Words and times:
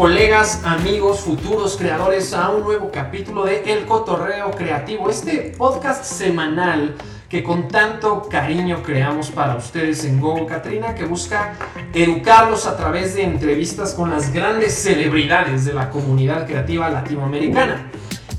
colegas, 0.00 0.62
amigos, 0.64 1.20
futuros 1.20 1.76
creadores 1.76 2.32
a 2.32 2.48
un 2.48 2.62
nuevo 2.62 2.90
capítulo 2.90 3.44
de 3.44 3.70
El 3.70 3.84
Cotorreo 3.84 4.50
Creativo, 4.50 5.10
este 5.10 5.52
podcast 5.58 6.06
semanal 6.06 6.94
que 7.28 7.44
con 7.44 7.68
tanto 7.68 8.26
cariño 8.26 8.82
creamos 8.82 9.30
para 9.30 9.56
ustedes 9.56 10.06
en 10.06 10.18
Go 10.18 10.46
Katrina, 10.46 10.94
que 10.94 11.04
busca 11.04 11.52
educarlos 11.92 12.64
a 12.64 12.78
través 12.78 13.14
de 13.14 13.24
entrevistas 13.24 13.92
con 13.92 14.08
las 14.08 14.32
grandes 14.32 14.72
celebridades 14.72 15.66
de 15.66 15.74
la 15.74 15.90
comunidad 15.90 16.46
creativa 16.46 16.88
latinoamericana. 16.88 17.90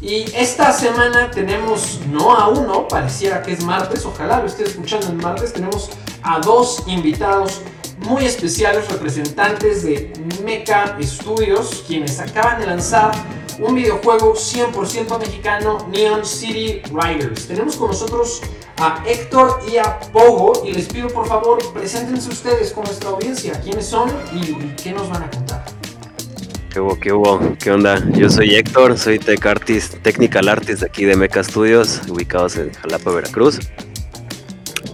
Y 0.02 0.24
esta 0.36 0.74
semana 0.74 1.30
tenemos, 1.30 2.00
no 2.10 2.36
a 2.36 2.48
uno, 2.48 2.88
pareciera 2.88 3.44
que 3.44 3.52
es 3.52 3.64
martes, 3.64 4.04
ojalá 4.04 4.40
lo 4.40 4.48
esté 4.48 4.64
escuchando 4.64 5.10
el 5.10 5.18
martes, 5.18 5.54
tenemos 5.54 5.92
a 6.24 6.40
dos 6.40 6.82
invitados 6.88 7.62
muy 8.02 8.26
especiales 8.26 8.88
representantes 8.90 9.84
de 9.84 10.12
Mecha 10.44 10.98
Studios, 11.02 11.84
quienes 11.88 12.20
acaban 12.20 12.60
de 12.60 12.68
lanzar 12.68 13.12
un 13.60 13.76
videojuego 13.76 14.34
100% 14.34 15.20
mexicano, 15.20 15.88
Neon 15.92 16.26
City 16.26 16.82
Riders. 16.92 17.48
Tenemos 17.48 17.76
con 17.76 17.90
nosotros 17.90 18.42
a 18.78 19.04
Héctor 19.06 19.60
y 19.72 19.78
a 19.78 20.00
Pogo 20.12 20.64
y 20.66 20.74
les 20.74 20.88
pido 20.88 21.08
por 21.10 21.28
favor 21.28 21.60
preséntense 21.74 22.30
ustedes 22.30 22.72
con 22.72 22.84
nuestra 22.86 23.10
audiencia, 23.10 23.60
quiénes 23.62 23.86
son 23.86 24.10
y, 24.34 24.54
qué 24.82 24.92
nos 24.92 25.10
van 25.10 25.24
a 25.24 25.30
contar. 25.30 25.66
¿Qué 26.72 26.80
hubo? 26.80 27.00
¿Qué 27.00 27.12
hubo? 27.12 27.40
¿Qué 27.60 27.72
onda? 27.72 28.02
Yo 28.12 28.30
soy 28.30 28.56
Héctor, 28.56 28.98
soy 28.98 29.20
tech 29.20 29.46
artist, 29.46 30.02
technical 30.02 30.48
artist 30.48 30.80
de 30.80 30.86
aquí 30.88 31.04
de 31.06 31.16
Mecha 31.18 31.44
Studios, 31.44 32.02
ubicados 32.08 32.56
en 32.56 32.74
Jalapa, 32.74 33.12
Veracruz. 33.12 33.60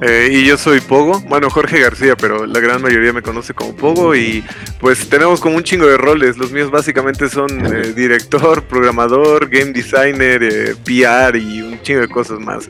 Eh, 0.01 0.29
y 0.31 0.45
yo 0.45 0.57
soy 0.57 0.79
Pogo, 0.79 1.21
bueno 1.21 1.49
Jorge 1.49 1.79
García, 1.79 2.15
pero 2.15 2.45
la 2.45 2.59
gran 2.59 2.81
mayoría 2.81 3.13
me 3.13 3.23
conoce 3.23 3.53
como 3.53 3.75
Pogo 3.75 4.15
y 4.15 4.43
pues 4.79 5.09
tenemos 5.09 5.39
como 5.39 5.57
un 5.57 5.63
chingo 5.63 5.87
de 5.87 5.97
roles. 5.97 6.37
Los 6.37 6.51
míos 6.51 6.69
básicamente 6.69 7.29
son 7.29 7.49
eh, 7.65 7.93
director, 7.93 8.63
programador, 8.63 9.49
game 9.49 9.71
designer, 9.71 10.43
eh, 10.43 10.75
PR 10.83 11.37
y 11.37 11.61
un 11.61 11.81
chingo 11.81 12.01
de 12.01 12.07
cosas 12.07 12.39
más. 12.39 12.69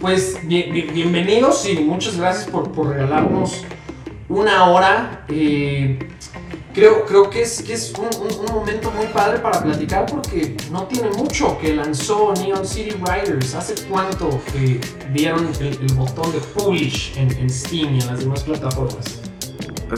Pues 0.00 0.38
bienvenidos 0.44 1.68
y 1.68 1.74
muchas 1.80 2.16
gracias 2.16 2.48
por, 2.50 2.72
por 2.72 2.88
regalarnos 2.88 3.64
una 4.28 4.64
hora. 4.66 5.24
Creo, 6.74 7.04
creo 7.06 7.30
que 7.30 7.42
es, 7.42 7.60
es 7.68 7.92
un, 7.94 8.08
un, 8.22 8.54
momento 8.54 8.90
muy 8.90 9.06
padre 9.06 9.38
para 9.38 9.62
platicar 9.62 10.06
porque 10.06 10.56
no 10.70 10.84
tiene 10.86 11.10
mucho 11.10 11.58
que 11.58 11.74
lanzó 11.74 12.32
Neon 12.34 12.66
City 12.66 12.90
Riders. 12.90 13.54
¿Hace 13.54 13.74
cuánto 13.86 14.40
que 14.52 14.80
vieron 15.10 15.48
el, 15.60 15.66
el 15.66 15.94
botón 15.94 16.30
de 16.32 16.38
publish 16.38 17.16
en, 17.16 17.36
en 17.38 17.50
Steam 17.50 17.96
y 17.96 18.00
en 18.00 18.06
las 18.06 18.20
demás 18.20 18.42
plataformas? 18.42 19.27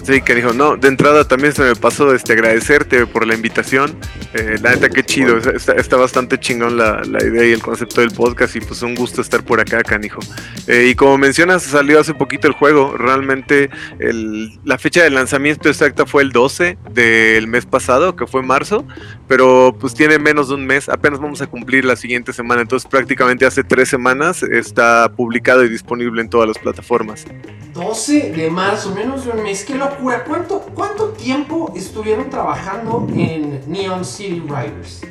Sí, 0.05 0.23
que 0.23 0.35
dijo, 0.35 0.53
no, 0.53 0.77
de 0.77 0.89
entrada 0.89 1.27
también 1.27 1.53
se 1.53 1.63
me 1.63 1.75
pasó 1.75 2.15
este, 2.15 2.35
agradecerte 2.35 3.07
por 3.07 3.27
la 3.27 3.35
invitación. 3.35 3.97
Eh, 4.35 4.57
la 4.63 4.71
neta, 4.71 4.89
qué 4.89 5.03
chido, 5.03 5.39
está, 5.39 5.97
bastante 5.97 6.39
chingón 6.39 6.77
la, 6.77 7.03
la, 7.03 7.25
idea 7.25 7.47
y 7.47 7.53
el 7.53 7.63
concepto 7.63 8.01
del 8.01 8.13
podcast 8.13 8.55
y 8.55 8.61
pues 8.61 8.83
un 8.83 8.95
gusto 8.95 9.21
estar 9.21 9.43
por 9.43 9.61
acá, 9.61 9.83
canijo. 9.83 10.21
Eh, 10.69 10.89
y 10.91 10.95
como 10.95 11.19
mencionas, 11.19 11.65
salió 11.65 11.99
hace 11.99 12.15
poquito 12.15 12.47
el 12.47 12.55
juego, 12.55 12.97
realmente 12.97 13.69
el, 13.99 14.59
la 14.65 14.79
fecha 14.79 15.03
de 15.03 15.11
lanzamiento 15.11 15.69
exacta 15.69 16.07
fue 16.07 16.23
el 16.23 16.31
12 16.31 16.79
del 16.93 17.49
mes 17.49 17.67
pasado, 17.67 18.15
que 18.15 18.27
fue 18.27 18.43
marzo, 18.43 18.87
pero 19.27 19.77
pues 19.79 19.95
tiene 19.95 20.19
menos 20.19 20.49
de 20.49 20.55
un 20.55 20.67
mes, 20.67 20.89
apenas 20.89 21.19
vamos 21.19 21.43
a 21.43 21.49
cumplir 21.49 21.85
la 21.85 21.97
siguiente 21.97 22.33
semana, 22.33 22.63
entonces 22.63 22.89
prácticamente 22.89 23.45
hace 23.45 23.65
tres 23.65 23.89
semanas 23.89 24.45
está 24.45 25.11
publicado 25.17 25.65
y 25.65 25.69
disponible 25.69 26.23
en 26.23 26.31
todas 26.31 26.47
las 26.47 26.59
plataformas. 26.59 27.27
12 27.75 28.33
de 28.33 28.51
marzo, 28.51 28.95
menos 28.95 29.25
de 29.25 29.31
un 29.31 29.43
mes, 29.43 29.65
qué 29.65 29.75
locura. 29.81 30.23
¿Cuánto, 30.25 30.61
cuánto 30.75 31.09
tiempo 31.09 31.73
estuvieron 31.75 32.31
trabajando 32.31 33.09
en 33.15 33.61
Neon 33.67 34.05
City 34.05 34.41
Riders? 34.41 35.03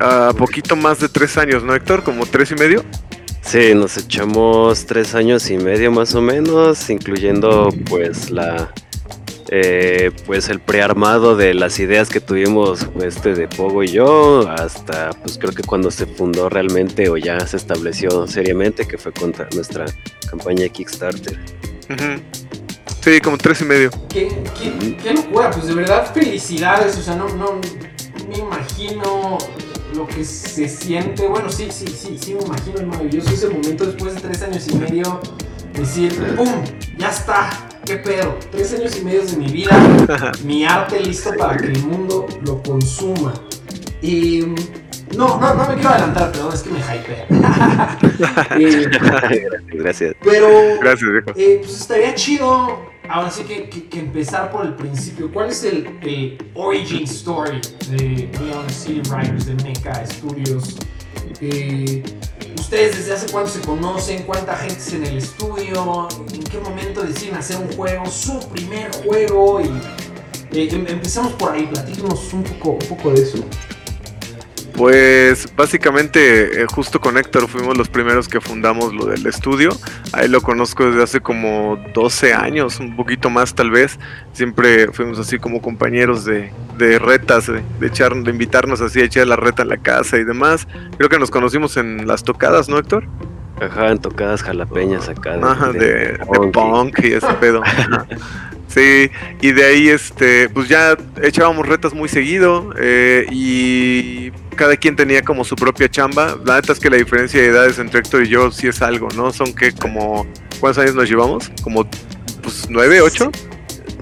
Uh, 0.00 0.34
poquito 0.34 0.74
más 0.74 0.98
de 1.00 1.08
tres 1.08 1.36
años, 1.36 1.62
¿no, 1.62 1.74
Héctor? 1.74 2.02
¿Como 2.02 2.24
tres 2.24 2.50
y 2.50 2.54
medio? 2.54 2.82
Sí, 3.42 3.74
nos 3.74 3.96
echamos 3.98 4.86
tres 4.86 5.14
años 5.14 5.50
y 5.50 5.58
medio 5.58 5.90
más 5.90 6.14
o 6.14 6.22
menos, 6.22 6.88
incluyendo 6.88 7.68
pues 7.90 8.30
la 8.30 8.72
eh, 9.54 10.12
pues 10.24 10.48
el 10.48 10.60
prearmado 10.60 11.36
de 11.36 11.52
las 11.52 11.78
ideas 11.78 12.08
que 12.08 12.20
tuvimos 12.20 12.86
este 13.02 13.34
de 13.34 13.48
Pogo 13.48 13.82
y 13.82 13.88
yo 13.88 14.48
hasta 14.48 15.10
pues 15.10 15.36
creo 15.36 15.52
que 15.52 15.62
cuando 15.62 15.90
se 15.90 16.06
fundó 16.06 16.48
realmente 16.48 17.10
o 17.10 17.18
ya 17.18 17.38
se 17.46 17.58
estableció 17.58 18.26
seriamente 18.26 18.86
que 18.86 18.96
fue 18.96 19.12
contra 19.12 19.48
nuestra 19.54 19.84
campaña 20.30 20.62
de 20.62 20.70
Kickstarter. 20.70 21.38
Sí, 23.02 23.20
como 23.20 23.36
tres 23.36 23.60
y 23.62 23.64
medio. 23.64 23.90
¿Qué, 24.08 24.28
qué, 25.02 25.12
locura, 25.12 25.50
pues 25.50 25.66
de 25.66 25.74
verdad 25.74 26.14
felicidades, 26.14 26.96
o 26.96 27.02
sea, 27.02 27.16
no, 27.16 27.28
no 27.30 27.60
me 28.28 28.38
imagino 28.38 29.38
lo 29.96 30.06
que 30.06 30.24
se 30.24 30.68
siente, 30.68 31.26
bueno, 31.26 31.50
sí, 31.50 31.66
sí, 31.72 31.86
sí, 31.88 32.16
sí 32.16 32.34
me 32.34 32.42
imagino 32.42 32.78
el 32.78 32.86
maravilloso 32.86 33.30
ese 33.30 33.48
momento 33.48 33.86
después 33.86 34.14
de 34.14 34.20
tres 34.20 34.42
años 34.42 34.68
y 34.68 34.76
medio, 34.76 35.20
decir, 35.72 36.14
¡pum! 36.36 36.48
Ya 36.96 37.08
está, 37.08 37.50
qué 37.84 37.96
pedo, 37.96 38.38
tres 38.52 38.72
años 38.74 38.96
y 38.96 39.04
medio 39.04 39.26
de 39.26 39.36
mi 39.36 39.48
vida, 39.48 40.32
mi 40.44 40.64
arte 40.64 41.00
listo 41.00 41.32
para 41.36 41.56
que 41.56 41.66
el 41.66 41.82
mundo 41.82 42.28
lo 42.46 42.62
consuma. 42.62 43.34
Y 44.00 44.44
no, 45.16 45.40
no, 45.40 45.54
no 45.54 45.68
me 45.68 45.74
quiero 45.74 45.90
adelantar, 45.90 46.30
pero 46.30 46.52
es 46.52 46.62
que 46.62 46.70
me 46.70 46.78
hypea. 46.78 47.26
eh, 48.60 48.88
gracias. 49.72 50.14
Pero 50.22 50.48
gracias, 50.80 51.10
eh, 51.34 51.60
pues 51.62 51.80
estaría 51.80 52.14
chido, 52.14 52.91
ahora 53.12 53.30
sí 53.30 53.44
que, 53.44 53.68
que, 53.68 53.98
empezar 53.98 54.50
por 54.50 54.64
el 54.64 54.74
principio. 54.74 55.30
¿Cuál 55.30 55.50
es 55.50 55.62
el, 55.64 55.86
origin 56.54 57.04
story 57.04 57.60
de 57.90 58.30
Neon 58.40 58.70
City 58.70 59.02
Riders 59.10 59.46
de 59.46 59.54
Mecha 59.56 60.04
Studios? 60.06 60.76
Eh, 61.40 62.02
¿Ustedes 62.58 62.96
desde 62.96 63.12
hace 63.12 63.30
cuánto 63.30 63.50
se 63.50 63.60
conocen? 63.60 64.22
¿Cuánta 64.22 64.56
gente 64.56 64.78
es 64.78 64.92
en 64.94 65.04
el 65.04 65.18
estudio? 65.18 66.08
¿En 66.32 66.42
qué 66.42 66.58
momento 66.58 67.02
deciden 67.02 67.34
hacer 67.34 67.58
un 67.58 67.70
juego? 67.72 68.06
¿Su 68.06 68.40
primer 68.48 68.90
juego? 69.04 69.60
Y 69.60 70.58
eh, 70.58 70.68
em, 70.72 70.86
empezamos 70.88 71.34
por 71.34 71.52
ahí, 71.52 71.66
platíquenos 71.66 72.32
un 72.32 72.42
poco, 72.44 72.70
un 72.70 72.96
poco 72.96 73.10
de 73.10 73.22
eso. 73.22 73.38
Pues 74.74 75.54
básicamente 75.54 76.62
eh, 76.62 76.66
justo 76.66 77.00
con 77.00 77.18
Héctor 77.18 77.48
fuimos 77.48 77.76
los 77.76 77.88
primeros 77.88 78.28
que 78.28 78.40
fundamos 78.40 78.94
lo 78.94 79.06
del 79.06 79.26
estudio. 79.26 79.70
Ahí 80.12 80.28
lo 80.28 80.40
conozco 80.40 80.86
desde 80.86 81.02
hace 81.02 81.20
como 81.20 81.78
12 81.94 82.32
años, 82.32 82.80
un 82.80 82.96
poquito 82.96 83.28
más 83.28 83.54
tal 83.54 83.70
vez. 83.70 83.98
Siempre 84.32 84.90
fuimos 84.92 85.18
así 85.18 85.38
como 85.38 85.60
compañeros 85.60 86.24
de, 86.24 86.52
de 86.78 86.98
retas, 86.98 87.48
de, 87.48 87.62
echar, 87.86 88.14
de 88.14 88.30
invitarnos 88.30 88.80
así 88.80 89.00
a 89.00 89.04
echar 89.04 89.26
la 89.26 89.36
reta 89.36 89.62
en 89.62 89.68
la 89.68 89.76
casa 89.76 90.16
y 90.16 90.24
demás. 90.24 90.66
Creo 90.96 91.10
que 91.10 91.18
nos 91.18 91.30
conocimos 91.30 91.76
en 91.76 92.06
las 92.06 92.24
tocadas, 92.24 92.68
¿no 92.68 92.78
Héctor? 92.78 93.04
Ajá, 93.60 93.90
en 93.90 93.98
tocadas 93.98 94.42
jalapeñas 94.42 95.08
acá. 95.08 95.38
Ajá, 95.42 95.72
de, 95.72 95.78
de, 95.78 96.18
punk 96.52 96.98
y 97.04 97.12
ese 97.12 97.32
pedo. 97.40 97.62
Sí, 98.68 99.10
y 99.42 99.52
de 99.52 99.64
ahí 99.64 99.88
este, 99.88 100.48
pues 100.48 100.68
ya 100.68 100.96
echábamos 101.22 101.68
retas 101.68 101.92
muy 101.92 102.08
seguido 102.08 102.72
eh, 102.78 103.26
y 103.30 104.32
cada 104.56 104.76
quien 104.76 104.96
tenía 104.96 105.22
como 105.22 105.44
su 105.44 105.56
propia 105.56 105.88
chamba. 105.88 106.36
La 106.44 106.56
neta 106.56 106.72
es 106.72 106.80
que 106.80 106.90
la 106.90 106.96
diferencia 106.96 107.40
de 107.40 107.48
edades 107.48 107.78
entre 107.78 108.00
Héctor 108.00 108.24
y 108.24 108.28
yo 108.28 108.50
sí 108.50 108.68
es 108.68 108.82
algo, 108.82 109.08
¿no? 109.16 109.32
Son 109.32 109.52
que 109.54 109.72
como, 109.72 110.26
¿cuántos 110.60 110.82
años 110.82 110.94
nos 110.94 111.08
llevamos? 111.08 111.50
Como, 111.62 111.88
pues, 112.42 112.66
nueve, 112.68 113.00
ocho. 113.00 113.30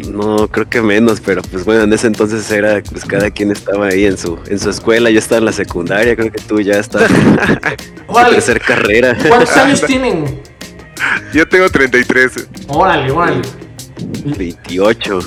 No, 0.08 0.48
creo 0.48 0.68
que 0.68 0.80
menos, 0.80 1.20
pero 1.20 1.42
pues 1.42 1.64
bueno, 1.64 1.82
en 1.82 1.92
ese 1.92 2.06
entonces 2.06 2.50
era, 2.50 2.82
pues 2.82 3.04
cada 3.04 3.30
quien 3.30 3.50
estaba 3.50 3.88
ahí 3.88 4.06
en 4.06 4.16
su, 4.16 4.38
en 4.46 4.58
su 4.58 4.70
escuela, 4.70 5.10
yo 5.10 5.18
estaba 5.18 5.40
en 5.40 5.44
la 5.44 5.52
secundaria, 5.52 6.16
creo 6.16 6.32
que 6.32 6.40
tú 6.40 6.58
ya 6.60 6.78
estás 6.78 7.10
en 7.10 7.36
tercer 8.30 8.60
carrera. 8.62 9.14
¿Cuántos 9.28 9.54
años 9.56 9.82
tienen? 9.82 10.40
Yo 11.32 11.46
tengo 11.46 11.68
33. 11.68 12.48
Órale, 12.68 13.10
órale. 13.10 13.42
28. 14.24 15.20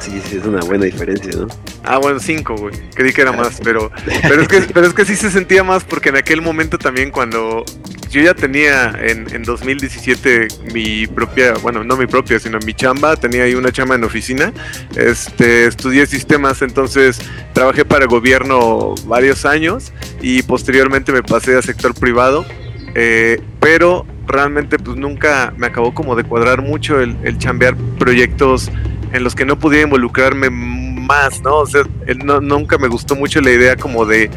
sí, 0.00 0.22
sí, 0.24 0.36
es 0.38 0.44
una 0.46 0.60
buena 0.60 0.86
diferencia, 0.86 1.32
¿no? 1.36 1.48
Ah, 1.84 1.98
bueno, 1.98 2.20
5, 2.20 2.56
güey. 2.56 2.74
Creí 2.94 3.12
que 3.12 3.22
era 3.22 3.32
más, 3.32 3.60
pero, 3.64 3.90
pero, 4.22 4.42
es 4.42 4.48
que, 4.48 4.60
pero 4.72 4.86
es 4.86 4.94
que 4.94 5.04
sí 5.04 5.16
se 5.16 5.30
sentía 5.30 5.64
más 5.64 5.84
porque 5.84 6.10
en 6.10 6.16
aquel 6.16 6.42
momento 6.42 6.78
también 6.78 7.10
cuando 7.10 7.64
yo 8.10 8.20
ya 8.20 8.34
tenía 8.34 8.92
en, 9.00 9.32
en 9.34 9.44
2017 9.44 10.48
mi 10.74 11.06
propia, 11.06 11.54
bueno, 11.62 11.84
no 11.84 11.96
mi 11.96 12.06
propia, 12.06 12.38
sino 12.40 12.58
mi 12.58 12.74
chamba, 12.74 13.16
tenía 13.16 13.44
ahí 13.44 13.54
una 13.54 13.70
chamba 13.70 13.94
en 13.94 14.04
oficina, 14.04 14.52
este, 14.96 15.66
estudié 15.66 16.06
sistemas, 16.06 16.60
entonces 16.62 17.20
trabajé 17.52 17.84
para 17.84 18.04
el 18.04 18.10
gobierno 18.10 18.94
varios 19.06 19.44
años 19.44 19.92
y 20.20 20.42
posteriormente 20.42 21.12
me 21.12 21.22
pasé 21.22 21.56
a 21.56 21.62
sector 21.62 21.94
privado, 21.94 22.44
eh, 22.94 23.40
pero 23.60 24.04
realmente 24.26 24.78
pues 24.78 24.96
nunca 24.96 25.54
me 25.56 25.68
acabó 25.68 25.94
como 25.94 26.16
de 26.16 26.24
cuadrar 26.24 26.62
mucho 26.62 27.00
el, 27.00 27.16
el 27.22 27.38
chambear 27.38 27.76
proyectos 27.98 28.70
en 29.12 29.24
los 29.24 29.34
que 29.34 29.44
no 29.44 29.58
podía 29.58 29.82
involucrarme 29.82 30.50
más, 31.00 31.40
¿no? 31.42 31.58
O 31.58 31.66
sea, 31.66 31.82
nunca 32.14 32.78
me 32.78 32.88
gustó 32.88 33.16
mucho 33.16 33.40
la 33.40 33.50
idea 33.50 33.76
como 33.76 34.06
de 34.06 34.30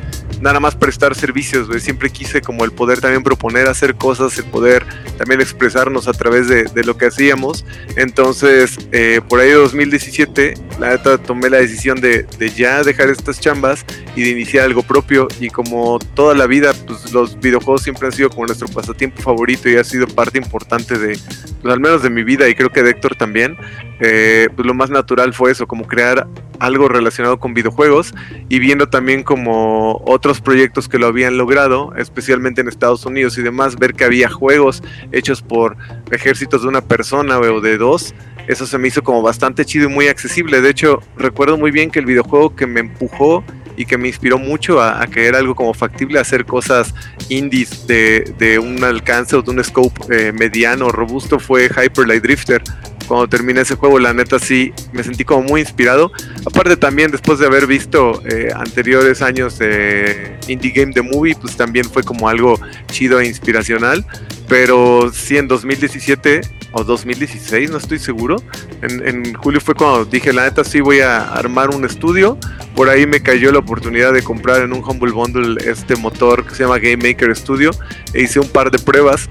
nada 0.43 0.59
más 0.59 0.75
prestar 0.75 1.15
servicios, 1.15 1.69
Siempre 1.81 2.09
quise 2.09 2.41
como 2.41 2.65
el 2.65 2.71
poder 2.71 2.99
también 2.99 3.23
proponer 3.23 3.67
hacer 3.67 3.95
cosas, 3.95 4.37
el 4.37 4.45
poder 4.45 4.85
también 5.17 5.41
expresarnos 5.41 6.07
a 6.07 6.13
través 6.13 6.47
de, 6.47 6.83
lo 6.83 6.97
que 6.97 7.07
hacíamos. 7.07 7.65
Entonces, 7.95 8.77
eh, 8.91 9.21
por 9.27 9.39
ahí 9.39 9.49
de 9.49 9.55
2017, 9.55 10.53
la 10.79 10.89
neta 10.89 11.17
tomé 11.17 11.49
la 11.49 11.57
decisión 11.57 11.99
de, 12.01 12.27
ya 12.55 12.83
dejar 12.83 13.09
estas 13.09 13.39
chambas 13.39 13.85
y 14.15 14.23
de 14.23 14.29
iniciar 14.31 14.65
algo 14.65 14.83
propio. 14.83 15.27
Y 15.39 15.49
como 15.49 15.99
toda 16.13 16.35
la 16.35 16.45
vida, 16.45 16.73
pues 16.85 17.11
los 17.13 17.39
videojuegos 17.39 17.83
siempre 17.83 18.07
han 18.07 18.13
sido 18.13 18.29
como 18.29 18.45
nuestro 18.45 18.67
pasatiempo 18.67 19.21
favorito 19.21 19.69
y 19.69 19.77
ha 19.77 19.83
sido 19.83 20.07
parte 20.07 20.37
importante 20.37 20.97
de, 20.97 21.17
pues, 21.61 21.73
al 21.73 21.79
menos 21.79 22.03
de 22.03 22.09
mi 22.09 22.23
vida 22.23 22.49
y 22.49 22.55
creo 22.55 22.69
que 22.69 22.83
de 22.83 22.91
Héctor 22.91 23.15
también. 23.15 23.57
Eh, 23.99 24.49
pues 24.53 24.65
lo 24.65 24.73
más 24.73 24.89
natural 24.89 25.33
fue 25.33 25.51
eso, 25.51 25.65
como 25.65 25.87
crear 25.87 26.27
algo 26.63 26.87
relacionado 26.87 27.39
con 27.39 27.53
videojuegos 27.53 28.13
y 28.47 28.59
viendo 28.59 28.87
también 28.87 29.23
como 29.23 30.01
otros 30.05 30.39
proyectos 30.39 30.87
que 30.87 30.97
lo 30.97 31.07
habían 31.07 31.37
logrado, 31.37 31.93
especialmente 31.97 32.61
en 32.61 32.69
Estados 32.69 33.05
Unidos 33.05 33.37
y 33.37 33.41
demás, 33.41 33.75
ver 33.75 33.93
que 33.93 34.05
había 34.05 34.29
juegos 34.29 34.81
hechos 35.11 35.41
por 35.41 35.75
ejércitos 36.09 36.61
de 36.61 36.69
una 36.69 36.81
persona 36.81 37.37
o 37.39 37.59
de 37.59 37.77
dos, 37.77 38.15
eso 38.47 38.65
se 38.65 38.77
me 38.77 38.87
hizo 38.87 39.03
como 39.03 39.21
bastante 39.21 39.65
chido 39.65 39.89
y 39.89 39.93
muy 39.93 40.07
accesible. 40.07 40.61
De 40.61 40.69
hecho, 40.69 41.01
recuerdo 41.17 41.57
muy 41.57 41.71
bien 41.71 41.91
que 41.91 41.99
el 41.99 42.05
videojuego 42.05 42.55
que 42.55 42.65
me 42.65 42.79
empujó 42.79 43.43
y 43.75 43.85
que 43.85 43.97
me 43.97 44.07
inspiró 44.07 44.37
mucho 44.37 44.81
a, 44.81 45.01
a 45.01 45.07
que 45.07 45.25
era 45.25 45.39
algo 45.39 45.55
como 45.55 45.73
factible 45.73 46.19
hacer 46.19 46.45
cosas 46.45 46.93
indies 47.29 47.87
de, 47.87 48.59
un 48.61 48.83
alcance 48.83 49.35
o 49.35 49.41
de 49.41 49.51
un 49.51 49.63
scope 49.63 49.99
eh, 50.09 50.31
mediano, 50.31 50.89
robusto, 50.89 51.39
fue 51.39 51.65
Hyper 51.65 52.07
Light 52.07 52.23
Drifter 52.23 52.61
cuando 53.07 53.27
terminé 53.27 53.61
ese 53.61 53.75
juego, 53.75 53.99
la 53.99 54.13
neta 54.13 54.39
sí 54.39 54.73
me 54.91 55.03
sentí 55.03 55.23
como 55.23 55.43
muy 55.43 55.61
inspirado. 55.61 56.11
Aparte 56.45 56.77
también 56.77 57.11
después 57.11 57.39
de 57.39 57.45
haber 57.45 57.67
visto 57.67 58.21
eh, 58.25 58.49
anteriores 58.55 59.21
años 59.21 59.57
de 59.57 60.37
Indie 60.47 60.71
Game 60.71 60.93
The 60.93 61.01
Movie, 61.01 61.35
pues 61.35 61.55
también 61.55 61.85
fue 61.85 62.03
como 62.03 62.29
algo 62.29 62.59
chido 62.87 63.19
e 63.19 63.27
inspiracional. 63.27 64.05
Pero 64.47 65.11
sí 65.13 65.37
en 65.37 65.47
2017 65.47 66.41
o 66.73 66.83
2016, 66.83 67.71
no 67.71 67.77
estoy 67.77 67.99
seguro. 67.99 68.37
En, 68.81 69.07
en, 69.07 69.33
julio 69.35 69.61
fue 69.61 69.73
cuando 69.73 70.05
dije, 70.05 70.33
la 70.33 70.43
neta 70.43 70.63
sí 70.63 70.81
voy 70.81 70.99
a 70.99 71.23
armar 71.33 71.69
un 71.69 71.85
estudio. 71.85 72.37
Por 72.75 72.89
ahí 72.89 73.05
me 73.05 73.21
cayó 73.21 73.51
la 73.51 73.59
oportunidad 73.59 74.13
de 74.13 74.23
comprar 74.23 74.61
en 74.61 74.73
un 74.73 74.83
Humble 74.83 75.11
Bundle 75.11 75.57
este 75.69 75.95
motor 75.95 76.45
que 76.45 76.55
se 76.55 76.63
llama 76.63 76.79
Game 76.79 76.97
Maker 76.97 77.35
Studio 77.35 77.71
e 78.13 78.23
hice 78.23 78.39
un 78.39 78.49
par 78.49 78.71
de 78.71 78.79
pruebas 78.79 79.29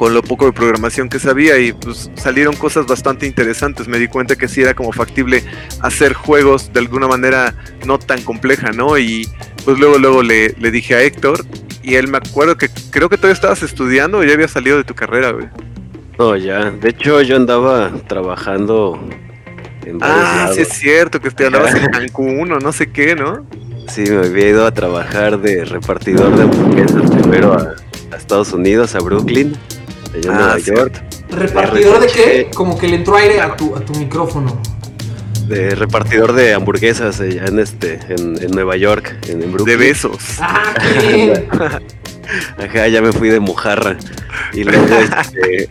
con 0.00 0.14
lo 0.14 0.22
poco 0.22 0.46
de 0.46 0.52
programación 0.52 1.10
que 1.10 1.18
sabía 1.18 1.58
y 1.58 1.74
pues 1.74 2.10
salieron 2.14 2.56
cosas 2.56 2.86
bastante 2.86 3.26
interesantes. 3.26 3.86
Me 3.86 3.98
di 3.98 4.08
cuenta 4.08 4.34
que 4.34 4.48
sí 4.48 4.62
era 4.62 4.72
como 4.72 4.92
factible 4.92 5.44
hacer 5.82 6.14
juegos 6.14 6.72
de 6.72 6.80
alguna 6.80 7.06
manera 7.06 7.54
no 7.84 7.98
tan 7.98 8.22
compleja, 8.22 8.72
¿no? 8.72 8.96
Y 8.96 9.28
pues 9.62 9.78
luego, 9.78 9.98
luego 9.98 10.22
le, 10.22 10.54
le 10.58 10.70
dije 10.70 10.94
a 10.94 11.02
Héctor 11.02 11.44
y 11.82 11.96
él 11.96 12.08
me 12.08 12.16
acuerdo 12.16 12.56
que 12.56 12.70
creo 12.90 13.10
que 13.10 13.18
todavía 13.18 13.34
estabas 13.34 13.62
estudiando 13.62 14.20
o 14.20 14.24
ya 14.24 14.32
había 14.32 14.48
salido 14.48 14.78
de 14.78 14.84
tu 14.84 14.94
carrera, 14.94 15.32
güey. 15.32 15.48
No, 16.18 16.34
ya. 16.34 16.70
De 16.70 16.88
hecho, 16.88 17.20
yo 17.20 17.36
andaba 17.36 17.92
trabajando 18.08 18.98
en 19.84 19.98
Ah, 20.00 20.50
sí 20.54 20.62
es 20.62 20.68
cierto, 20.68 21.20
que 21.20 21.30
te 21.30 21.44
andabas 21.44 21.74
en 21.74 21.84
Cancún 21.92 22.50
o 22.52 22.58
no 22.58 22.72
sé 22.72 22.90
qué, 22.90 23.14
¿no? 23.14 23.46
Sí, 23.86 24.04
me 24.08 24.24
había 24.24 24.48
ido 24.48 24.64
a 24.64 24.72
trabajar 24.72 25.38
de 25.38 25.66
repartidor 25.66 26.34
de 26.36 26.44
hamburguesas 26.44 27.10
primero 27.10 27.52
a, 27.52 27.74
a 28.14 28.16
Estados 28.16 28.54
Unidos, 28.54 28.94
a 28.94 29.00
Brooklyn 29.00 29.52
de 30.12 30.28
ah, 30.28 30.32
Nueva 30.32 30.58
York. 30.58 31.02
¿Repartidor 31.30 32.00
de 32.00 32.06
qué? 32.06 32.50
Como 32.54 32.78
que 32.78 32.88
le 32.88 32.96
entró 32.96 33.16
aire 33.16 33.40
a 33.40 33.56
tu, 33.56 33.74
a 33.76 33.80
tu 33.80 33.94
micrófono. 33.94 34.60
De 35.46 35.74
repartidor 35.74 36.32
de 36.32 36.54
hamburguesas 36.54 37.20
allá 37.20 37.44
en 37.46 37.58
este, 37.58 37.98
en, 38.08 38.50
Nueva 38.52 38.76
York, 38.76 39.16
en, 39.28 39.52
Brooklyn. 39.52 39.78
De 39.78 39.84
besos. 39.84 40.38
Ah, 40.40 40.74
Ajá, 42.58 42.88
ya 42.88 43.02
me 43.02 43.12
fui 43.12 43.28
de 43.28 43.40
mojarra. 43.40 43.96
Y 44.52 44.64
luego, 44.64 44.86
este, 44.86 45.68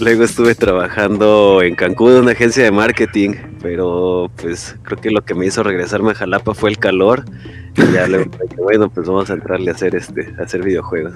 luego 0.00 0.24
estuve 0.24 0.54
trabajando 0.54 1.62
en 1.62 1.74
Cancún 1.74 2.12
en 2.12 2.18
una 2.22 2.32
agencia 2.32 2.64
de 2.64 2.70
marketing, 2.72 3.34
pero 3.62 4.30
pues 4.40 4.76
creo 4.82 5.00
que 5.00 5.10
lo 5.10 5.22
que 5.22 5.34
me 5.34 5.46
hizo 5.46 5.62
regresarme 5.62 6.10
a 6.12 6.14
Jalapa 6.14 6.54
fue 6.54 6.70
el 6.70 6.78
calor. 6.78 7.24
Y 7.76 7.92
ya 7.92 8.08
le 8.08 8.24
bueno, 8.56 8.90
pues 8.90 9.06
vamos 9.06 9.30
a 9.30 9.34
entrarle 9.34 9.70
a 9.70 9.74
hacer 9.74 9.94
este, 9.94 10.34
a 10.38 10.42
hacer 10.42 10.62
videojuegos. 10.62 11.14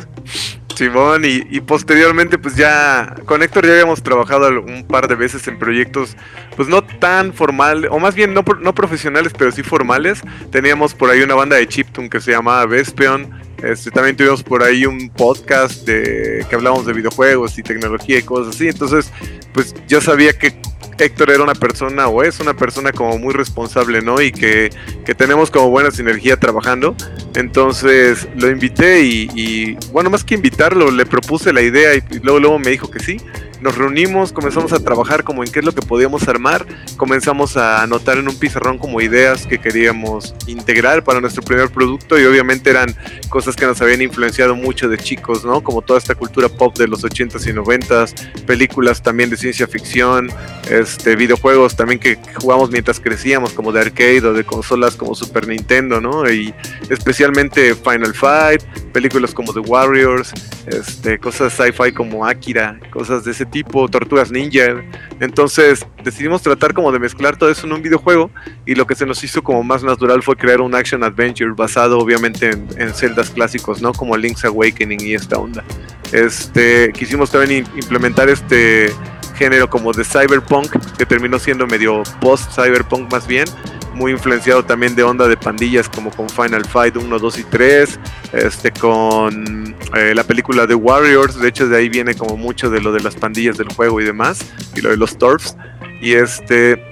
Simón, 0.74 1.22
y, 1.24 1.60
posteriormente, 1.60 2.38
pues 2.38 2.56
ya 2.56 3.14
con 3.24 3.42
Héctor 3.42 3.66
ya 3.66 3.72
habíamos 3.72 4.02
trabajado 4.02 4.48
un 4.60 4.86
par 4.86 5.08
de 5.08 5.14
veces 5.14 5.46
en 5.48 5.58
proyectos, 5.58 6.16
pues 6.56 6.68
no 6.68 6.82
tan 6.82 7.32
formales, 7.32 7.90
o 7.92 7.98
más 7.98 8.14
bien 8.14 8.34
no, 8.34 8.44
no 8.60 8.74
profesionales, 8.74 9.32
pero 9.36 9.52
sí 9.52 9.62
formales. 9.62 10.20
Teníamos 10.50 10.94
por 10.94 11.10
ahí 11.10 11.20
una 11.22 11.34
banda 11.34 11.56
de 11.56 11.66
chiptune 11.66 12.08
que 12.08 12.20
se 12.20 12.32
llamaba 12.32 12.66
Vespeon. 12.66 13.30
Este, 13.62 13.90
también 13.90 14.16
tuvimos 14.16 14.42
por 14.42 14.62
ahí 14.62 14.84
un 14.84 15.08
podcast 15.08 15.86
de 15.86 16.44
que 16.48 16.54
hablábamos 16.54 16.84
de 16.86 16.92
videojuegos 16.92 17.58
y 17.58 17.62
tecnología 17.62 18.18
y 18.18 18.22
cosas 18.22 18.54
así. 18.54 18.68
Entonces, 18.68 19.10
pues 19.52 19.74
yo 19.88 20.00
sabía 20.00 20.36
que 20.38 20.54
Héctor 20.98 21.30
era 21.30 21.42
una 21.42 21.54
persona 21.54 22.08
o 22.08 22.22
es 22.22 22.40
una 22.40 22.54
persona 22.54 22.92
como 22.92 23.18
muy 23.18 23.34
responsable, 23.34 24.02
¿no? 24.02 24.20
Y 24.20 24.32
que, 24.32 24.70
tenemos 25.16 25.50
como 25.50 25.70
buena 25.70 25.90
sinergia 25.90 26.38
trabajando. 26.38 26.96
Entonces 27.34 28.28
lo 28.36 28.50
invité 28.50 29.02
y, 29.02 29.30
y, 29.34 29.76
bueno, 29.92 30.10
más 30.10 30.24
que 30.24 30.34
invitarlo, 30.34 30.90
le 30.90 31.06
propuse 31.06 31.52
la 31.52 31.62
idea 31.62 31.94
y 31.94 32.02
luego, 32.22 32.40
luego 32.40 32.58
me 32.58 32.70
dijo 32.70 32.90
que 32.90 33.00
sí 33.00 33.20
nos 33.64 33.78
reunimos, 33.78 34.30
comenzamos 34.30 34.74
a 34.74 34.78
trabajar 34.78 35.24
como 35.24 35.42
en 35.42 35.50
qué 35.50 35.60
es 35.60 35.64
lo 35.64 35.72
que 35.72 35.80
podíamos 35.80 36.28
armar, 36.28 36.66
comenzamos 36.98 37.56
a 37.56 37.82
anotar 37.82 38.18
en 38.18 38.28
un 38.28 38.38
pizarrón 38.38 38.76
como 38.76 39.00
ideas 39.00 39.46
que 39.46 39.58
queríamos 39.58 40.34
integrar 40.46 41.02
para 41.02 41.18
nuestro 41.18 41.42
primer 41.42 41.70
producto 41.70 42.20
y 42.20 42.26
obviamente 42.26 42.68
eran 42.68 42.94
cosas 43.30 43.56
que 43.56 43.64
nos 43.64 43.80
habían 43.80 44.02
influenciado 44.02 44.54
mucho 44.54 44.90
de 44.90 44.98
chicos, 44.98 45.46
¿no? 45.46 45.64
Como 45.64 45.80
toda 45.80 45.98
esta 45.98 46.14
cultura 46.14 46.50
pop 46.50 46.76
de 46.76 46.86
los 46.86 47.04
80s 47.04 47.48
y 47.48 47.54
90s, 47.54 48.44
películas 48.44 49.02
también 49.02 49.30
de 49.30 49.38
ciencia 49.38 49.66
ficción, 49.66 50.28
este 50.70 51.16
videojuegos 51.16 51.74
también 51.74 51.98
que 51.98 52.18
jugamos 52.34 52.70
mientras 52.70 53.00
crecíamos 53.00 53.54
como 53.54 53.72
de 53.72 53.80
arcade 53.80 54.26
o 54.26 54.34
de 54.34 54.44
consolas 54.44 54.94
como 54.94 55.14
Super 55.14 55.48
Nintendo, 55.48 56.02
¿no? 56.02 56.30
Y 56.30 56.52
especialmente 56.90 57.74
Final 57.74 58.12
Fight, 58.12 58.62
películas 58.92 59.32
como 59.32 59.54
The 59.54 59.60
Warriors, 59.60 60.34
este 60.66 61.18
cosas 61.18 61.54
sci-fi 61.54 61.92
como 61.92 62.26
Akira, 62.26 62.78
cosas 62.90 63.24
de 63.24 63.30
ese 63.30 63.46
tipo, 63.54 63.88
Tortugas 63.88 64.32
Ninja. 64.32 64.82
Entonces 65.20 65.86
decidimos 66.02 66.42
tratar 66.42 66.74
como 66.74 66.90
de 66.90 66.98
mezclar 66.98 67.36
todo 67.36 67.50
eso 67.50 67.68
en 67.68 67.72
un 67.72 67.82
videojuego 67.82 68.28
y 68.66 68.74
lo 68.74 68.84
que 68.84 68.96
se 68.96 69.06
nos 69.06 69.22
hizo 69.22 69.44
como 69.44 69.62
más 69.62 69.84
natural 69.84 70.24
fue 70.24 70.34
crear 70.34 70.60
un 70.60 70.74
action 70.74 71.04
adventure 71.04 71.52
basado 71.56 72.00
obviamente 72.00 72.50
en, 72.50 72.92
celdas 72.94 73.30
clásicos, 73.30 73.80
¿no? 73.80 73.92
Como 73.92 74.16
Link's 74.16 74.44
Awakening 74.44 75.00
y 75.00 75.14
esta 75.14 75.38
onda. 75.38 75.62
Este, 76.10 76.92
quisimos 76.92 77.30
también 77.30 77.64
implementar 77.76 78.28
este 78.28 78.92
género 79.36 79.70
como 79.70 79.92
de 79.92 80.04
cyberpunk 80.04 80.76
que 80.98 81.06
terminó 81.06 81.38
siendo 81.38 81.66
medio 81.68 82.02
post 82.20 82.50
cyberpunk 82.52 83.10
más 83.12 83.26
bien 83.26 83.46
muy 83.94 84.12
influenciado 84.12 84.64
también 84.64 84.94
de 84.94 85.02
onda 85.02 85.28
de 85.28 85.36
pandillas 85.36 85.88
como 85.88 86.10
con 86.10 86.28
Final 86.28 86.64
Fight 86.64 86.96
1, 86.96 87.18
2 87.18 87.38
y 87.38 87.44
3, 87.44 88.00
este, 88.32 88.70
con 88.72 89.76
eh, 89.94 90.14
la 90.14 90.24
película 90.24 90.66
The 90.66 90.74
Warriors, 90.74 91.38
de 91.38 91.48
hecho 91.48 91.68
de 91.68 91.76
ahí 91.76 91.88
viene 91.88 92.14
como 92.14 92.36
mucho 92.36 92.70
de 92.70 92.80
lo 92.80 92.90
de 92.92 93.00
las 93.00 93.14
pandillas 93.14 93.56
del 93.56 93.68
juego 93.68 94.00
y 94.00 94.04
demás, 94.04 94.40
y 94.74 94.80
lo 94.80 94.90
de 94.90 94.96
los 94.96 95.16
Torfs, 95.16 95.56
y 96.00 96.14
este, 96.14 96.82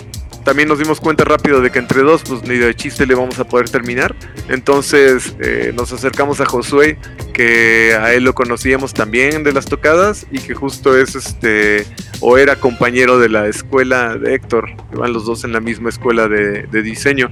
también 0.43 0.67
nos 0.67 0.79
dimos 0.79 0.99
cuenta 0.99 1.23
rápido 1.23 1.61
de 1.61 1.71
que 1.71 1.79
entre 1.79 2.01
dos, 2.01 2.23
pues 2.27 2.43
ni 2.43 2.57
de 2.57 2.73
chiste 2.75 3.05
le 3.05 3.15
vamos 3.15 3.39
a 3.39 3.45
poder 3.45 3.69
terminar. 3.69 4.15
Entonces 4.49 5.35
eh, 5.39 5.71
nos 5.75 5.91
acercamos 5.91 6.41
a 6.41 6.45
Josué, 6.45 6.97
que 7.33 7.95
a 7.99 8.13
él 8.13 8.23
lo 8.23 8.33
conocíamos 8.33 8.93
también 8.93 9.43
de 9.43 9.53
las 9.53 9.65
tocadas 9.65 10.25
y 10.31 10.39
que 10.39 10.53
justo 10.53 10.97
es 10.97 11.15
este, 11.15 11.85
o 12.19 12.37
era 12.37 12.55
compañero 12.57 13.19
de 13.19 13.29
la 13.29 13.47
escuela 13.47 14.17
de 14.17 14.35
Héctor, 14.35 14.69
van 14.93 15.13
los 15.13 15.25
dos 15.25 15.43
en 15.43 15.53
la 15.53 15.59
misma 15.59 15.89
escuela 15.89 16.27
de 16.27 16.81
diseño. 16.83 17.29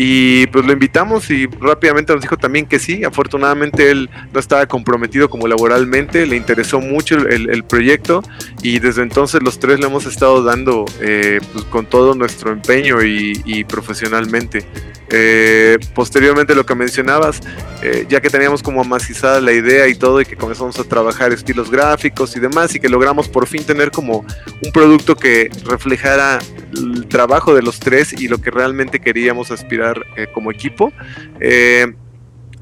Y 0.00 0.46
pues 0.46 0.64
lo 0.64 0.72
invitamos 0.72 1.28
y 1.28 1.46
rápidamente 1.46 2.12
nos 2.12 2.22
dijo 2.22 2.36
también 2.36 2.66
que 2.66 2.78
sí. 2.78 3.02
Afortunadamente 3.02 3.90
él 3.90 4.08
no 4.32 4.38
estaba 4.38 4.64
comprometido 4.68 5.28
como 5.28 5.48
laboralmente, 5.48 6.24
le 6.24 6.36
interesó 6.36 6.80
mucho 6.80 7.16
el, 7.16 7.64
proyecto 7.64 8.22
y 8.62 8.78
desde 8.78 9.02
entonces 9.02 9.42
los 9.42 9.58
tres 9.58 9.80
le 9.80 9.86
hemos 9.86 10.06
estado 10.06 10.44
dando 10.44 10.84
eh, 11.00 11.40
pues, 11.52 11.64
con 11.64 11.84
todo 11.86 12.14
nuestro 12.14 12.52
empeño 12.52 13.02
y, 13.02 13.64
profesionalmente. 13.64 14.64
Eh, 15.10 15.78
posteriormente 15.94 16.54
lo 16.54 16.64
que 16.64 16.76
mencionabas, 16.76 17.40
eh, 17.82 18.06
ya 18.08 18.20
que 18.20 18.30
teníamos 18.30 18.62
como 18.62 18.82
amacizada 18.82 19.40
la 19.40 19.52
idea 19.52 19.88
y 19.88 19.94
todo 19.96 20.20
y 20.20 20.26
que 20.26 20.36
comenzamos 20.36 20.78
a 20.78 20.84
trabajar 20.84 21.32
estilos 21.32 21.70
gráficos 21.70 22.36
y 22.36 22.40
demás 22.40 22.74
y 22.74 22.78
que 22.78 22.88
logramos 22.88 23.26
por 23.28 23.48
fin 23.48 23.64
tener 23.64 23.90
como 23.90 24.24
un 24.62 24.70
producto 24.70 25.16
que 25.16 25.50
reflejara 25.64 26.38
el 26.74 27.06
trabajo 27.08 27.54
de 27.54 27.62
los 27.62 27.80
tres 27.80 28.12
y 28.12 28.28
lo 28.28 28.38
que 28.38 28.50
realmente 28.50 29.00
queríamos 29.00 29.50
aspirar 29.50 29.87
eh, 30.16 30.26
como 30.32 30.50
equipo. 30.50 30.92
Eh, 31.40 31.94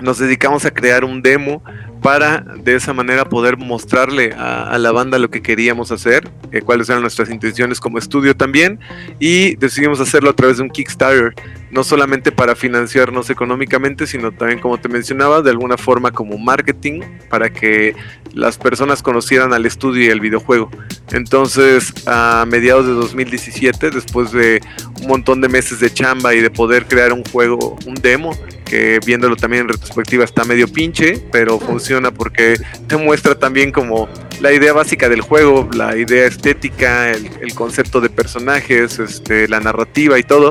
nos 0.01 0.19
dedicamos 0.19 0.65
a 0.65 0.71
crear 0.71 1.05
un 1.05 1.23
demo 1.23 1.63
para 2.03 2.45
de 2.63 2.75
esa 2.75 2.93
manera 2.93 3.25
poder 3.25 3.57
mostrarle 3.57 4.33
a, 4.37 4.77
la 4.79 4.93
banda 4.93 5.19
lo 5.19 5.31
que 5.31 5.43
queríamos 5.43 5.91
hacer, 5.91 6.29
eh, 6.53 6.61
cuáles 6.61 6.89
eran 6.89 7.03
nuestras 7.03 7.31
intenciones 7.31 7.81
como 7.81 7.99
estudio 7.99 8.37
también, 8.37 8.79
y 9.19 9.57
decidimos 9.57 10.01
hacerlo 10.01 10.31
a 10.31 10.33
través 10.33 10.59
de 10.59 10.65
un 10.65 10.71
Kickstarter, 10.71 11.35
no 11.71 11.83
solamente 11.85 12.33
para 12.33 12.55
financiarnos 12.55 13.31
económicamente, 13.31 14.07
sino 14.07 14.33
también, 14.33 14.61
como 14.61 14.79
te 14.79 14.89
mencionaba, 14.89 15.43
de 15.43 15.51
alguna 15.51 15.77
forma 15.77 16.13
como 16.13 16.39
marketing, 16.39 17.03
para 17.29 17.51
que 17.51 17.95
las 18.33 18.59
personas 18.59 19.03
conocieran 19.03 19.53
al 19.53 19.67
estudio 19.67 20.05
y 20.05 20.09
el 20.09 20.21
videojuego. 20.21 20.71
Entonces, 21.13 21.93
a 22.07 22.45
mediados 22.47 22.87
de 22.87 22.93
2017, 22.93 23.91
después 23.91 24.33
de 24.33 24.61
un 25.01 25.09
montón 25.09 25.41
de 25.41 25.49
meses 25.49 25.81
de 25.81 25.93
chamba 25.93 26.35
y 26.35 26.41
de 26.41 26.51
poder 26.51 26.87
crear 26.87 27.13
un 27.13 27.25
juego, 27.25 27.77
un 27.87 27.95
demo, 27.95 28.37
que 28.67 29.01
viéndolo 29.05 29.37
también 29.37 29.63
en 29.63 29.69
retrospectiva 29.69 30.25
está 30.25 30.45
medio 30.45 30.69
pinche, 30.69 31.23
pero 31.33 31.59
funciona 31.59 32.11
porque 32.11 32.59
te 32.87 32.97
muestra 32.97 33.39
también 33.39 33.73
como 33.73 34.09
la 34.41 34.53
idea 34.53 34.73
básica 34.73 35.09
del 35.09 35.21
juego, 35.21 35.69
la 35.75 35.97
idea 35.97 36.27
estética, 36.27 37.11
el, 37.11 37.55
concepto 37.55 38.01
de 38.01 38.11
personajes, 38.11 38.99
este, 38.99 39.49
la 39.49 39.61
narrativa 39.61 40.19
y 40.19 40.23
todo. 40.23 40.51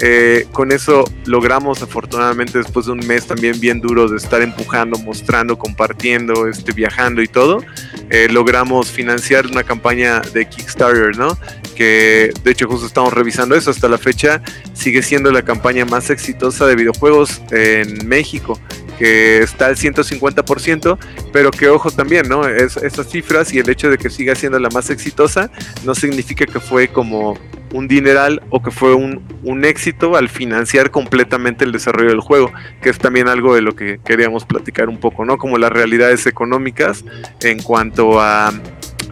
Eh, 0.00 0.46
con 0.52 0.72
eso 0.72 1.04
logramos 1.24 1.82
afortunadamente 1.82 2.58
después 2.58 2.86
de 2.86 2.92
un 2.92 3.06
mes 3.06 3.26
también 3.26 3.58
bien 3.60 3.80
duro 3.80 4.08
de 4.08 4.16
estar 4.16 4.42
empujando, 4.42 4.98
mostrando, 4.98 5.56
compartiendo, 5.56 6.46
este, 6.48 6.72
viajando 6.72 7.22
y 7.22 7.28
todo, 7.28 7.62
eh, 8.10 8.28
logramos 8.30 8.90
financiar 8.90 9.46
una 9.46 9.62
campaña 9.62 10.20
de 10.20 10.46
Kickstarter, 10.46 11.16
¿no? 11.16 11.38
Que 11.74 12.32
de 12.42 12.50
hecho 12.50 12.68
justo 12.68 12.86
estamos 12.86 13.12
revisando 13.12 13.54
eso 13.54 13.70
hasta 13.70 13.88
la 13.88 13.98
fecha, 13.98 14.42
sigue 14.74 15.02
siendo 15.02 15.30
la 15.32 15.42
campaña 15.42 15.84
más 15.84 16.10
exitosa 16.10 16.66
de 16.66 16.76
videojuegos 16.76 17.40
en 17.50 18.06
México 18.06 18.60
que 18.98 19.38
está 19.38 19.66
al 19.66 19.76
150%, 19.76 20.98
pero 21.32 21.50
que 21.50 21.68
ojo 21.68 21.90
también, 21.90 22.28
¿no? 22.28 22.46
Es, 22.46 22.76
estas 22.76 23.10
cifras 23.10 23.52
y 23.52 23.58
el 23.58 23.68
hecho 23.68 23.90
de 23.90 23.98
que 23.98 24.10
siga 24.10 24.34
siendo 24.34 24.58
la 24.58 24.68
más 24.70 24.90
exitosa 24.90 25.50
no 25.84 25.94
significa 25.94 26.46
que 26.46 26.60
fue 26.60 26.88
como 26.88 27.38
un 27.72 27.88
dineral 27.88 28.40
o 28.50 28.62
que 28.62 28.70
fue 28.70 28.94
un, 28.94 29.20
un, 29.42 29.64
éxito 29.64 30.16
al 30.16 30.28
financiar 30.28 30.92
completamente 30.92 31.64
el 31.64 31.72
desarrollo 31.72 32.10
del 32.10 32.20
juego, 32.20 32.52
que 32.80 32.88
es 32.90 32.98
también 32.98 33.26
algo 33.26 33.54
de 33.54 33.62
lo 33.62 33.74
que 33.74 33.98
queríamos 34.04 34.44
platicar 34.44 34.88
un 34.88 34.98
poco, 34.98 35.24
¿no? 35.24 35.38
Como 35.38 35.58
las 35.58 35.72
realidades 35.72 36.26
económicas 36.26 37.04
en 37.42 37.60
cuanto 37.60 38.20
a, 38.20 38.52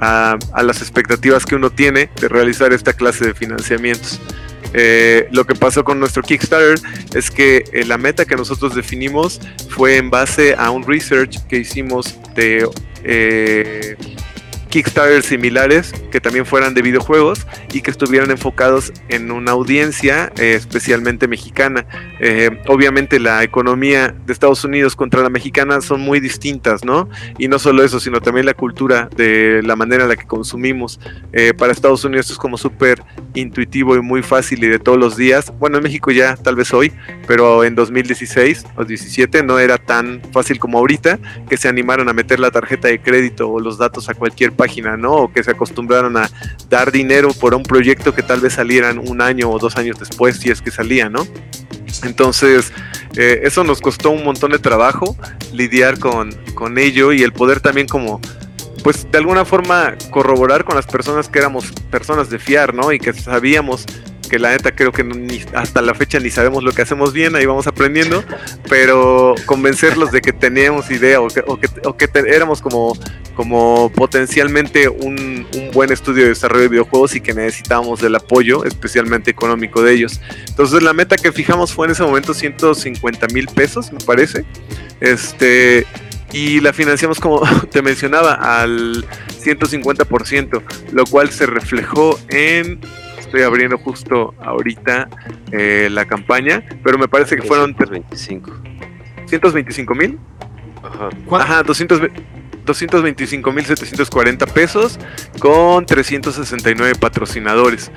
a 0.01 0.62
las 0.62 0.81
expectativas 0.81 1.45
que 1.45 1.57
uno 1.57 1.71
tiene 1.71 2.09
de 2.21 2.29
realizar 2.29 2.73
esta 2.73 2.93
clase 2.93 3.27
de 3.27 3.35
financiamientos. 3.35 4.21
Eh, 4.75 5.29
lo 5.33 5.45
que 5.45 5.55
pasó 5.55 5.85
con 5.85 6.00
nuestro 6.00 6.23
Kickstarter 6.23 6.79
es 7.14 7.31
que 7.31 7.64
eh, 7.73 7.85
la 7.85 7.99
meta 7.99 8.25
que 8.25 8.37
nosotros 8.37 8.75
definimos 8.75 9.41
fue 9.69 9.97
en 9.97 10.11
base 10.11 10.55
a 10.57 10.71
un 10.71 10.87
research 10.87 11.47
que 11.47 11.59
hicimos 11.59 12.17
de 12.35 12.69
eh, 13.05 13.97
Kickstarter 14.73 15.23
similares 15.23 15.93
que 16.11 16.19
también 16.19 16.47
fueran 16.47 16.73
de 16.73 16.81
videojuegos 16.81 17.47
y 17.75 17.83
que 17.83 17.91
estuvieran 17.91 18.31
enfocados 18.31 18.91
en 19.11 19.31
una 19.31 19.50
audiencia 19.52 20.33
eh, 20.38 20.55
especialmente 20.55 21.29
mexicana. 21.29 21.87
Eh, 22.21 22.59
obviamente 22.69 23.21
la 23.21 23.43
economía 23.43 24.14
de 24.25 24.33
Estados 24.33 24.64
Unidos 24.64 24.97
contra 24.97 25.23
la 25.23 25.29
mexicana 25.29 25.83
son 25.83 26.00
muy 26.00 26.21
distintas, 26.21 26.87
¿no? 26.87 27.11
Y 27.38 27.49
no 27.49 27.59
solo 27.59 27.85
eso, 27.85 28.00
sino 28.00 28.23
también 28.23 28.47
la 28.47 28.55
cultura 28.55 29.11
de 29.14 29.61
la 29.62 29.76
manera 29.76 30.05
en 30.05 30.09
la 30.09 30.17
que 30.17 30.25
consumimos. 30.25 30.99
Eh, 31.35 31.52
para 31.52 31.71
Estados 31.71 32.02
Unidos 32.07 32.31
es 32.31 32.38
como 32.38 32.57
súper 32.57 33.02
intuitivo 33.35 33.95
y 33.97 34.00
muy 34.00 34.23
fácil 34.23 34.64
y 34.64 34.69
de 34.69 34.79
todos 34.79 34.99
los 34.99 35.19
días. 35.19 35.52
Bueno, 35.59 35.76
en 35.76 35.83
México 35.83 36.11
ya 36.12 36.35
tal 36.37 36.57
vez 36.57 36.73
hoy, 36.73 36.93
pero 37.26 37.62
en 37.64 37.75
2016 37.75 38.64
o 38.76 38.87
17 38.87 39.43
no 39.43 39.59
era 39.59 39.76
tan 39.76 40.23
fácil 40.33 40.59
como 40.59 40.79
ahorita 40.79 41.19
que 41.47 41.59
se 41.59 41.69
animaron 41.69 42.09
a 42.09 42.14
meter 42.14 42.41
la 42.41 42.50
tarjeta 42.50 42.88
de 42.88 43.02
crédito 43.02 43.50
o 43.50 43.61
los 43.61 43.76
datos 43.76 44.09
a 44.09 44.14
cualquier 44.14 44.52
página, 44.62 44.97
¿no? 44.97 45.12
O 45.14 45.33
que 45.33 45.42
se 45.42 45.50
acostumbraron 45.50 46.16
a 46.16 46.31
dar 46.69 46.92
dinero 46.92 47.31
por 47.33 47.52
un 47.54 47.64
proyecto 47.64 48.14
que 48.14 48.23
tal 48.23 48.40
vez 48.40 48.52
salieran 48.52 48.99
un 48.99 49.21
año 49.21 49.50
o 49.50 49.59
dos 49.59 49.76
años 49.76 49.99
después, 49.99 50.37
si 50.37 50.50
es 50.50 50.62
que 50.62 50.71
salía, 50.71 51.09
¿no? 51.09 51.26
Entonces, 52.04 52.73
eh, 53.16 53.40
eso 53.42 53.64
nos 53.64 53.81
costó 53.81 54.11
un 54.11 54.25
montón 54.25 54.52
de 54.52 54.61
trabajo 54.61 55.16
lidiar 55.52 55.99
con, 55.99 56.31
con 56.54 56.78
ello 56.78 57.12
y 57.12 57.23
el 57.23 57.33
poder 57.33 57.61
también 57.61 57.88
como 57.88 58.21
pues 58.85 59.11
de 59.11 59.19
alguna 59.19 59.45
forma 59.45 59.95
corroborar 60.11 60.64
con 60.64 60.76
las 60.76 60.87
personas 60.87 61.28
que 61.28 61.38
éramos 61.38 61.73
personas 61.90 62.31
de 62.31 62.38
fiar, 62.38 62.73
¿no? 62.75 62.92
Y 62.92 62.99
que 62.99 63.12
sabíamos 63.12 63.85
que 64.33 64.39
la 64.39 64.53
neta 64.53 64.75
creo 64.75 64.93
que 64.93 65.05
hasta 65.53 65.83
la 65.83 65.93
fecha 65.93 66.19
ni 66.19 66.31
sabemos 66.31 66.65
lo 66.65 66.73
que 66.73 66.81
hacemos 66.81 67.12
bien, 67.12 67.37
ahí 67.37 67.45
vamos 67.45 67.67
aprendiendo, 67.67 68.25
pero 68.67 69.35
convencerlos 69.45 70.11
de 70.11 70.23
que 70.23 70.33
teníamos 70.33 70.91
idea 70.91 71.21
o 71.21 71.29
que 71.29 72.11
éramos 72.27 72.62
como, 72.62 72.97
como 73.37 73.93
potencialmente 73.95 74.89
un, 74.89 75.47
un, 75.55 75.71
buen 75.73 75.93
estudio 75.93 76.23
de 76.23 76.31
desarrollo 76.31 76.62
de 76.62 76.69
videojuegos 76.69 77.15
y 77.15 77.21
que 77.21 77.35
necesitábamos 77.35 78.01
del 78.01 78.17
apoyo, 78.17 78.65
especialmente 78.65 79.31
económico 79.31 79.83
de 79.83 79.93
ellos. 79.93 80.19
Entonces 80.49 80.83
la 80.83 80.95
meta 80.95 81.17
que 81.17 81.31
fijamos 81.31 81.75
fue 81.75 81.89
en 81.89 81.93
ese 81.93 82.03
momento 82.03 82.33
150 82.33 83.27
mil 83.35 83.47
pesos, 83.49 83.93
me 83.93 84.01
parece. 84.01 84.47
Este, 85.01 85.87
y 86.33 86.61
la 86.61 86.73
financiamos 86.73 87.21
como 87.21 87.43
te 87.71 87.83
mencionaba 87.83 88.33
al 88.33 89.05
150%, 89.45 90.62
lo 90.93 91.05
cual 91.05 91.31
se 91.31 91.45
reflejó 91.45 92.19
en 92.31 92.81
estoy 93.33 93.45
abriendo 93.45 93.79
justo 93.79 94.35
ahorita 94.43 95.09
eh, 95.53 95.89
la 95.91 96.05
campaña, 96.05 96.62
pero 96.85 96.99
me 96.99 97.09
parece 97.09 97.35
que 97.35 97.41
fueron 97.41 97.75
125. 97.75 98.53
125 99.25 99.95
mil. 99.95 100.19
Ajá. 100.83 101.09
Ajá, 101.41 101.62
200, 101.62 102.03
225.740 102.64 104.52
pesos 104.52 104.99
con 105.38 105.87
369 105.87 106.95
patrocinadores. 106.97 107.90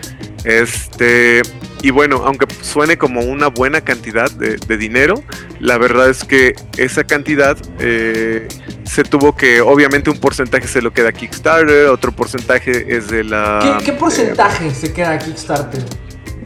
Este, 0.44 1.42
y 1.82 1.90
bueno, 1.90 2.22
aunque 2.24 2.46
suene 2.62 2.98
como 2.98 3.22
una 3.22 3.48
buena 3.48 3.82
cantidad 3.82 4.30
de, 4.30 4.78
dinero, 4.78 5.24
la 5.60 5.78
verdad 5.78 6.10
es 6.10 6.24
que 6.24 6.56
esa 6.78 7.04
cantidad 7.04 7.58
eh, 7.80 8.48
se 8.84 9.04
tuvo 9.04 9.36
que, 9.36 9.62
obviamente 9.62 10.10
un 10.10 10.20
porcentaje 10.20 10.68
se 10.68 10.82
lo 10.82 10.94
queda 10.94 11.10
a 11.10 11.12
Kickstarter, 11.12 11.88
otro 11.88 12.12
porcentaje 12.12 12.96
es 12.96 13.10
de 13.10 13.24
la... 13.24 13.82
¿Qué, 13.84 13.94
porcentaje 13.94 14.74
se 14.74 14.94
queda 14.94 15.14
a 15.14 15.20
Kickstarter? 15.20 15.84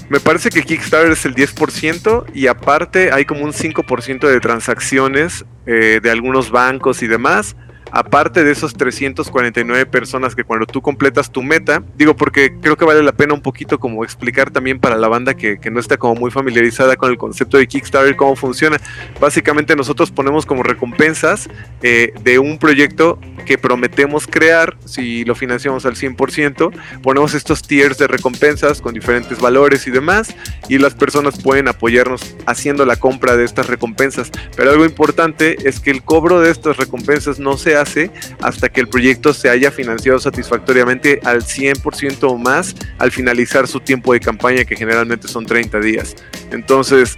Me 0.10 0.20
parece 0.20 0.50
que 0.50 0.64
Kickstarter 0.64 1.12
es 1.12 1.26
el 1.26 1.36
10% 1.36 2.26
y 2.34 2.48
aparte 2.48 3.12
hay 3.12 3.26
como 3.26 3.44
un 3.44 3.54
5% 3.54 4.28
de 4.28 4.40
transacciones 4.40 5.46
eh, 5.66 6.00
de 6.02 6.10
algunos 6.10 6.50
bancos 6.50 7.04
y 7.04 7.08
demás 7.08 7.56
aparte 7.92 8.44
de 8.44 8.52
esos 8.52 8.74
349 8.74 9.86
personas 9.86 10.36
que 10.36 10.44
cuando 10.44 10.66
tú 10.66 10.82
completas 10.82 11.32
tu 11.32 11.44
meta, 11.44 11.84
digo 11.96 12.16
porque 12.16 12.54
creo 12.62 12.78
que 12.78 12.86
vale 12.86 13.04
la 13.04 13.12
pena 13.12 13.34
un 13.34 13.42
poquito 13.42 13.80
como 13.80 14.04
explicar 14.04 14.52
también 14.52 14.80
para 14.80 14.98
la 14.98 15.08
banda 15.08 15.34
que, 15.34 15.60
no 15.70 15.80
está 15.80 15.98
como 15.98 16.16
muy 16.16 16.32
familiarizada 16.32 16.96
con 16.96 17.12
el 17.12 17.18
concepto 17.18 17.58
de 17.58 17.68
Kickstarter, 17.68 18.16
cómo 18.16 18.36
funciona. 18.36 18.78
Básicamente 19.20 19.76
nosotros 19.76 20.10
ponemos 20.10 20.48
como 20.48 20.64
recompensas 20.64 21.48
eh, 21.84 22.12
de 22.24 22.40
un 22.40 22.58
proyecto 22.58 23.20
que 23.46 23.58
prometemos 23.58 24.26
crear, 24.26 24.78
si 24.86 25.26
lo 25.26 25.36
financiamos 25.36 25.86
al 25.86 25.96
100%, 25.96 26.72
ponemos 27.04 27.34
estos 27.34 27.62
tiers 27.62 27.98
de 27.98 28.08
recompensas 28.08 28.82
con 28.82 28.94
diferentes 28.94 29.40
valores 29.40 29.86
y 29.88 29.92
demás, 29.92 30.36
y 30.68 30.80
las 30.80 30.96
personas 30.96 31.42
pueden 31.42 31.68
apoyarnos 31.68 32.36
haciendo 32.46 32.86
la 32.86 32.96
compra 32.96 33.38
de 33.38 33.46
estas 33.46 33.68
recompensas. 33.68 34.32
Pero 34.56 34.72
algo 34.72 34.86
importante 34.86 35.58
es 35.68 35.80
que 35.80 35.92
el 35.92 36.04
cobro 36.04 36.40
de 36.40 36.52
estas 36.52 36.78
recompensas 36.78 37.40
no 37.40 37.58
sea 37.58 37.79
hace 37.80 38.12
hasta 38.42 38.70
que 38.70 38.82
el 38.82 38.88
proyecto 38.88 39.34
se 39.34 39.50
haya 39.50 39.72
financiado 39.72 40.20
satisfactoriamente 40.20 41.20
al 41.24 41.44
100% 41.44 42.18
o 42.24 42.38
más 42.38 42.76
al 42.98 43.12
finalizar 43.12 43.68
su 43.68 43.80
tiempo 43.80 44.14
de 44.14 44.20
campaña, 44.20 44.66
que 44.66 44.76
generalmente 44.76 45.28
son 45.28 45.46
30 45.46 45.80
días. 45.80 46.16
Entonces, 46.52 47.18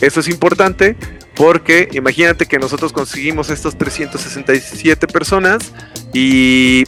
eso 0.00 0.20
es 0.20 0.28
importante 0.28 0.96
porque 1.34 1.88
imagínate 1.92 2.46
que 2.46 2.58
nosotros 2.58 2.92
conseguimos 2.92 3.50
estos 3.50 3.78
367 3.78 5.06
personas 5.06 5.72
y 6.12 6.84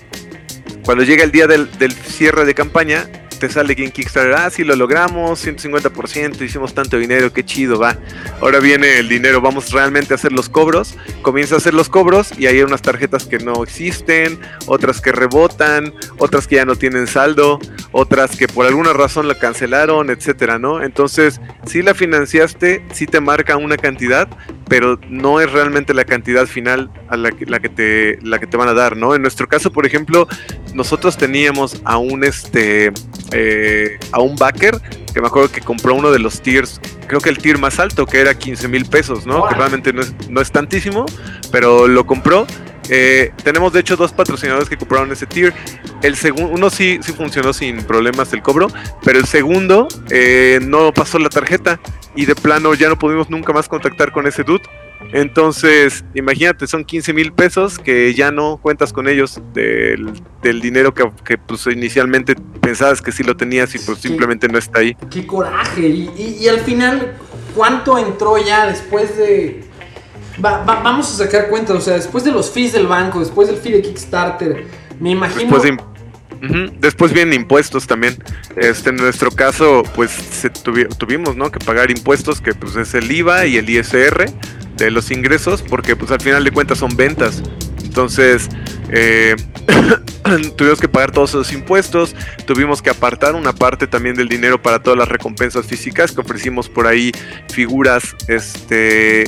cuando 0.84 1.04
llega 1.04 1.24
el 1.24 1.30
día 1.30 1.46
del 1.46 1.92
cierre 1.92 2.44
de 2.44 2.54
campaña, 2.54 3.08
te 3.42 3.48
sale 3.48 3.74
en 3.76 3.90
Kickstarter, 3.90 4.34
ah, 4.34 4.50
sí 4.50 4.62
lo 4.62 4.76
logramos, 4.76 5.44
150%, 5.44 6.42
hicimos 6.42 6.74
tanto 6.74 6.96
dinero, 6.96 7.32
qué 7.32 7.44
chido, 7.44 7.76
va. 7.76 7.96
Ahora 8.40 8.60
viene 8.60 9.00
el 9.00 9.08
dinero, 9.08 9.40
vamos 9.40 9.72
realmente 9.72 10.14
a 10.14 10.16
hacer 10.16 10.30
los 10.30 10.48
cobros. 10.48 10.94
Comienza 11.22 11.56
a 11.56 11.58
hacer 11.58 11.74
los 11.74 11.88
cobros 11.88 12.38
y 12.38 12.46
hay 12.46 12.62
unas 12.62 12.82
tarjetas 12.82 13.26
que 13.26 13.40
no 13.40 13.64
existen, 13.64 14.38
otras 14.66 15.00
que 15.00 15.10
rebotan, 15.10 15.92
otras 16.18 16.46
que 16.46 16.54
ya 16.54 16.64
no 16.64 16.76
tienen 16.76 17.08
saldo, 17.08 17.58
otras 17.90 18.36
que 18.36 18.46
por 18.46 18.64
alguna 18.64 18.92
razón 18.92 19.26
la 19.26 19.34
cancelaron, 19.34 20.10
etcétera, 20.10 20.60
¿no? 20.60 20.80
Entonces, 20.80 21.40
si 21.66 21.82
la 21.82 21.94
financiaste, 21.94 22.86
sí 22.92 23.06
te 23.08 23.18
marca 23.18 23.56
una 23.56 23.76
cantidad, 23.76 24.28
pero 24.72 24.98
no 25.10 25.38
es 25.38 25.52
realmente 25.52 25.92
la 25.92 26.06
cantidad 26.06 26.46
final 26.46 26.90
a 27.08 27.18
la 27.18 27.30
que, 27.30 27.44
la 27.44 27.60
que, 27.60 27.68
te, 27.68 28.18
la 28.22 28.38
que 28.38 28.46
te 28.46 28.56
van 28.56 28.70
a 28.70 28.72
dar, 28.72 28.96
¿no? 28.96 29.14
En 29.14 29.20
nuestro 29.20 29.46
caso, 29.46 29.70
por 29.70 29.84
ejemplo, 29.84 30.26
nosotros 30.72 31.18
teníamos 31.18 31.82
a 31.84 31.98
un, 31.98 32.24
este, 32.24 32.90
eh, 33.32 33.98
a 34.12 34.22
un 34.22 34.34
backer 34.34 34.80
que 35.12 35.20
me 35.20 35.26
acuerdo 35.26 35.52
que 35.52 35.60
compró 35.60 35.94
uno 35.94 36.10
de 36.10 36.20
los 36.20 36.40
tiers, 36.40 36.80
creo 37.06 37.20
que 37.20 37.28
el 37.28 37.36
tier 37.36 37.58
más 37.58 37.78
alto, 37.80 38.06
que 38.06 38.18
era 38.18 38.32
15 38.32 38.66
mil 38.68 38.86
pesos, 38.86 39.26
¿no? 39.26 39.46
Que 39.46 39.56
realmente 39.56 39.92
no 39.92 40.00
es, 40.00 40.14
no 40.30 40.40
es 40.40 40.50
tantísimo, 40.50 41.04
pero 41.50 41.86
lo 41.86 42.06
compró. 42.06 42.46
Eh, 42.88 43.32
tenemos 43.44 43.72
de 43.72 43.80
hecho 43.80 43.96
dos 43.96 44.12
patrocinadores 44.12 44.68
que 44.68 44.76
compraron 44.76 45.10
ese 45.12 45.26
tier. 45.26 45.52
El 46.02 46.16
segundo, 46.16 46.48
uno 46.52 46.68
sí, 46.70 46.98
sí 47.02 47.12
funcionó 47.12 47.52
sin 47.52 47.82
problemas 47.84 48.32
el 48.32 48.42
cobro, 48.42 48.66
pero 49.04 49.18
el 49.18 49.26
segundo 49.26 49.86
eh, 50.10 50.58
no 50.62 50.92
pasó 50.92 51.18
la 51.18 51.28
tarjeta 51.28 51.78
y 52.16 52.26
de 52.26 52.34
plano 52.34 52.74
ya 52.74 52.88
no 52.88 52.98
pudimos 52.98 53.30
nunca 53.30 53.52
más 53.52 53.68
contactar 53.68 54.10
con 54.12 54.26
ese 54.26 54.42
dude. 54.42 54.62
Entonces, 55.12 56.04
imagínate, 56.14 56.66
son 56.66 56.84
15 56.84 57.12
mil 57.12 57.32
pesos 57.32 57.78
que 57.78 58.14
ya 58.14 58.30
no 58.30 58.58
cuentas 58.62 58.92
con 58.92 59.08
ellos 59.08 59.40
del, 59.52 60.10
del 60.42 60.60
dinero 60.60 60.94
que, 60.94 61.04
que, 61.24 61.38
pues 61.38 61.66
inicialmente 61.66 62.34
pensabas 62.60 63.02
que 63.02 63.12
sí 63.12 63.22
lo 63.22 63.36
tenías 63.36 63.74
y 63.74 63.78
pues 63.78 63.98
Qué- 63.98 64.08
simplemente 64.08 64.48
no 64.48 64.58
está 64.58 64.80
ahí. 64.80 64.96
Qué 65.10 65.26
coraje. 65.26 65.86
Y, 65.86 66.10
y- 66.16 66.36
y 66.44 66.48
al 66.48 66.60
final, 66.60 67.14
¿cuánto 67.54 67.98
entró 67.98 68.38
ya 68.44 68.66
después 68.66 69.16
de... 69.16 69.64
Va- 70.44 70.64
va- 70.64 70.80
vamos 70.82 71.12
a 71.12 71.24
sacar 71.24 71.48
cuentas, 71.48 71.76
o 71.76 71.80
sea, 71.80 71.94
después 71.94 72.24
de 72.24 72.32
los 72.32 72.50
fees 72.50 72.72
del 72.72 72.86
banco, 72.86 73.20
después 73.20 73.48
del 73.48 73.56
fee 73.58 73.72
de 73.72 73.82
Kickstarter, 73.82 74.66
me 74.98 75.10
imagino... 75.10 75.56
Después, 75.58 75.62
de, 75.62 76.72
después 76.80 77.12
vienen 77.12 77.34
impuestos 77.34 77.86
también. 77.86 78.16
Este, 78.56 78.90
en 78.90 78.96
nuestro 78.96 79.30
caso, 79.30 79.82
pues 79.94 80.10
se 80.10 80.52
tuvi- 80.52 80.88
tuvimos 80.96 81.36
¿no? 81.36 81.50
que 81.52 81.58
pagar 81.64 81.90
impuestos, 81.90 82.40
que 82.40 82.54
pues 82.54 82.74
es 82.76 82.94
el 82.94 83.10
IVA 83.10 83.46
y 83.46 83.56
el 83.56 83.70
ISR 83.70 84.26
de 84.76 84.90
los 84.90 85.10
ingresos, 85.10 85.62
porque 85.62 85.94
pues 85.94 86.10
al 86.10 86.20
final 86.20 86.42
de 86.42 86.50
cuentas 86.50 86.78
son 86.78 86.96
ventas. 86.96 87.42
Entonces, 87.84 88.48
eh, 88.90 89.36
tuvimos 90.56 90.80
que 90.80 90.88
pagar 90.88 91.12
todos 91.12 91.30
esos 91.30 91.52
impuestos, 91.52 92.16
tuvimos 92.46 92.80
que 92.82 92.90
apartar 92.90 93.34
una 93.34 93.52
parte 93.52 93.86
también 93.86 94.16
del 94.16 94.28
dinero 94.28 94.60
para 94.60 94.82
todas 94.82 94.98
las 94.98 95.08
recompensas 95.08 95.66
físicas 95.66 96.10
que 96.12 96.20
ofrecimos 96.22 96.68
por 96.68 96.86
ahí, 96.86 97.12
figuras, 97.52 98.16
este, 98.28 99.24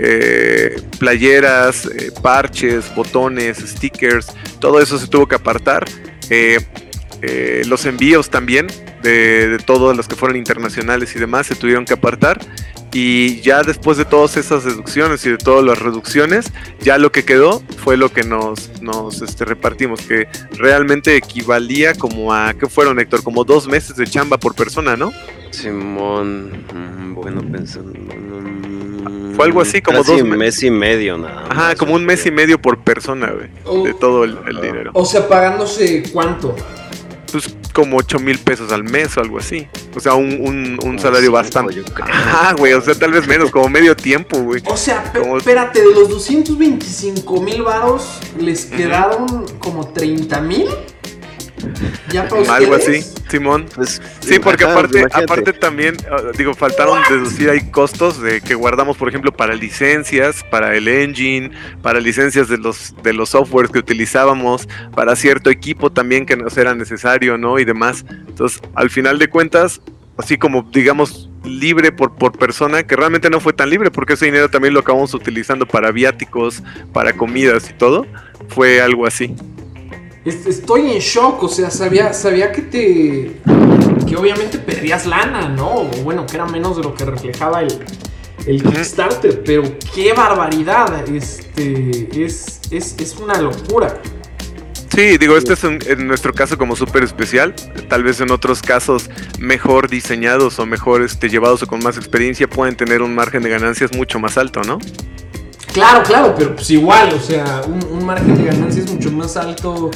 eh, 0.00 0.80
playeras, 0.98 1.86
eh, 1.86 2.12
parches, 2.22 2.94
botones, 2.94 3.58
stickers, 3.58 4.28
todo 4.60 4.80
eso 4.80 4.96
se 4.96 5.08
tuvo 5.08 5.26
que 5.26 5.34
apartar. 5.34 5.84
Eh, 6.30 6.60
los 7.66 7.84
envíos 7.84 8.30
también 8.30 8.68
de, 9.02 9.48
de 9.48 9.58
todos 9.58 9.96
los 9.96 10.06
que 10.06 10.14
fueron 10.14 10.36
internacionales 10.36 11.16
y 11.16 11.18
demás 11.18 11.48
se 11.48 11.56
tuvieron 11.56 11.84
que 11.84 11.94
apartar. 11.94 12.38
Y 12.92 13.40
ya 13.40 13.62
después 13.62 13.98
de 13.98 14.04
todas 14.04 14.36
esas 14.36 14.64
deducciones 14.64 15.26
y 15.26 15.30
de 15.30 15.36
todas 15.36 15.64
las 15.64 15.78
reducciones, 15.78 16.52
ya 16.80 16.96
lo 16.96 17.12
que 17.12 17.24
quedó 17.24 17.62
fue 17.76 17.96
lo 17.96 18.12
que 18.12 18.22
nos, 18.22 18.80
nos 18.80 19.20
este, 19.20 19.44
repartimos, 19.44 20.00
que 20.02 20.28
realmente 20.52 21.16
equivalía 21.16 21.94
como 21.94 22.32
a, 22.32 22.54
¿qué 22.54 22.66
fueron 22.66 22.98
Héctor? 22.98 23.22
Como 23.22 23.44
dos 23.44 23.68
meses 23.68 23.96
de 23.96 24.06
chamba 24.06 24.38
por 24.38 24.54
persona, 24.54 24.96
¿no? 24.96 25.12
Simón, 25.50 26.64
mm, 26.72 27.14
bueno, 27.14 27.42
pensando. 27.42 27.92
Fue 29.38 29.46
algo 29.46 29.60
así, 29.62 29.80
como 29.80 29.98
casi 29.98 30.12
dos 30.12 30.22
un 30.22 30.28
me- 30.30 30.36
mes 30.36 30.62
y 30.62 30.70
medio 30.70 31.16
nada 31.18 31.44
Ajá, 31.48 31.74
como 31.76 31.94
un 31.94 32.04
mes 32.04 32.24
y 32.26 32.30
medio 32.30 32.60
por 32.60 32.78
persona, 32.78 33.32
güey, 33.32 33.48
de 33.84 33.92
Oh. 33.92 33.96
todo 33.96 34.24
el, 34.24 34.38
el 34.46 34.60
dinero. 34.60 34.90
O 34.94 35.04
sea, 35.06 35.26
pagándose 35.26 36.02
cuánto. 36.12 36.54
Pues 37.32 37.54
como 37.74 37.98
8 37.98 38.18
mil 38.18 38.38
pesos 38.38 38.72
al 38.72 38.84
mes 38.84 39.16
o 39.16 39.20
algo 39.20 39.38
así. 39.38 39.66
O 39.94 40.00
sea, 40.00 40.14
un, 40.14 40.32
un, 40.40 40.70
un 40.72 40.76
Como 40.78 40.98
salario 40.98 41.26
cinco, 41.26 41.32
bastante. 41.32 41.82
Ajá, 42.02 42.54
güey, 42.54 42.72
o 42.72 42.80
sea, 42.80 42.94
tal 42.94 43.12
vez 43.12 43.26
menos, 43.26 43.50
como 43.50 43.68
medio 43.68 43.94
tiempo, 43.94 44.38
güey. 44.38 44.62
O 44.66 44.76
sea, 44.78 45.12
Como- 45.12 45.36
espérate, 45.36 45.80
de 45.80 45.94
los 45.94 46.08
225 46.08 47.42
mil 47.42 47.62
varos, 47.62 48.18
¿les 48.40 48.64
quedaron 48.66 49.44
como 49.58 49.88
30 49.88 50.40
mil? 50.40 50.66
¿Ya 52.10 52.28
para 52.28 52.54
Algo 52.54 52.74
así? 52.74 53.02
Simón. 53.28 53.66
Pues, 53.74 54.00
Sí, 54.20 54.38
porque 54.38 54.64
ajá, 54.64 54.72
aparte, 54.74 55.00
imagínate. 55.00 55.24
aparte 55.24 55.52
también, 55.52 55.96
digo, 56.36 56.54
faltaron 56.54 57.00
deducir 57.08 57.50
ahí 57.50 57.70
costos 57.70 58.20
de 58.20 58.40
que 58.40 58.54
guardamos, 58.54 58.96
por 58.96 59.08
ejemplo, 59.08 59.32
para 59.32 59.54
licencias, 59.54 60.44
para 60.50 60.74
el 60.74 60.88
engine, 60.88 61.50
para 61.82 62.00
licencias 62.00 62.48
de 62.48 62.58
los 62.58 62.94
de 63.02 63.12
los 63.12 63.30
softwares 63.30 63.70
que 63.70 63.78
utilizábamos, 63.78 64.68
para 64.94 65.16
cierto 65.16 65.50
equipo 65.50 65.90
también 65.90 66.26
que 66.26 66.36
nos 66.36 66.56
era 66.56 66.74
necesario, 66.74 67.38
¿no? 67.38 67.58
Y 67.58 67.64
demás. 67.64 68.04
Entonces, 68.26 68.60
al 68.74 68.90
final 68.90 69.18
de 69.18 69.28
cuentas, 69.28 69.80
así 70.16 70.36
como 70.36 70.62
digamos 70.62 71.28
libre 71.44 71.92
por, 71.92 72.14
por 72.16 72.32
persona, 72.36 72.82
que 72.82 72.96
realmente 72.96 73.30
no 73.30 73.40
fue 73.40 73.52
tan 73.52 73.70
libre, 73.70 73.90
porque 73.90 74.14
ese 74.14 74.26
dinero 74.26 74.50
también 74.50 74.74
lo 74.74 74.80
acabamos 74.80 75.14
utilizando 75.14 75.66
para 75.66 75.92
viáticos, 75.92 76.62
para 76.92 77.12
comidas 77.12 77.70
y 77.70 77.74
todo, 77.74 78.06
fue 78.48 78.80
algo 78.80 79.06
así. 79.06 79.34
Es- 80.28 80.46
Estoy 80.46 80.92
en 80.92 80.98
shock, 80.98 81.42
o 81.42 81.48
sea, 81.48 81.70
sabía, 81.70 82.12
sabía 82.12 82.52
que 82.52 82.62
te. 82.62 83.32
que 84.06 84.16
obviamente 84.16 84.58
perdías 84.58 85.06
lana, 85.06 85.48
¿no? 85.48 85.68
O 85.68 85.84
bueno, 86.04 86.26
que 86.26 86.36
era 86.36 86.46
menos 86.46 86.76
de 86.76 86.82
lo 86.82 86.94
que 86.94 87.04
reflejaba 87.04 87.62
el, 87.62 87.78
el. 88.46 88.62
Kickstarter, 88.62 89.42
pero 89.44 89.62
qué 89.94 90.12
barbaridad. 90.12 91.08
Este. 91.08 92.08
Es, 92.24 92.60
es, 92.70 92.94
es 92.98 93.16
una 93.16 93.40
locura. 93.40 94.00
Sí, 94.94 95.16
digo, 95.18 95.36
este 95.36 95.52
es 95.52 95.62
un- 95.64 95.78
en 95.86 96.08
nuestro 96.08 96.32
caso 96.32 96.58
como 96.58 96.74
súper 96.74 97.04
especial. 97.04 97.54
Tal 97.88 98.02
vez 98.02 98.20
en 98.20 98.30
otros 98.32 98.62
casos 98.62 99.08
mejor 99.38 99.88
diseñados 99.88 100.58
o 100.58 100.66
mejor 100.66 101.02
este, 101.02 101.28
llevados 101.28 101.62
o 101.62 101.66
con 101.66 101.80
más 101.84 101.96
experiencia 101.96 102.48
pueden 102.48 102.74
tener 102.76 103.02
un 103.02 103.14
margen 103.14 103.42
de 103.42 103.50
ganancias 103.50 103.92
mucho 103.94 104.18
más 104.18 104.36
alto, 104.38 104.62
¿no? 104.62 104.78
Claro, 105.72 106.02
claro, 106.02 106.34
pero 106.36 106.56
pues 106.56 106.68
igual, 106.70 107.12
o 107.14 107.20
sea, 107.20 107.60
un, 107.66 107.84
un 107.98 108.04
margen 108.04 108.36
de 108.36 108.44
ganancia 108.46 108.82
es 108.82 108.90
mucho 108.92 109.12
más 109.12 109.36
alto 109.36 109.90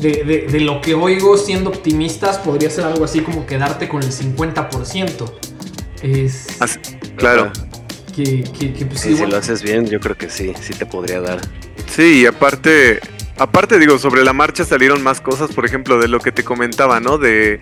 de, 0.00 0.24
de- 0.24 0.46
de 0.50 0.60
lo 0.60 0.80
que 0.80 0.94
oigo 0.94 1.36
siendo 1.36 1.70
optimistas. 1.70 2.38
Podría 2.38 2.70
ser 2.70 2.84
algo 2.84 3.04
así 3.04 3.20
como 3.20 3.46
quedarte 3.46 3.88
con 3.88 4.02
el 4.02 4.10
50%. 4.12 5.32
Es 6.02 6.60
Así- 6.60 6.78
claro. 7.16 7.50
que, 8.14 8.44
que, 8.58 8.72
que, 8.72 8.86
pues 8.86 9.00
Sí, 9.00 9.16
si 9.16 9.26
lo 9.26 9.36
haces 9.36 9.62
bien, 9.62 9.86
yo 9.86 10.00
creo 10.00 10.16
que 10.16 10.28
sí, 10.30 10.52
sí 10.60 10.72
te 10.74 10.86
podría 10.86 11.20
dar. 11.20 11.40
Sí, 11.86 12.20
y 12.22 12.26
aparte, 12.26 13.00
aparte 13.36 13.78
digo, 13.78 13.98
sobre 13.98 14.22
la 14.24 14.32
marcha 14.32 14.64
salieron 14.64 15.02
más 15.02 15.20
cosas, 15.20 15.50
por 15.52 15.64
ejemplo, 15.64 15.98
de 15.98 16.06
lo 16.08 16.20
que 16.20 16.30
te 16.32 16.44
comentaba, 16.44 17.00
¿no? 17.00 17.18
De, 17.18 17.58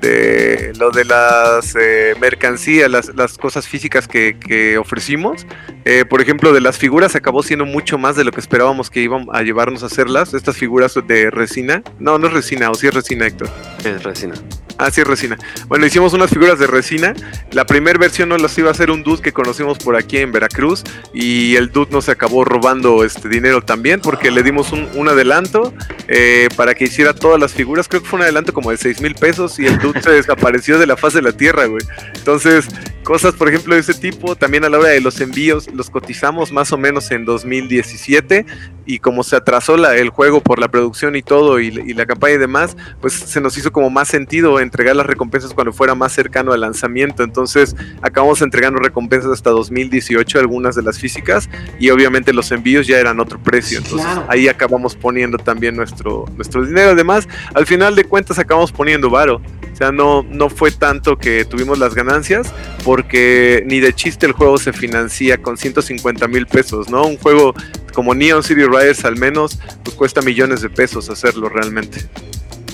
de 0.00 0.72
lo 0.78 0.90
de 0.90 1.04
las 1.04 1.74
eh, 1.76 2.14
mercancías, 2.20 2.90
las, 2.90 3.14
las 3.14 3.38
cosas 3.38 3.66
físicas 3.66 4.08
que, 4.08 4.38
que 4.38 4.78
ofrecimos. 4.78 5.46
Eh, 5.84 6.04
por 6.04 6.20
ejemplo, 6.20 6.52
de 6.52 6.60
las 6.60 6.78
figuras 6.78 7.16
acabó 7.16 7.42
siendo 7.42 7.64
mucho 7.64 7.98
más 7.98 8.16
de 8.16 8.24
lo 8.24 8.32
que 8.32 8.40
esperábamos 8.40 8.90
que 8.90 9.00
iban 9.00 9.26
a 9.32 9.42
llevarnos 9.42 9.82
a 9.82 9.86
hacerlas. 9.86 10.34
Estas 10.34 10.56
figuras 10.56 10.94
de 11.06 11.30
resina. 11.30 11.82
No, 11.98 12.18
no 12.18 12.26
es 12.26 12.32
resina, 12.32 12.70
o 12.70 12.74
sí 12.74 12.86
es 12.86 12.94
resina, 12.94 13.26
Héctor. 13.26 13.48
Es 13.84 14.02
resina. 14.02 14.34
Ah, 14.80 14.92
sí, 14.92 15.02
resina. 15.02 15.36
Bueno, 15.66 15.86
hicimos 15.86 16.12
unas 16.12 16.30
figuras 16.30 16.60
de 16.60 16.68
resina. 16.68 17.12
La 17.50 17.66
primera 17.66 17.98
versión 17.98 18.28
nos 18.28 18.40
las 18.40 18.56
iba 18.58 18.68
a 18.68 18.70
hacer 18.70 18.92
un 18.92 19.02
dude 19.02 19.22
que 19.22 19.32
conocimos 19.32 19.76
por 19.78 19.96
aquí 19.96 20.18
en 20.18 20.30
Veracruz. 20.30 20.84
Y 21.12 21.56
el 21.56 21.72
dude 21.72 21.90
nos 21.90 22.08
acabó 22.08 22.44
robando 22.44 23.02
este 23.02 23.28
dinero 23.28 23.60
también 23.60 24.00
porque 24.00 24.30
le 24.30 24.44
dimos 24.44 24.70
un, 24.70 24.88
un 24.94 25.08
adelanto 25.08 25.74
eh, 26.06 26.48
para 26.54 26.76
que 26.76 26.84
hiciera 26.84 27.12
todas 27.12 27.40
las 27.40 27.54
figuras. 27.54 27.88
Creo 27.88 28.02
que 28.02 28.08
fue 28.08 28.18
un 28.18 28.22
adelanto 28.22 28.52
como 28.52 28.70
de 28.70 28.76
6 28.76 29.00
mil 29.00 29.16
pesos. 29.16 29.58
Y 29.58 29.66
el 29.66 29.78
dude 29.78 29.87
se 30.02 30.10
desapareció 30.10 30.78
de 30.78 30.86
la 30.86 30.96
faz 30.96 31.14
de 31.14 31.22
la 31.22 31.32
tierra, 31.32 31.66
güey. 31.66 31.84
Entonces, 32.14 32.68
cosas, 33.04 33.34
por 33.34 33.48
ejemplo, 33.48 33.74
de 33.74 33.80
ese 33.80 33.94
tipo, 33.94 34.36
también 34.36 34.64
a 34.64 34.68
la 34.68 34.78
hora 34.78 34.90
de 34.90 35.00
los 35.00 35.20
envíos, 35.20 35.66
los 35.72 35.88
cotizamos 35.88 36.52
más 36.52 36.72
o 36.72 36.78
menos 36.78 37.10
en 37.10 37.24
2017 37.24 38.44
y 38.84 38.98
como 38.98 39.22
se 39.22 39.36
atrasó 39.36 39.76
la, 39.76 39.96
el 39.96 40.10
juego 40.10 40.42
por 40.42 40.58
la 40.58 40.68
producción 40.68 41.14
y 41.16 41.22
todo 41.22 41.60
y, 41.60 41.68
y, 41.68 41.94
la 41.94 42.06
campaña 42.06 42.34
y 42.34 42.38
demás, 42.38 42.76
pues 43.00 43.12
se 43.14 43.40
nos 43.40 43.56
hizo 43.58 43.70
como 43.70 43.90
más 43.90 44.08
sentido 44.08 44.60
entregar 44.60 44.96
las 44.96 45.06
recompensas 45.06 45.52
cuando 45.52 45.72
fuera 45.72 45.94
más 45.94 46.12
cercano 46.12 46.52
al 46.52 46.60
lanzamiento. 46.60 47.22
Entonces, 47.22 47.76
acabamos 48.02 48.42
entregando 48.42 48.78
recompensas 48.80 49.30
hasta 49.30 49.50
2018, 49.50 50.38
algunas 50.38 50.74
de 50.74 50.82
las 50.82 50.98
físicas, 50.98 51.48
y 51.78 51.90
obviamente 51.90 52.32
los 52.32 52.50
envíos 52.50 52.86
ya 52.86 52.98
eran 52.98 53.20
otro 53.20 53.38
precio. 53.38 53.78
Entonces, 53.78 54.06
claro. 54.06 54.26
ahí 54.28 54.48
acabamos 54.48 54.96
poniendo 54.96 55.38
también 55.38 55.76
nuestro, 55.76 56.24
nuestro 56.36 56.64
dinero. 56.64 56.90
Además, 56.90 57.28
al 57.54 57.66
final 57.66 57.94
de 57.94 58.04
cuentas 58.04 58.38
acabamos 58.38 58.72
poniendo 58.72 59.10
varo. 59.10 59.40
O 59.78 59.80
sea, 59.80 59.92
no, 59.92 60.24
no 60.24 60.50
fue 60.50 60.72
tanto 60.72 61.16
que 61.18 61.44
tuvimos 61.44 61.78
las 61.78 61.94
ganancias, 61.94 62.52
porque 62.84 63.62
ni 63.64 63.78
de 63.78 63.94
chiste 63.94 64.26
el 64.26 64.32
juego 64.32 64.58
se 64.58 64.72
financia 64.72 65.40
con 65.40 65.56
150 65.56 66.26
mil 66.26 66.48
pesos, 66.48 66.90
¿no? 66.90 67.06
Un 67.06 67.16
juego 67.16 67.54
como 67.94 68.12
Neon 68.12 68.42
City 68.42 68.64
Riders 68.64 69.04
al 69.04 69.16
menos, 69.16 69.60
pues 69.84 69.94
cuesta 69.94 70.20
millones 70.20 70.62
de 70.62 70.68
pesos 70.68 71.08
hacerlo 71.10 71.48
realmente. 71.48 72.00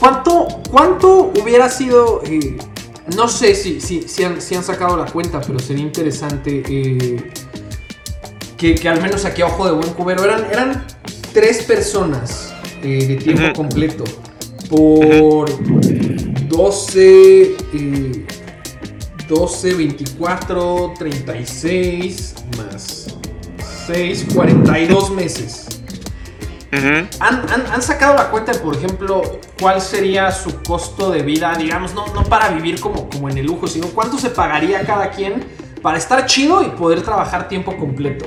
¿Cuánto, 0.01 0.49
cuánto 0.71 1.31
hubiera 1.39 1.69
sido, 1.69 2.23
eh, 2.25 2.57
no 3.15 3.29
sé 3.29 3.55
si, 3.55 3.83
si, 3.83 4.09
si, 4.09 4.25
han, 4.25 4.41
si, 4.41 4.55
han, 4.55 4.65
sacado 4.65 4.97
la 4.97 5.05
cuenta, 5.05 5.43
pero 5.43 5.59
sería 5.59 5.85
interesante 5.85 6.63
eh, 6.67 7.31
que, 8.57 8.77
que, 8.77 8.89
al 8.89 9.03
menos 9.03 9.27
aquí 9.27 9.43
a 9.43 9.47
ojo 9.49 9.67
de 9.67 9.73
buen 9.73 9.93
cubero 9.93 10.25
eran, 10.25 10.47
eran 10.51 10.87
tres 11.35 11.65
personas 11.65 12.55
eh, 12.83 13.05
de 13.07 13.17
tiempo 13.17 13.43
uh 13.43 13.47
-huh. 13.49 13.55
completo 13.55 14.05
por 14.71 15.51
12, 16.57 17.57
12, 19.29 19.75
24, 19.75 20.95
36 20.97 22.35
más 22.57 23.19
6, 23.89 24.27
42 24.33 25.11
meses. 25.11 25.67
Uh 26.73 26.77
-huh. 26.77 27.09
¿Han, 27.19 27.51
han, 27.51 27.67
han, 27.73 27.83
sacado 27.83 28.15
la 28.15 28.31
cuenta 28.31 28.53
por 28.53 28.77
ejemplo, 28.77 29.41
cuál 29.61 29.81
sería 29.81 30.31
su 30.31 30.63
costo 30.63 31.11
de 31.11 31.23
vida? 31.23 31.57
Digamos, 31.59 31.93
no, 31.93 32.07
no 32.15 32.23
para 32.23 32.51
vivir 32.51 32.79
como, 32.79 33.09
como 33.11 33.29
en 33.29 33.39
el 33.39 33.47
lujo, 33.47 33.67
sino 33.67 33.89
cuánto 33.89 34.17
se 34.17 34.31
pagaría 34.31 34.87
cada 34.87 35.11
quien 35.11 35.45
para 35.83 35.99
estar 35.99 36.25
chido 36.27 36.63
y 36.63 36.71
poder 36.71 37.03
trabajar 37.03 37.49
tiempo 37.49 37.77
completo. 37.77 38.27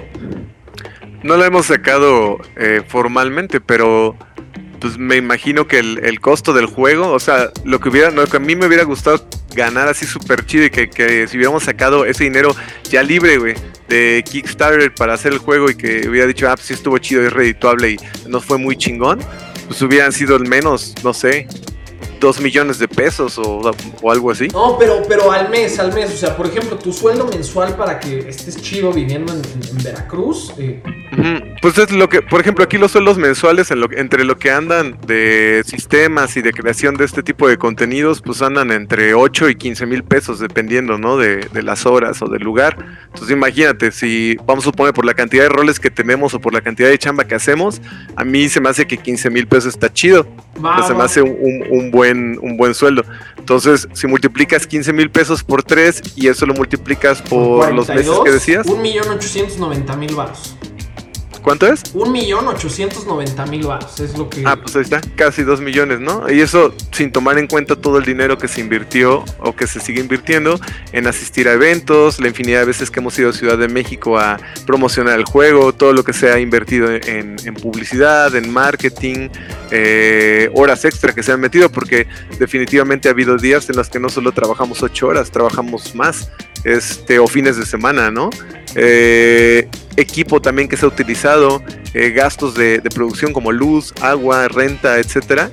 No 1.24 1.38
lo 1.38 1.46
hemos 1.46 1.68
sacado 1.68 2.40
eh, 2.58 2.84
formalmente, 2.86 3.62
pero 3.62 4.16
pues 4.80 4.98
me 4.98 5.16
imagino 5.16 5.68
que 5.68 5.80
el, 5.80 6.00
el, 6.04 6.20
costo 6.20 6.54
del 6.54 6.66
juego, 6.66 7.12
o 7.12 7.20
sea, 7.20 7.52
lo 7.63 7.80
que 7.80 7.90
hubiera, 7.90 8.12
lo 8.12 8.28
que 8.28 8.38
a 8.38 8.40
mí 8.40 8.56
me 8.56 8.68
hubiera 8.68 8.84
gustado 8.84 9.28
ganar 9.56 9.88
así 9.88 10.06
súper 10.06 10.46
chido 10.46 10.66
y 10.66 10.70
que, 10.70 10.90
que, 10.90 11.28
si 11.28 11.38
hubiéramos 11.38 11.63
sacado 11.63 12.06
ese 12.06 12.24
dinero 12.24 12.56
ya 12.90 13.04
libre, 13.04 13.38
güey, 13.38 13.56
de 13.88 14.24
Kickstarter 14.30 14.94
para 14.94 15.13
hacer 15.13 15.34
el 15.34 15.40
juego 15.40 15.70
y 15.70 15.76
que 15.76 16.08
hubiera 16.08 16.28
dicho, 16.28 16.50
ah, 16.50 16.56
pues 16.56 16.68
sí 16.68 16.74
estuvo 16.74 16.98
chido, 17.00 17.26
es 17.26 17.34
redituable 17.34 17.92
y 17.92 17.98
nos 18.28 18.46
fue 18.46 18.58
muy 18.58 18.78
chingón, 18.78 19.20
pues 19.68 19.82
hubieran 19.82 20.13
sido 20.13 20.36
al 20.36 20.48
menos, 20.48 20.94
no 21.04 21.13
sé, 21.13 21.48
dos 22.20 22.40
millones 22.40 22.80
de 22.80 22.88
pesos 22.88 23.38
o, 23.38 23.72
o, 24.02 24.12
algo 24.12 24.32
así. 24.32 24.48
No, 24.50 24.78
pero, 24.78 25.02
pero 25.08 25.32
al 25.32 25.50
mes, 25.50 25.80
al 25.80 25.94
mes. 25.94 26.14
O 26.14 26.18
sea, 26.18 26.36
por 26.36 26.48
ejemplo, 26.48 26.78
tu 26.78 26.92
sueldo 26.92 27.26
mensual 27.28 27.76
para 27.76 28.00
que 28.00 28.20
estés 28.30 28.62
chido 28.62 28.92
viviendo 28.92 29.34
en, 29.34 29.40
en, 29.40 29.78
en 29.78 29.84
Veracruz. 29.84 30.54
Eh. 30.58 30.82
Pues 31.62 31.78
es 31.78 31.92
lo 31.92 32.10
que, 32.10 32.22
por 32.22 32.42
ejemplo, 32.42 32.64
aquí 32.64 32.78
los 32.78 32.92
sueldos 32.92 33.18
mensuales 33.18 33.72
en 33.72 33.80
lo, 33.80 33.92
entre 33.92 34.24
lo 34.24 34.38
que 34.38 34.52
andan 34.52 34.98
de 35.06 35.64
sistemas 35.66 36.38
y 36.38 36.42
de 36.42 36.54
creación 36.54 36.96
de 36.96 37.06
este 37.06 37.24
tipo 37.24 37.48
de 37.48 37.58
contenidos, 37.58 38.22
pues 38.22 38.42
andan 38.42 38.72
entre 38.72 39.14
8 39.14 39.50
y 39.50 39.56
15 39.56 39.86
mil 39.86 40.04
pesos, 40.04 40.40
dependiendo, 40.40 40.98
¿no? 40.98 41.18
De, 41.18 41.38
de, 41.52 41.64
las 41.64 41.86
horas 41.86 42.22
o 42.22 42.28
del 42.28 42.44
lugar. 42.44 42.78
Entonces 43.06 43.32
imagínate, 43.32 43.92
si 43.92 44.38
vamos 44.46 44.64
a 44.66 44.70
suponer 44.70 44.94
por 44.94 45.06
la 45.06 45.14
cantidad 45.14 45.44
de 45.44 45.50
roles 45.50 45.80
que 45.80 45.90
tenemos 45.90 46.34
o 46.34 46.40
por 46.40 46.54
la 46.54 46.62
cantidad 46.62 46.90
de 46.90 46.98
chamba 46.98 47.26
que 47.26 47.36
hacemos, 47.36 47.82
a 48.16 48.24
mí 48.24 48.48
se 48.50 48.62
me 48.62 48.70
hace 48.70 48.86
que 48.86 48.98
15 48.98 49.30
mil 49.30 49.48
pesos 49.48 49.74
está 49.74 49.92
chido. 49.92 50.28
Va, 50.63 50.86
se 50.88 50.93
me 50.93 51.04
hace 51.04 51.22
un, 51.22 51.38
un, 51.39 51.63
un 51.70 51.91
buen 51.91 52.08
buen, 52.08 52.39
un 52.41 52.58
buen 52.58 52.74
sueldo. 52.74 53.04
Entonces, 53.38 53.88
si 53.93 54.08
multiplicas 54.08 54.67
15 54.67 54.93
mil 54.93 55.10
pesos 55.10 55.43
por 55.43 55.63
3 55.63 56.02
y 56.15 56.28
eso 56.28 56.46
lo 56.46 56.54
multiplicas 56.54 57.22
por 57.22 57.58
42, 57.60 57.76
los 57.76 57.89
meses 57.89 58.20
que 58.24 58.32
decías. 58.32 58.65
1.890.000 58.65 60.15
baros. 60.15 60.56
¿Cuánto 61.48 61.66
es? 61.68 61.82
1.890.000 61.94 63.66
baros, 63.66 64.02
es 64.02 64.18
lo 64.18 64.30
que... 64.30 64.44
Ah, 64.46 64.58
pues 64.58 64.76
ahí 64.76 64.82
está, 64.82 65.00
casi 65.16 65.44
2 65.44 65.62
millones, 65.62 66.02
¿no? 66.02 66.30
Y 66.30 66.42
eso 66.42 66.76
sin 66.92 67.10
tomar 67.10 67.38
en 67.38 67.48
cuenta 67.48 67.78
todo 67.78 68.00
el 68.00 68.04
dinero 68.04 68.38
que 68.38 68.50
se 68.50 68.60
invirtió 68.60 69.24
o 69.40 69.56
que 69.56 69.66
se 69.66 69.80
sigue 69.80 70.02
invirtiendo 70.02 70.60
en 70.92 71.08
asistir 71.08 71.48
a 71.48 71.54
eventos, 71.54 72.20
la 72.20 72.28
infinidad 72.28 72.60
de 72.60 72.66
veces 72.66 72.92
que 72.92 73.00
hemos 73.00 73.18
ido 73.18 73.30
a 73.30 73.34
Ciudad 73.34 73.58
de 73.58 73.70
México 73.70 74.20
a 74.20 74.38
promocionar 74.66 75.18
el 75.18 75.24
juego, 75.24 75.72
todo 75.72 75.94
lo 75.94 76.04
que 76.04 76.12
se 76.12 76.30
ha 76.30 76.38
invertido 76.38 76.92
en, 76.92 77.38
en 77.42 77.54
publicidad, 77.54 78.36
en 78.36 78.52
marketing, 78.52 79.30
eh, 79.72 80.50
horas 80.54 80.84
extra 80.84 81.14
que 81.14 81.24
se 81.24 81.32
han 81.32 81.40
metido, 81.40 81.72
porque 81.72 82.08
definitivamente 82.40 83.08
ha 83.08 83.12
habido 83.12 83.38
días 83.38 83.70
en 83.70 83.78
los 83.78 83.88
que 83.88 84.02
no 84.02 84.10
solo 84.10 84.34
trabajamos 84.34 84.84
8 84.84 85.08
horas, 85.08 85.32
trabajamos 85.32 85.96
más, 85.96 86.30
este, 86.63 87.20
o 87.20 87.28
fines 87.28 87.58
de 87.58 87.65
semana, 87.65 88.12
¿no? 88.12 88.30
Eh, 88.76 89.70
equipo 89.96 90.41
también 90.41 90.67
que 90.67 90.78
se 90.78 90.86
ha 90.86 90.89
utilizado, 90.89 91.63
eh, 91.93 92.12
gastos 92.12 92.56
de, 92.56 92.80
de, 92.80 92.89
producción 92.89 93.34
como 93.34 93.52
luz, 93.52 93.93
agua, 94.02 94.48
renta, 94.48 95.00
etcétera. 95.00 95.50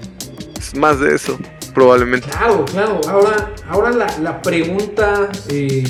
Es 0.58 0.74
más 0.76 1.00
de 1.00 1.14
eso, 1.14 1.38
probablemente. 1.74 2.28
Claro, 2.28 2.64
claro. 2.64 3.00
Ahora, 3.08 3.54
ahora 3.68 3.90
la, 3.90 4.18
la 4.18 4.42
pregunta. 4.42 5.30
Eh, 5.48 5.84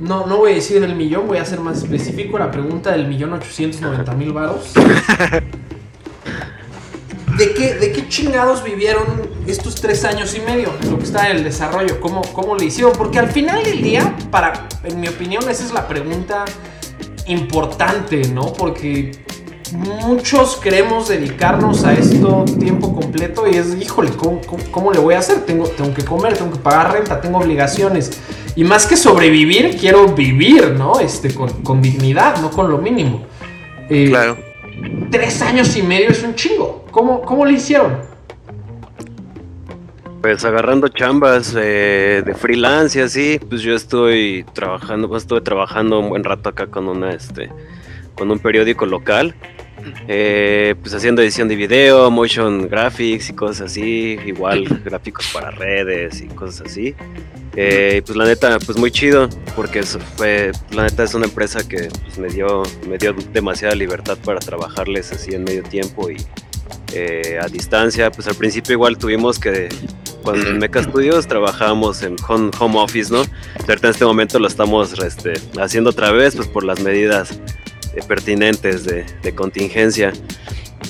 no, 0.00 0.26
no 0.26 0.38
voy 0.38 0.52
a 0.52 0.54
decir 0.56 0.80
del 0.80 0.94
millón, 0.94 1.26
voy 1.26 1.38
a 1.38 1.44
ser 1.44 1.60
más 1.60 1.78
específico. 1.78 2.38
La 2.38 2.50
pregunta 2.50 2.92
del 2.92 3.08
millón 3.08 3.32
ochocientos 3.32 3.80
noventa 3.80 4.12
mil 4.12 4.32
varos. 4.32 4.72
¿De 7.36 7.52
qué, 7.52 7.74
¿De 7.74 7.92
qué 7.92 8.08
chingados 8.08 8.64
vivieron 8.64 9.04
estos 9.46 9.74
tres 9.74 10.04
años 10.04 10.34
y 10.34 10.40
medio 10.40 10.72
lo 10.88 10.98
que 10.98 11.04
está 11.04 11.28
en 11.28 11.36
el 11.36 11.44
desarrollo? 11.44 12.00
¿Cómo, 12.00 12.22
¿Cómo 12.32 12.56
le 12.56 12.64
hicieron? 12.64 12.92
Porque 12.96 13.18
al 13.18 13.28
final 13.30 13.62
del 13.62 13.82
día, 13.82 14.16
para, 14.30 14.66
en 14.84 14.98
mi 15.00 15.08
opinión, 15.08 15.42
esa 15.50 15.64
es 15.64 15.72
la 15.72 15.86
pregunta 15.86 16.46
importante, 17.26 18.26
¿no? 18.28 18.54
Porque 18.54 19.12
muchos 19.72 20.56
queremos 20.56 21.08
dedicarnos 21.08 21.84
a 21.84 21.92
esto 21.92 22.46
tiempo 22.58 22.94
completo 22.94 23.46
y 23.46 23.56
es, 23.56 23.74
híjole, 23.74 24.12
¿cómo, 24.12 24.40
cómo, 24.46 24.62
cómo 24.70 24.92
le 24.92 24.98
voy 24.98 25.14
a 25.14 25.18
hacer? 25.18 25.44
Tengo, 25.44 25.68
tengo 25.68 25.92
que 25.92 26.04
comer, 26.04 26.38
tengo 26.38 26.52
que 26.52 26.58
pagar 26.58 26.92
renta, 26.92 27.20
tengo 27.20 27.38
obligaciones. 27.38 28.18
Y 28.54 28.64
más 28.64 28.86
que 28.86 28.96
sobrevivir, 28.96 29.76
quiero 29.78 30.08
vivir, 30.14 30.70
¿no? 30.70 31.00
Este, 31.00 31.34
con, 31.34 31.50
con 31.62 31.82
dignidad, 31.82 32.40
no 32.40 32.50
con 32.50 32.70
lo 32.70 32.78
mínimo. 32.78 33.26
Eh, 33.90 34.06
claro. 34.08 34.38
Tres 35.10 35.42
años 35.42 35.76
y 35.76 35.82
medio 35.82 36.10
es 36.10 36.22
un 36.22 36.34
chingo. 36.34 36.84
¿Cómo, 36.90 37.22
cómo 37.22 37.44
le 37.44 37.52
hicieron? 37.52 37.96
Pues 40.20 40.44
agarrando 40.44 40.88
chambas 40.88 41.54
eh, 41.56 42.22
de 42.24 42.34
freelance 42.34 42.98
y 42.98 43.02
así, 43.02 43.40
pues 43.48 43.62
yo 43.62 43.74
estoy 43.74 44.44
trabajando, 44.54 45.08
pues 45.08 45.22
estuve 45.22 45.40
trabajando 45.40 46.00
un 46.00 46.08
buen 46.08 46.24
rato 46.24 46.48
acá 46.48 46.66
con 46.66 46.88
una 46.88 47.12
este 47.12 47.50
con 48.16 48.30
un 48.30 48.38
periódico 48.38 48.86
local. 48.86 49.34
Eh, 50.08 50.74
pues 50.80 50.94
haciendo 50.94 51.22
edición 51.22 51.48
de 51.48 51.56
video, 51.56 52.10
motion 52.10 52.68
graphics 52.68 53.30
y 53.30 53.32
cosas 53.32 53.72
así, 53.72 54.18
igual 54.26 54.64
gráficos 54.84 55.26
para 55.32 55.50
redes 55.50 56.20
y 56.20 56.26
cosas 56.26 56.66
así. 56.66 56.94
Eh, 57.56 58.02
pues 58.04 58.16
la 58.16 58.26
neta, 58.26 58.58
pues 58.58 58.76
muy 58.76 58.90
chido, 58.90 59.28
porque 59.54 59.78
eso 59.78 59.98
fue, 60.16 60.52
la 60.72 60.84
neta 60.84 61.04
es 61.04 61.14
una 61.14 61.24
empresa 61.24 61.66
que 61.66 61.88
pues, 62.04 62.18
me 62.18 62.28
dio, 62.28 62.62
me 62.88 62.98
dio 62.98 63.14
demasiada 63.32 63.74
libertad 63.74 64.18
para 64.22 64.40
trabajarles 64.40 65.10
así 65.12 65.34
en 65.34 65.44
medio 65.44 65.62
tiempo 65.62 66.10
y 66.10 66.16
eh, 66.92 67.38
a 67.40 67.46
distancia. 67.48 68.10
Pues 68.10 68.28
al 68.28 68.34
principio 68.34 68.74
igual 68.74 68.98
tuvimos 68.98 69.38
que, 69.38 69.68
cuando 70.22 70.48
en 70.50 70.58
Meca 70.58 70.82
Studios 70.82 71.26
trabajábamos 71.26 72.02
en 72.02 72.16
home, 72.28 72.50
home 72.58 72.78
office, 72.78 73.10
¿no? 73.10 73.24
Ahorita 73.66 73.86
en 73.86 73.90
este 73.92 74.04
momento 74.04 74.38
lo 74.38 74.48
estamos 74.48 74.92
este, 74.98 75.34
haciendo 75.58 75.90
otra 75.90 76.10
vez, 76.10 76.36
pues 76.36 76.48
por 76.48 76.62
las 76.62 76.80
medidas 76.80 77.38
pertinentes 78.02 78.84
de, 78.84 79.04
de 79.22 79.34
contingencia. 79.34 80.12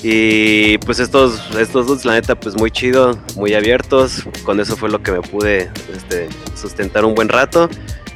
Y 0.03 0.77
pues 0.79 0.99
estos, 0.99 1.41
estos 1.57 1.87
dos, 1.87 2.05
la 2.05 2.13
neta, 2.13 2.39
pues 2.39 2.55
muy 2.55 2.69
chido, 2.69 3.17
muy 3.35 3.53
abiertos. 3.53 4.23
Con 4.43 4.59
eso 4.59 4.77
fue 4.77 4.89
lo 4.89 5.01
que 5.01 5.11
me 5.11 5.21
pude 5.21 5.71
este, 5.95 6.27
sustentar 6.55 7.05
un 7.05 7.15
buen 7.15 7.29
rato. 7.29 7.69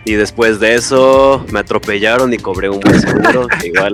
Y 0.04 0.14
después 0.14 0.60
de 0.60 0.76
eso 0.76 1.46
me 1.52 1.60
atropellaron 1.60 2.34
y 2.34 2.38
cobré 2.38 2.70
un 2.70 2.80
buen 2.80 3.00
seguro. 3.00 3.48
igual. 3.64 3.94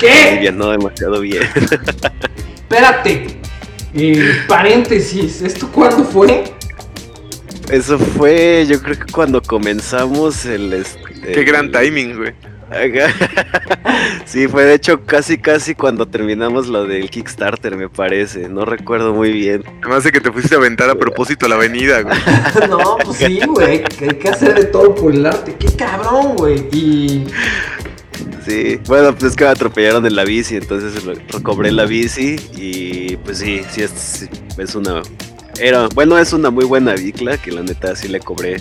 ¿Qué? 0.00 0.38
bien, 0.40 0.56
no 0.56 0.70
demasiado 0.70 1.20
bien. 1.20 1.42
Espérate. 2.54 3.40
Eh, 3.94 4.42
paréntesis, 4.46 5.40
¿esto 5.42 5.70
cuándo 5.72 6.04
fue? 6.04 6.44
Eso 7.70 7.98
fue, 7.98 8.66
yo 8.68 8.80
creo 8.82 8.98
que 8.98 9.10
cuando 9.12 9.40
comenzamos 9.40 10.44
el. 10.44 10.84
Qué 11.22 11.44
gran 11.44 11.72
timing, 11.72 12.16
güey. 12.16 12.34
sí, 14.24 14.48
fue 14.48 14.64
de 14.64 14.74
hecho 14.74 15.04
casi 15.04 15.38
casi 15.38 15.74
cuando 15.74 16.06
terminamos 16.06 16.66
lo 16.66 16.86
del 16.86 17.10
Kickstarter, 17.10 17.76
me 17.76 17.88
parece. 17.88 18.48
No 18.48 18.64
recuerdo 18.64 19.14
muy 19.14 19.32
bien. 19.32 19.64
Además 19.82 20.04
de 20.04 20.12
que 20.12 20.20
te 20.20 20.32
fuiste 20.32 20.54
a 20.54 20.58
aventar 20.58 20.90
a 20.90 20.94
propósito 20.96 21.46
a 21.46 21.48
la 21.48 21.54
avenida, 21.56 22.02
güey. 22.02 22.18
no, 22.68 22.96
pues 23.04 23.18
sí, 23.18 23.40
güey. 23.46 23.84
Hay 24.00 24.16
que 24.16 24.28
hacer 24.28 24.54
de 24.54 24.64
todo 24.64 24.94
por 24.94 25.12
el 25.12 25.24
arte. 25.26 25.54
Qué 25.58 25.68
cabrón, 25.76 26.36
güey. 26.36 26.68
Y. 26.72 27.26
Sí, 28.44 28.80
bueno, 28.86 29.12
pues 29.12 29.32
es 29.32 29.36
que 29.36 29.44
me 29.44 29.50
atropellaron 29.50 30.06
en 30.06 30.14
la 30.14 30.24
bici, 30.24 30.54
entonces 30.56 31.04
recobré 31.32 31.72
la 31.72 31.84
bici 31.84 32.36
y 32.56 33.16
pues 33.16 33.38
sí, 33.38 33.62
sí 33.68 33.82
es, 33.82 34.28
es 34.56 34.74
una... 34.76 35.02
Era, 35.58 35.88
bueno, 35.88 36.16
es 36.16 36.32
una 36.32 36.50
muy 36.50 36.64
buena 36.64 36.94
bicla 36.94 37.38
que 37.38 37.50
la 37.50 37.62
neta 37.62 37.96
sí 37.96 38.06
le 38.06 38.20
cobré 38.20 38.58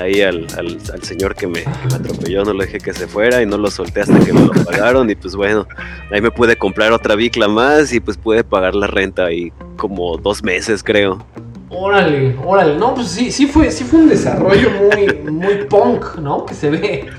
ahí 0.00 0.22
al, 0.22 0.46
al, 0.56 1.02
señor 1.02 1.34
que 1.34 1.46
me, 1.46 1.60
atropelló, 1.60 2.44
no 2.44 2.52
lo 2.52 2.62
dejé 2.62 2.78
que 2.78 2.92
se 2.92 3.06
fuera 3.06 3.42
y 3.42 3.46
no 3.46 3.58
lo 3.58 3.70
solté 3.70 4.00
hasta 4.00 4.18
que 4.20 4.32
me 4.32 4.40
lo 4.40 4.52
pagaron 4.64 5.08
y 5.10 5.14
pues 5.14 5.34
bueno, 5.36 5.66
ahí 6.10 6.20
me 6.20 6.30
pude 6.30 6.56
comprar 6.56 6.92
otra 6.92 7.14
bicla 7.14 7.48
más 7.48 7.92
y 7.92 8.00
pues 8.00 8.16
pude 8.16 8.44
pagar 8.44 8.74
la 8.74 8.86
renta 8.86 9.26
ahí 9.26 9.52
como 9.76 10.16
dos 10.16 10.42
meses 10.42 10.82
creo. 10.82 11.24
Órale, 11.68 12.36
órale, 12.44 12.76
no, 12.76 12.94
pues 12.94 13.08
sí, 13.08 13.32
sí 13.32 13.46
fue, 13.46 13.70
sí 13.70 13.84
fue 13.84 14.00
un 14.00 14.08
desarrollo 14.08 14.70
muy, 14.70 15.32
muy 15.32 15.64
punk, 15.64 16.16
¿no? 16.18 16.46
Que 16.46 16.54
se 16.54 16.70
ve 16.70 17.10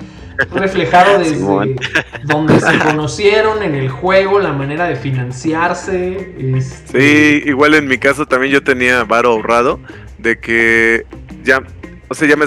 reflejado 0.52 1.20
desde 1.20 1.76
donde 2.24 2.60
se 2.60 2.80
conocieron 2.80 3.63
en 3.63 3.76
el 3.76 3.90
juego, 3.90 4.40
la 4.40 4.54
manera 4.54 4.88
de 4.88 4.96
financiarse. 4.96 6.34
Este... 6.38 7.42
Sí, 7.42 7.50
igual 7.50 7.74
en 7.74 7.88
mi 7.88 7.98
caso 7.98 8.26
también 8.26 8.54
yo 8.54 8.63
tenía 8.63 9.04
varo 9.04 9.32
ahorrado 9.32 9.80
de 10.18 10.40
que 10.40 11.06
ya 11.44 11.63
o 12.10 12.15
sea, 12.15 12.28
ya 12.28 12.36
me 12.36 12.46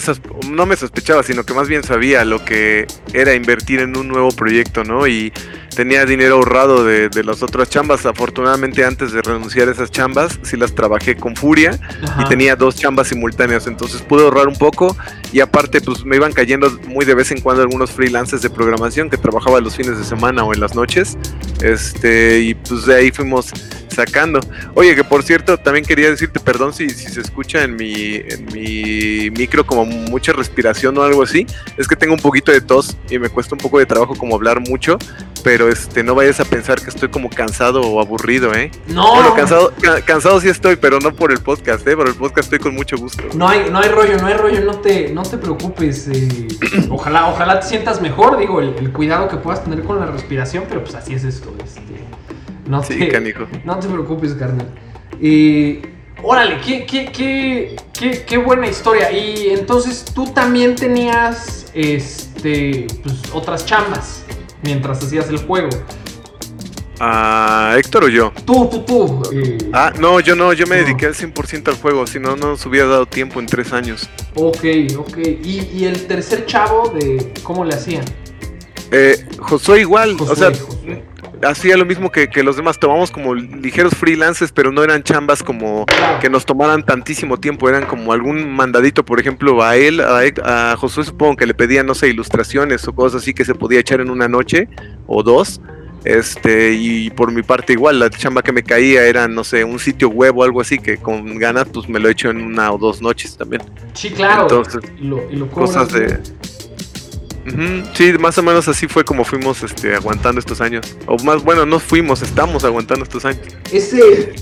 no 0.48 0.66
me 0.66 0.76
sospechaba, 0.76 1.22
sino 1.22 1.44
que 1.44 1.54
más 1.54 1.68
bien 1.68 1.82
sabía 1.82 2.24
lo 2.24 2.44
que 2.44 2.86
era 3.12 3.34
invertir 3.34 3.80
en 3.80 3.96
un 3.96 4.08
nuevo 4.08 4.30
proyecto, 4.30 4.84
¿no? 4.84 5.06
Y 5.06 5.32
tenía 5.74 6.04
dinero 6.04 6.36
ahorrado 6.36 6.84
de, 6.84 7.10
las 7.24 7.42
otras 7.42 7.68
chambas. 7.70 8.06
Afortunadamente, 8.06 8.84
antes 8.84 9.12
de 9.12 9.22
renunciar 9.22 9.68
a 9.68 9.72
esas 9.72 9.90
chambas, 9.90 10.38
sí 10.42 10.56
las 10.56 10.74
trabajé 10.74 11.16
con 11.16 11.36
furia 11.36 11.78
y 12.18 12.28
tenía 12.28 12.56
dos 12.56 12.76
chambas 12.76 13.08
simultáneas. 13.08 13.66
Entonces 13.66 14.02
pude 14.02 14.22
ahorrar 14.24 14.48
un 14.48 14.56
poco 14.56 14.96
y 15.32 15.40
aparte, 15.40 15.80
pues 15.80 16.04
me 16.04 16.16
iban 16.16 16.32
cayendo 16.32 16.70
muy 16.86 17.04
de 17.04 17.14
vez 17.14 17.30
en 17.30 17.40
cuando 17.40 17.62
algunos 17.62 17.90
freelances 17.90 18.42
de 18.42 18.50
programación 18.50 19.10
que 19.10 19.16
trabajaba 19.16 19.60
los 19.60 19.76
fines 19.76 19.98
de 19.98 20.04
semana 20.04 20.44
o 20.44 20.52
en 20.54 20.60
las 20.60 20.74
noches. 20.74 21.16
Este, 21.62 22.40
y 22.40 22.54
pues 22.54 22.86
de 22.86 22.96
ahí 22.96 23.10
fuimos 23.10 23.52
sacando. 23.90 24.40
Oye, 24.74 24.94
que 24.94 25.04
por 25.04 25.22
cierto, 25.22 25.58
también 25.58 25.84
quería 25.84 26.10
decirte, 26.10 26.40
perdón 26.40 26.72
si, 26.72 26.88
si 26.90 27.08
se 27.08 27.20
escucha 27.20 27.64
en 27.64 27.76
mi, 27.76 28.16
en 28.16 28.46
mi 28.52 29.30
micro 29.30 29.66
como 29.66 29.84
mucha 29.84 30.32
respiración 30.32 30.96
o 30.98 31.02
algo 31.02 31.22
así, 31.22 31.46
es 31.76 31.86
que 31.86 31.96
tengo 31.96 32.14
un 32.14 32.20
poquito 32.20 32.52
de 32.52 32.60
tos 32.60 32.96
y 33.10 33.18
me 33.18 33.28
cuesta 33.28 33.54
un 33.54 33.60
poco 33.60 33.78
de 33.78 33.86
trabajo 33.86 34.14
como 34.14 34.34
hablar 34.34 34.60
mucho, 34.60 34.98
pero 35.42 35.59
este 35.68 36.02
no 36.02 36.14
vayas 36.14 36.40
a 36.40 36.44
pensar 36.44 36.80
que 36.80 36.90
estoy 36.90 37.08
como 37.08 37.30
cansado 37.30 37.80
o 37.82 38.00
aburrido, 38.00 38.52
¿eh? 38.54 38.70
No. 38.88 39.14
Bueno, 39.14 39.34
cansado, 39.34 39.72
cansado 40.04 40.40
sí 40.40 40.48
estoy, 40.48 40.76
pero 40.76 40.98
no 41.00 41.14
por 41.14 41.32
el 41.32 41.38
podcast, 41.38 41.86
¿eh? 41.86 41.96
Por 41.96 42.08
el 42.08 42.14
podcast 42.14 42.46
estoy 42.46 42.58
con 42.58 42.74
mucho 42.74 42.96
gusto. 42.96 43.22
No 43.34 43.48
hay, 43.48 43.70
no 43.70 43.78
hay 43.78 43.88
rollo, 43.88 44.16
no 44.18 44.26
hay 44.26 44.34
rollo, 44.34 44.60
no 44.62 44.78
te, 44.80 45.10
no 45.10 45.22
te 45.22 45.38
preocupes. 45.38 46.08
Eh, 46.08 46.48
ojalá, 46.90 47.28
ojalá 47.28 47.60
te 47.60 47.66
sientas 47.66 48.00
mejor, 48.00 48.38
digo, 48.38 48.60
el, 48.60 48.74
el, 48.76 48.92
cuidado 48.92 49.28
que 49.28 49.36
puedas 49.36 49.64
tener 49.64 49.82
con 49.82 50.00
la 50.00 50.06
respiración, 50.06 50.64
pero 50.68 50.82
pues 50.82 50.94
así 50.94 51.14
es 51.14 51.24
esto, 51.24 51.52
este. 51.64 51.80
No 52.66 52.82
sí, 52.82 52.98
te, 52.98 53.08
canijo. 53.08 53.46
No 53.64 53.78
te 53.78 53.88
preocupes, 53.88 54.34
carnal. 54.34 54.68
Y. 55.20 55.80
órale, 56.22 56.60
qué, 56.64 56.86
qué, 56.86 57.10
qué, 57.12 57.76
qué, 57.92 58.24
qué 58.24 58.38
buena 58.38 58.68
historia. 58.68 59.10
Y 59.10 59.50
entonces 59.50 60.04
tú 60.14 60.26
también 60.32 60.76
tenías 60.76 61.70
este, 61.74 62.86
pues, 63.02 63.16
otras 63.32 63.66
chambas 63.66 64.19
mientras 64.62 65.02
hacías 65.02 65.28
el 65.28 65.38
juego. 65.38 65.68
Ah, 67.02 67.76
Héctor 67.78 68.04
o 68.04 68.08
yo? 68.08 68.30
Tú, 68.44 68.68
tú, 68.68 68.82
tú. 68.82 69.22
Eh. 69.32 69.56
Ah, 69.72 69.90
no, 69.98 70.20
yo 70.20 70.36
no, 70.36 70.52
yo 70.52 70.66
me 70.66 70.76
dediqué 70.76 71.06
al 71.06 71.14
100% 71.14 71.68
al 71.68 71.76
juego, 71.76 72.06
si 72.06 72.20
no, 72.20 72.36
no 72.36 72.48
nos 72.48 72.66
hubiera 72.66 72.86
dado 72.86 73.06
tiempo 73.06 73.40
en 73.40 73.46
tres 73.46 73.72
años. 73.72 74.08
Ok, 74.34 74.64
ok. 74.98 75.16
¿Y, 75.42 75.70
y 75.74 75.84
el 75.86 76.06
tercer 76.06 76.44
chavo 76.44 76.90
de 76.90 77.32
cómo 77.42 77.64
le 77.64 77.74
hacían? 77.74 78.04
Eh, 78.90 79.24
Josué 79.38 79.80
igual, 79.80 80.16
o 80.18 80.36
sea, 80.36 80.52
hacía 81.42 81.76
lo 81.76 81.84
mismo 81.84 82.10
que, 82.10 82.28
los 82.42 82.56
demás, 82.56 82.78
tomamos 82.78 83.10
como 83.10 83.34
ligeros 83.34 83.94
freelances, 83.94 84.52
pero 84.52 84.72
no 84.72 84.82
eran 84.82 85.02
chambas 85.02 85.42
como 85.42 85.86
que 86.20 86.28
nos 86.28 86.44
tomaran 86.44 86.84
tantísimo 86.84 87.38
tiempo, 87.38 87.68
eran 87.68 87.86
como 87.86 88.12
algún 88.12 88.50
mandadito, 88.52 89.04
por 89.04 89.20
ejemplo, 89.20 89.62
a 89.62 89.76
él, 89.76 90.00
a, 90.00 90.76
Josué 90.76 91.04
supongo 91.04 91.36
que 91.36 91.46
le 91.46 91.54
pedían, 91.54 91.86
no 91.86 91.94
sé, 91.94 92.08
ilustraciones 92.08 92.86
o 92.86 92.94
cosas 92.94 93.22
así 93.22 93.34
que 93.34 93.44
se 93.44 93.54
podía 93.54 93.80
echar 93.80 94.00
en 94.00 94.10
una 94.10 94.28
noche 94.28 94.68
o 95.06 95.22
dos. 95.22 95.60
Este, 96.02 96.72
y 96.72 97.10
por 97.10 97.30
mi 97.30 97.42
parte 97.42 97.74
igual, 97.74 97.98
la 97.98 98.08
chamba 98.08 98.40
que 98.40 98.52
me 98.52 98.62
caía 98.62 99.04
era, 99.04 99.28
no 99.28 99.44
sé, 99.44 99.64
un 99.64 99.78
sitio 99.78 100.08
web 100.08 100.38
o 100.38 100.44
algo 100.44 100.62
así 100.62 100.78
que 100.78 100.96
con 100.96 101.38
ganas 101.38 101.68
pues 101.68 101.90
me 101.90 102.00
lo 102.00 102.08
he 102.08 102.12
hecho 102.12 102.30
en 102.30 102.40
una 102.40 102.72
o 102.72 102.78
dos 102.78 103.02
noches 103.02 103.36
también. 103.36 103.60
Sí, 103.92 104.08
claro. 104.08 104.42
Entonces, 104.42 104.80
cosas 105.52 105.92
de... 105.92 106.18
Sí, 107.94 108.12
más 108.18 108.36
o 108.38 108.42
menos 108.42 108.68
así 108.68 108.86
fue 108.86 109.04
como 109.04 109.24
fuimos 109.24 109.62
este, 109.62 109.94
aguantando 109.94 110.38
estos 110.38 110.60
años. 110.60 110.96
O 111.06 111.16
más, 111.24 111.42
bueno, 111.42 111.64
no 111.64 111.80
fuimos, 111.80 112.22
estamos 112.22 112.64
aguantando 112.64 113.04
estos 113.04 113.24
años. 113.24 113.42
Ese, 113.72 114.34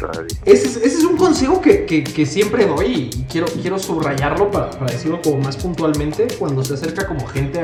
ese, 0.44 0.86
es 0.86 1.04
un 1.04 1.16
consejo 1.16 1.60
que, 1.60 2.26
siempre 2.26 2.66
doy 2.66 2.86
y 2.86 3.24
quiero, 3.30 3.46
quiero 3.46 3.78
subrayarlo 3.78 4.50
para, 4.50 4.70
decirlo 4.86 5.20
como 5.22 5.38
más 5.38 5.56
puntualmente 5.56 6.26
cuando 6.38 6.64
se 6.64 6.74
acerca 6.74 7.06
como 7.06 7.26
gente 7.26 7.60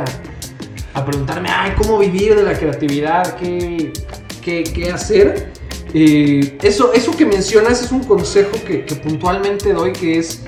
a, 0.95 1.05
preguntarme, 1.05 1.49
ay, 1.51 1.73
¿cómo 1.77 1.99
vivir 1.99 2.37
de 2.37 2.45
la 2.45 2.57
creatividad? 2.57 3.37
¿Qué, 3.37 3.93
qué, 4.41 4.91
hacer? 4.93 5.53
Eh, 5.93 6.59
eso, 6.63 6.93
eso 6.93 7.17
que 7.17 7.27
mencionas 7.27 7.83
es 7.83 7.91
un 7.91 8.05
consejo 8.05 8.53
que, 8.65 8.85
que 8.85 8.95
puntualmente 8.95 9.73
doy 9.73 9.93
que 9.93 10.19
es 10.19 10.43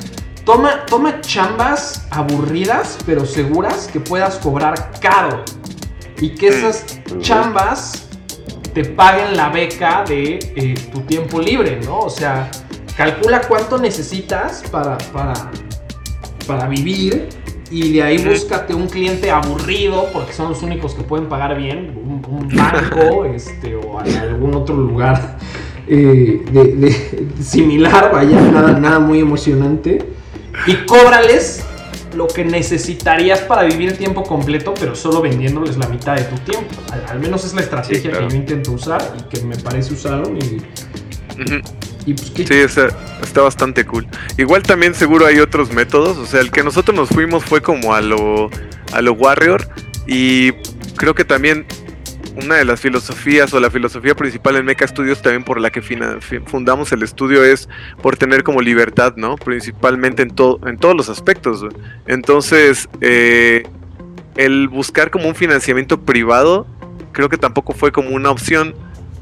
Toma, 0.47 0.87
toma 0.87 1.21
chambas 1.23 2.07
aburridas, 2.09 2.99
pero 3.05 3.27
seguras 3.27 3.89
que 3.93 3.99
puedas 3.99 4.37
cobrar 4.37 4.93
caro. 5.01 5.43
Y 6.21 6.37
que 6.37 6.47
esas 6.47 7.01
chambas 7.19 8.09
te 8.73 8.85
paguen 8.85 9.37
la 9.37 9.49
beca 9.49 10.05
de 10.07 10.39
eh, 10.55 10.75
tu 10.93 11.01
tiempo 11.01 11.41
libre, 11.41 11.81
¿no? 11.85 11.99
O 11.99 12.11
sea, 12.11 12.49
calcula 12.97 13.41
cuánto 13.41 13.77
necesitas 13.77 14.63
para, 14.71 14.97
para, 15.13 15.35
para 16.47 16.69
vivir 16.69 17.29
y 17.73 17.95
de 17.95 18.05
ahí 18.05 18.25
búscate 18.25 18.73
un 18.73 18.87
cliente 18.87 19.33
aburrido, 19.33 20.11
porque 20.13 20.33
son 20.33 20.51
los 20.51 20.63
únicos 20.63 20.95
que 20.95 21.03
pueden 21.03 21.29
pagar 21.29 21.59
bien, 21.59 21.93
un, 21.97 22.23
banco 22.57 23.25
este, 23.35 23.75
o 23.75 23.99
algún 23.99 24.55
otro 24.55 24.77
lugar 24.77 25.39
eh, 25.89 26.41
de, 26.53 27.27
similar, 27.43 28.13
vaya, 28.13 28.41
nada, 28.41 28.79
nada 28.79 29.01
muy 29.01 29.19
emocionante 29.19 30.15
y 30.67 30.75
cóbrales 30.87 31.65
lo 32.15 32.27
que 32.27 32.45
necesitarías 32.45 33.41
para 33.41 33.65
vivir 33.65 33.97
tiempo 33.97 34.23
completo, 34.23 34.75
pero 34.79 34.95
solo 34.95 35.21
vendiéndoles 35.21 35.77
la 35.77 35.87
mitad 35.89 36.17
de 36.17 36.25
tu 36.25 36.37
tiempo. 36.51 36.75
Al, 37.09 37.21
menos 37.21 37.45
es 37.45 37.55
la 37.55 37.61
estrategia 37.61 38.11
que 38.11 38.29
yo 38.29 38.37
intento 38.37 38.73
usar 38.73 39.15
y 39.19 39.23
que 39.25 39.45
me 39.45 39.57
parece 39.57 39.93
usaron 39.93 40.37
y... 40.39 40.63
pues, 42.15 42.33
Sí, 42.35 42.55
está, 42.55 42.89
está, 43.23 43.43
bastante 43.43 43.85
cool. 43.85 44.07
Igual 44.39 44.63
también 44.63 44.95
seguro 44.95 45.27
hay 45.27 45.41
otros 45.41 45.73
métodos, 45.73 46.17
o 46.17 46.25
sea, 46.25 46.41
el 46.41 46.51
que 46.51 46.63
nosotros 46.63 46.97
nos 46.97 47.09
fuimos 47.11 47.45
fue 47.45 47.61
como 47.61 47.95
a 47.95 48.01
lo, 48.01 48.51
a 48.93 49.03
lo 49.03 49.13
Warrior 49.13 49.69
y 50.07 50.53
creo 50.97 51.15
que 51.15 51.25
también 51.25 51.67
una 52.37 52.57
de 52.57 52.65
las 52.65 52.81
filosofías 52.81 53.53
o 53.55 53.61
la 53.61 53.71
filosofía 53.71 54.15
principal 54.15 54.57
en 54.57 54.65
Meca 54.67 54.87
Studios 54.87 55.23
también 55.23 55.45
por 55.45 55.61
la 55.61 55.71
que 55.71 55.83
fundamos 56.45 56.93
el 56.93 57.03
estudio 57.03 57.45
es 57.45 57.69
por 58.03 58.17
tener 58.17 58.43
como 58.43 58.61
libertad, 58.61 59.15
¿no? 59.17 59.37
Principalmente 59.37 60.23
en, 60.23 60.31
todo 60.31 60.61
en 60.67 60.77
todos 60.77 60.95
los 60.95 61.09
aspectos. 61.09 61.65
Entonces, 62.07 62.89
eh, 63.01 63.65
el 64.37 64.69
buscar 64.69 65.11
como 65.11 65.29
un 65.29 65.35
financiamiento 65.35 66.01
privado 66.03 66.67
creo 67.13 67.31
que 67.31 67.39
tampoco 67.39 67.73
fue 67.73 67.93
como 67.93 68.11
una 68.11 68.31
opción 68.31 68.75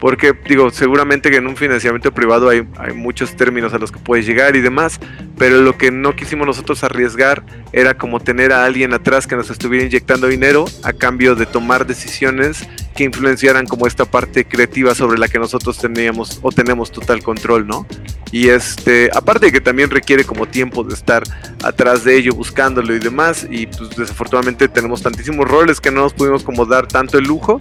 porque 0.05 0.35
digo, 0.47 0.69
seguramente 0.69 1.31
que 1.31 1.39
en 1.39 1.47
un 1.47 1.57
financiamiento 1.57 2.13
privado 2.13 2.51
hay, 2.51 2.69
hay, 2.77 2.93
muchos 2.93 3.37
términos 3.37 3.73
a 3.73 3.79
los 3.79 3.91
que 3.91 3.99
puedes 3.99 4.27
llegar 4.27 4.55
y 4.55 4.61
demás, 4.61 5.01
pero 5.39 5.63
lo 5.63 5.79
que 5.79 5.91
no 5.91 6.15
quisimos 6.15 6.47
nosotros 6.47 6.85
arriesgar 6.85 7.43
era 7.73 7.95
como 7.97 8.21
tener 8.21 8.53
a 8.53 8.67
alguien 8.67 8.93
atrás 8.93 9.27
que 9.27 9.35
nos 9.35 9.49
estuviera 9.49 9.87
inyectando 9.87 10.27
dinero 10.27 10.67
a 10.83 10.93
cambio 10.93 11.35
de 11.35 11.47
tomar 11.47 11.87
decisiones 11.87 12.69
que 12.95 13.05
influenciaran 13.05 13.67
como 13.67 13.87
esta 13.87 14.05
parte 14.05 14.45
creativa 14.45 14.95
sobre 14.95 15.19
la 15.19 15.27
que 15.27 15.39
nosotros 15.39 15.79
teníamos 15.79 16.39
o 16.43 16.53
tenemos 16.53 16.93
total 16.93 17.23
control, 17.23 17.67
¿no? 17.67 17.87
Y 18.31 18.49
este, 18.49 19.11
aparte 19.15 19.47
de 19.47 19.53
que 19.53 19.61
también 19.61 19.91
requiere 19.91 20.25
como 20.25 20.47
tiempo 20.47 20.85
de 20.85 20.93
estar 20.93 21.23
atrás 21.63 22.05
de 22.05 22.17
ello, 22.17 22.35
buscándolo 22.35 22.95
y 22.95 22.99
demás, 22.99 23.47
y 23.49 23.67
pues 23.67 23.91
desafortunadamente 23.97 24.69
tenemos 24.69 25.03
tantísimos 25.03 25.49
roles 25.49 25.81
que 25.81 25.91
no 25.91 26.03
nos 26.03 26.13
pudimos 26.13 26.43
como 26.43 26.67
dar 26.67 26.87
tanto 26.87 27.17
el 27.17 27.25
lujo, 27.25 27.59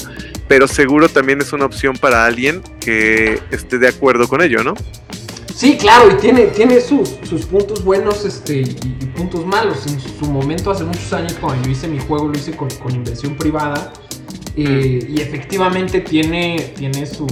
pero 0.47 0.67
seguro 0.67 1.07
también 1.09 1.41
es 1.41 1.53
una 1.53 1.65
opción 1.65 1.95
para 1.95 2.25
alguien 2.25 2.32
que 2.79 3.39
esté 3.51 3.77
de 3.77 3.87
acuerdo 3.87 4.27
con 4.27 4.41
ello, 4.41 4.63
¿no? 4.63 4.73
Sí, 5.53 5.77
claro, 5.77 6.11
y 6.11 6.15
tiene, 6.15 6.47
tiene 6.47 6.81
sus, 6.81 7.09
puntos 7.45 7.83
buenos 7.83 8.25
este, 8.25 8.61
y, 8.61 8.75
puntos 9.15 9.45
malos. 9.45 9.85
En 9.87 9.99
su 9.99 10.25
momento, 10.25 10.71
hace 10.71 10.83
muchos 10.83 11.13
años, 11.13 11.33
cuando 11.39 11.63
yo 11.65 11.71
hice 11.71 11.87
mi 11.87 11.99
juego, 11.99 12.27
lo 12.27 12.33
hice 12.33 12.55
con, 12.55 12.69
inversión 12.89 13.37
privada. 13.37 13.93
eh, 14.55 15.07
y 15.09 15.21
efectivamente 15.21 16.01
tiene, 16.01 16.73
tiene 16.75 17.05
sus, 17.05 17.31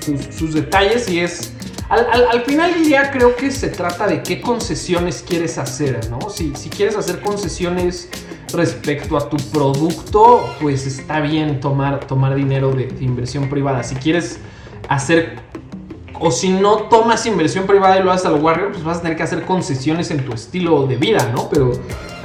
sus, 0.00 0.34
sus 0.34 0.54
detalles 0.54 1.08
y 1.08 1.20
es 1.20 1.52
al, 1.90 2.44
final 2.44 2.72
del 2.72 2.84
día 2.84 3.10
creo 3.10 3.34
que 3.34 3.50
se 3.50 3.68
trata 3.68 4.06
de 4.06 4.22
qué 4.22 4.40
concesiones 4.40 5.24
quieres 5.26 5.58
hacer, 5.58 6.08
¿no? 6.08 6.30
Si, 6.30 6.52
si 6.54 6.68
quieres 6.70 6.96
hacer 6.96 7.20
concesiones 7.20 8.08
respecto 8.52 9.16
a 9.16 9.28
tu 9.28 9.36
producto, 9.36 10.44
pues 10.60 10.86
está 10.86 11.20
bien 11.20 11.60
tomar, 11.60 12.06
tomar 12.06 12.34
dinero 12.34 12.72
de, 12.72 12.94
inversión 13.00 13.48
privada. 13.48 13.82
Si 13.82 13.94
quieres 13.94 14.38
hacer 14.88 15.38
o 16.18 16.30
si 16.30 16.50
no 16.50 16.76
tomas 16.88 17.24
inversión 17.26 17.66
privada 17.66 17.98
y 17.98 18.02
lo 18.02 18.12
haces 18.12 18.26
al 18.26 18.34
Warrior, 18.34 18.72
pues 18.72 18.84
vas 18.84 18.98
a 18.98 19.02
tener 19.02 19.16
que 19.16 19.22
hacer 19.22 19.44
concesiones 19.46 20.10
en 20.10 20.24
tu 20.24 20.32
estilo 20.32 20.86
de 20.86 20.96
vida, 20.96 21.30
¿no? 21.34 21.48
Pero 21.48 21.72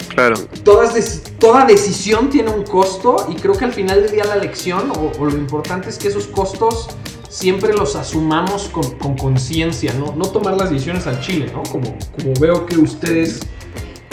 claro. 0.09 0.35
Todas 0.63 1.21
toda 1.39 1.65
decisión 1.65 2.29
tiene 2.29 2.49
un 2.51 2.63
costo 2.63 3.27
y 3.29 3.35
creo 3.35 3.53
que 3.53 3.65
al 3.65 3.73
final 3.73 4.01
del 4.01 4.11
día 4.11 4.25
la 4.25 4.35
lección 4.35 4.91
o, 4.91 5.11
o, 5.17 5.25
lo 5.25 5.37
importante 5.37 5.89
es 5.89 5.97
que 5.97 6.09
esos 6.09 6.27
costos 6.27 6.89
siempre 7.29 7.73
los 7.73 7.95
asumamos 7.95 8.69
con 8.69 9.15
conciencia, 9.15 9.93
¿no? 9.93 10.13
No 10.15 10.25
tomar 10.25 10.55
las 10.55 10.69
decisiones 10.69 11.07
al 11.07 11.21
chile, 11.21 11.49
¿no? 11.53 11.63
Como, 11.63 11.95
como 12.15 12.33
veo 12.39 12.65
que 12.65 12.77
ustedes 12.77 13.41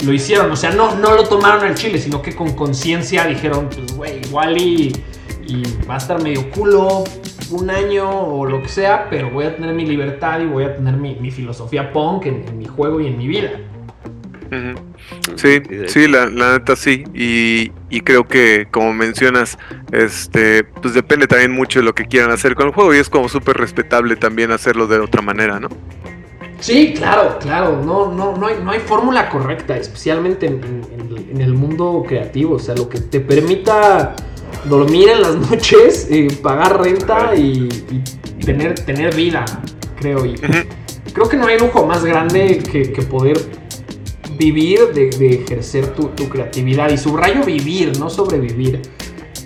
lo 0.03 0.13
hicieron. 0.13 0.51
O 0.51 0.55
sea, 0.55 0.71
no, 0.71 0.95
no 0.95 1.15
lo 1.15 1.23
tomaron 1.23 1.63
al 1.63 1.75
chile, 1.75 1.99
sino 1.99 2.21
que 2.21 2.35
con 2.35 2.53
conciencia 2.53 3.25
dijeron, 3.25 3.69
pues, 3.69 3.95
güey, 3.95 4.21
igual 4.25 4.57
y, 4.57 4.93
y, 5.47 5.63
va 5.89 5.95
a 5.95 5.97
estar 5.97 6.21
medio 6.21 6.49
culo 6.51 7.03
un 7.51 7.69
año 7.69 8.09
o 8.09 8.45
lo 8.45 8.61
que 8.61 8.69
sea, 8.69 9.07
pero 9.09 9.29
voy 9.29 9.45
a 9.45 9.55
tener 9.55 9.73
mi 9.73 9.85
libertad 9.85 10.39
y 10.39 10.45
voy 10.45 10.63
a 10.63 10.75
tener 10.75 10.95
mi, 10.95 11.15
mi 11.15 11.31
filosofía 11.31 11.91
punk 11.91 12.25
en, 12.25 12.45
en 12.47 12.57
mi 12.57 12.65
juego 12.65 12.99
y 12.99 13.07
en 13.07 13.17
mi 13.17 13.27
vida. 13.27 13.51
Sí, 15.35 15.61
sí, 15.87 16.07
la, 16.07 16.29
neta 16.29 16.75
sí. 16.75 17.03
Y, 17.13 18.01
creo 18.01 18.27
que, 18.27 18.67
como 18.69 18.93
mencionas, 18.93 19.57
este, 19.91 20.63
pues 20.63 20.93
depende 20.93 21.27
también 21.27 21.51
mucho 21.51 21.79
de 21.79 21.85
lo 21.85 21.95
que 21.95 22.05
quieran 22.05 22.31
hacer 22.31 22.55
con 22.55 22.67
el 22.67 22.73
juego. 22.73 22.93
Y 22.93 22.97
es 22.97 23.09
como 23.09 23.29
súper 23.29 23.57
respetable 23.57 24.15
también 24.15 24.51
hacerlo 24.51 24.87
de 24.87 24.99
otra 24.99 25.21
manera, 25.21 25.59
¿no? 25.59 25.69
Sí, 26.63 26.93
claro, 26.95 27.37
claro. 27.39 27.81
No, 27.83 28.09
no, 28.09 28.37
no 28.37 28.47
hay, 28.47 28.55
no 28.63 28.71
hay 28.71 28.79
fórmula 28.79 29.27
correcta, 29.29 29.75
especialmente 29.75 30.45
en, 30.45 31.41
el 31.41 31.53
mundo 31.53 32.05
creativo. 32.07 32.55
O 32.55 32.59
sea, 32.59 32.73
lo 32.73 32.87
que 32.87 32.99
te 32.99 33.19
permita 33.19 34.15
dormir 34.63 35.09
en 35.09 35.21
las 35.23 35.35
noches, 35.51 36.07
eh, 36.09 36.29
pagar 36.41 36.81
renta 36.81 37.35
y, 37.35 37.67
tener, 38.45 38.75
tener 38.75 39.13
vida, 39.13 39.43
creo. 39.99 40.25
Y 40.25 40.35
creo 41.11 41.27
que 41.27 41.35
no 41.35 41.47
hay 41.47 41.59
lujo 41.59 41.85
más 41.85 42.05
grande 42.05 42.59
que, 42.59 42.93
que 42.93 43.01
poder 43.01 43.41
vivir 44.37 44.93
de, 44.93 45.09
ejercer 45.35 45.87
tu, 45.87 46.29
creatividad. 46.29 46.89
Y 46.91 46.97
subrayo 46.97 47.43
vivir, 47.43 47.99
no 47.99 48.09
sobrevivir. 48.09 48.81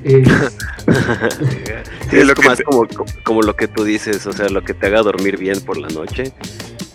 es, 2.11 2.45
más 2.45 2.61
como, 2.61 2.87
como, 3.23 3.41
lo 3.41 3.55
que 3.55 3.67
tú 3.67 3.83
dices, 3.83 4.25
o 4.25 4.33
sea, 4.33 4.49
lo 4.49 4.63
que 4.63 4.73
te 4.73 4.87
haga 4.87 5.01
dormir 5.01 5.37
bien 5.37 5.59
por 5.61 5.77
la 5.77 5.87
noche, 5.89 6.31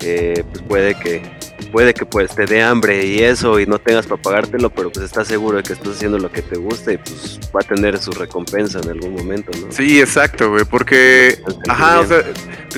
eh, 0.00 0.44
pues 0.50 0.62
puede 0.62 0.94
que 0.94 1.22
puede 1.62 1.94
que 1.94 2.06
pues 2.06 2.34
te 2.34 2.46
dé 2.46 2.62
hambre 2.62 3.06
y 3.06 3.20
eso 3.20 3.58
y 3.60 3.66
no 3.66 3.78
tengas 3.78 4.06
para 4.06 4.20
pagártelo, 4.20 4.70
pero 4.70 4.90
pues 4.90 5.04
estás 5.04 5.28
seguro 5.28 5.58
de 5.58 5.62
que 5.62 5.72
estás 5.72 5.96
haciendo 5.96 6.18
lo 6.18 6.30
que 6.30 6.42
te 6.42 6.58
gusta 6.58 6.92
y 6.92 6.98
pues 6.98 7.40
va 7.54 7.60
a 7.60 7.64
tener 7.64 7.98
su 7.98 8.12
recompensa 8.12 8.80
en 8.80 8.90
algún 8.90 9.14
momento, 9.14 9.50
¿no? 9.58 9.72
Sí, 9.72 10.00
exacto, 10.00 10.50
güey, 10.50 10.64
porque 10.64 11.38
ajá, 11.68 12.00
o 12.00 12.06
sea, 12.06 12.22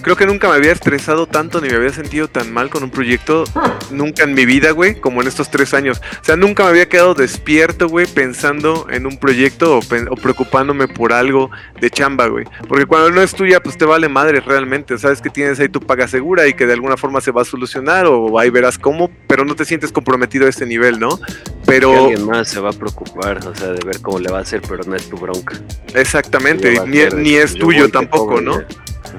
creo 0.02 0.16
que 0.16 0.26
nunca 0.26 0.48
me 0.48 0.54
había 0.54 0.72
estresado 0.72 1.26
tanto 1.26 1.60
ni 1.60 1.68
me 1.68 1.76
había 1.76 1.92
sentido 1.92 2.28
tan 2.28 2.52
mal 2.52 2.70
con 2.70 2.82
un 2.82 2.90
proyecto 2.90 3.44
nunca 3.90 4.24
en 4.24 4.34
mi 4.34 4.46
vida, 4.46 4.70
güey, 4.70 5.00
como 5.00 5.22
en 5.22 5.28
estos 5.28 5.50
tres 5.50 5.74
años. 5.74 6.00
O 6.20 6.24
sea, 6.24 6.36
nunca 6.36 6.64
me 6.64 6.70
había 6.70 6.88
quedado 6.88 7.14
despierto, 7.14 7.88
güey, 7.88 8.06
pensando 8.06 8.86
en 8.90 9.06
un 9.06 9.18
proyecto 9.18 9.78
o, 9.78 9.78
o 9.78 10.16
preocupándome 10.16 10.88
por 10.88 11.12
algo 11.12 11.50
de 11.80 11.90
chamba, 11.90 12.26
güey. 12.26 12.44
Porque 12.68 12.86
cuando 12.86 13.10
no 13.10 13.22
es 13.22 13.34
tuya, 13.34 13.60
pues 13.60 13.76
te 13.76 13.84
vale 13.84 14.08
madre 14.08 14.40
realmente. 14.40 14.98
Sabes 14.98 15.20
que 15.20 15.30
tienes 15.30 15.60
ahí 15.60 15.68
tu 15.68 15.80
paga 15.80 16.08
segura 16.08 16.46
y 16.46 16.54
que 16.54 16.66
de 16.66 16.72
alguna 16.72 16.96
forma 16.96 17.20
se 17.20 17.30
va 17.30 17.42
a 17.42 17.44
solucionar 17.44 18.06
o 18.06 18.38
ahí 18.38 18.50
verás 18.50 18.73
cómo, 18.78 19.10
pero 19.26 19.44
no 19.44 19.54
te 19.54 19.64
sientes 19.64 19.92
comprometido 19.92 20.46
a 20.46 20.48
este 20.48 20.66
nivel, 20.66 20.98
¿no? 20.98 21.18
Pero... 21.66 21.90
Que 21.92 21.98
alguien 21.98 22.26
más 22.26 22.48
se 22.48 22.60
va 22.60 22.70
a 22.70 22.72
preocupar, 22.72 23.46
o 23.46 23.54
sea, 23.54 23.68
de 23.68 23.84
ver 23.84 24.00
cómo 24.00 24.18
le 24.18 24.30
va 24.30 24.38
a 24.38 24.42
hacer, 24.42 24.62
pero 24.68 24.84
no 24.84 24.94
es 24.94 25.08
tu 25.08 25.16
bronca. 25.16 25.54
Exactamente, 25.94 26.80
ni, 26.86 27.34
es 27.34 27.54
tuyo 27.54 27.88
tampoco, 27.88 28.40
¿no? 28.40 28.62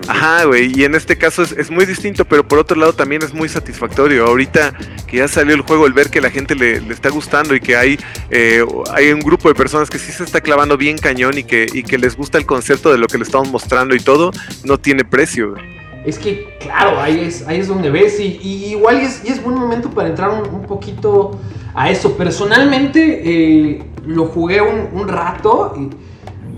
Ajá, 0.07 0.43
güey, 0.45 0.71
y 0.77 0.83
en 0.83 0.93
este 0.93 1.17
caso 1.17 1.43
es, 1.43 1.71
muy 1.71 1.85
distinto, 1.85 2.25
pero 2.25 2.47
por 2.47 2.59
otro 2.59 2.77
lado 2.77 2.93
también 2.93 3.23
es 3.23 3.33
muy 3.33 3.49
satisfactorio. 3.49 4.27
Ahorita 4.27 4.73
que 5.07 5.17
ya 5.17 5.27
salió 5.27 5.55
el 5.55 5.61
juego, 5.61 5.87
el 5.87 5.93
ver 5.93 6.09
que 6.09 6.21
la 6.21 6.29
gente 6.29 6.53
le, 6.53 6.77
está 6.91 7.09
gustando 7.09 7.55
y 7.55 7.59
que 7.59 7.75
hay, 7.75 7.97
eh, 8.29 8.63
hay 8.93 9.11
un 9.11 9.21
grupo 9.21 9.47
de 9.47 9.55
personas 9.55 9.89
que 9.89 9.97
sí 9.97 10.11
se 10.11 10.23
está 10.23 10.41
clavando 10.41 10.77
bien 10.77 10.97
cañón 10.97 11.37
y 11.37 11.43
que, 11.43 11.65
y 11.71 11.83
que 11.83 11.97
les 11.97 12.15
gusta 12.15 12.37
el 12.37 12.45
concepto 12.45 12.91
de 12.91 12.97
lo 12.97 13.07
que 13.07 13.17
le 13.17 13.23
estamos 13.23 13.49
mostrando 13.49 13.95
y 13.95 13.99
todo, 13.99 14.31
no 14.63 14.77
tiene 14.77 15.05
precio. 15.05 15.51
Güey 15.51 15.74
es 16.05 16.19
que, 16.19 16.57
claro, 16.59 16.99
ahí 16.99 17.19
es, 17.21 17.47
ahí 17.47 17.59
es 17.59 17.67
donde 17.67 17.89
ves 17.89 18.19
y, 18.19 18.37
igual 18.67 18.97
es, 18.97 19.23
y 19.25 19.29
es 19.29 19.43
buen 19.43 19.55
momento 19.57 19.89
para 19.89 20.09
entrar 20.09 20.29
un, 20.29 20.61
poquito 20.63 21.39
a 21.73 21.89
eso. 21.89 22.15
Personalmente 22.15 23.21
eh, 23.23 23.83
lo 24.05 24.27
jugué 24.27 24.61
un, 24.61 25.07
rato 25.07 25.73
y 25.77 25.89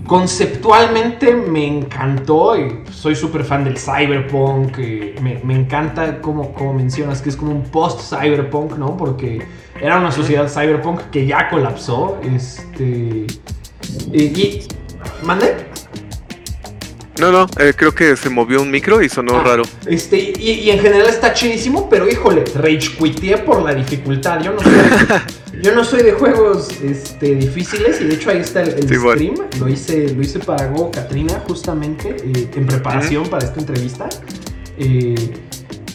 conceptualmente 0.06 1.34
me 1.34 1.66
encantó 1.66 2.58
y 2.58 2.82
soy 2.90 3.14
súper 3.14 3.44
fan 3.44 3.64
del 3.64 3.78
cyberpunk. 3.78 4.76
me, 5.22 5.40
me, 5.42 5.54
encanta 5.54 6.20
como, 6.20 6.52
mencionas 6.74 7.22
que 7.22 7.30
es 7.30 7.36
como 7.36 7.52
un 7.52 7.62
post-cyberpunk, 7.62 8.76
¿no? 8.76 8.96
Porque 8.96 9.42
era 9.80 9.98
una 9.98 10.12
sociedad 10.12 10.48
cyberpunk 10.48 11.00
que 11.10 11.26
ya 11.26 11.48
colapsó. 11.48 12.18
Este... 12.22 13.26
Y... 14.12 14.22
y 14.22 14.68
¿Mande? 15.22 15.68
No, 17.18 17.32
no, 17.32 17.46
eh, 17.58 17.72
creo 17.76 17.92
que 17.92 18.16
se 18.16 18.30
movió 18.30 18.62
un 18.62 18.70
micro 18.70 19.02
y 19.02 19.08
sonó 19.08 19.38
ah, 19.38 19.44
raro. 19.44 19.64
Este, 19.86 20.32
y, 20.38 20.70
en 20.70 20.78
general 20.78 21.08
está 21.08 21.32
chidísimo, 21.32 21.88
pero 21.88 22.08
híjole, 22.08 22.44
rage 22.54 22.96
quité 22.96 23.38
por 23.38 23.62
la 23.62 23.74
dificultad. 23.74 24.40
Yo 24.40 24.52
no 24.52 24.60
soy, 24.60 24.72
yo 25.62 25.74
no 25.74 25.84
soy 25.84 26.02
de 26.02 26.12
juegos 26.12 26.68
este, 26.82 27.34
difíciles 27.34 28.00
y 28.00 28.04
de 28.04 28.14
hecho 28.14 28.30
ahí 28.30 28.38
está 28.38 28.62
el, 28.62 28.82
stream. 28.82 29.34
Lo, 29.58 29.68
hice, 29.68 30.14
lo 30.14 30.22
hice 30.22 30.38
para 30.38 30.68
Go 30.68 30.90
Katrina 30.90 31.42
justamente 31.46 32.16
eh, 32.22 32.50
en 32.54 32.66
preparación 32.66 33.28
para 33.28 33.46
esta 33.46 33.58
entrevista. 33.58 34.08
Eh, 34.78 35.14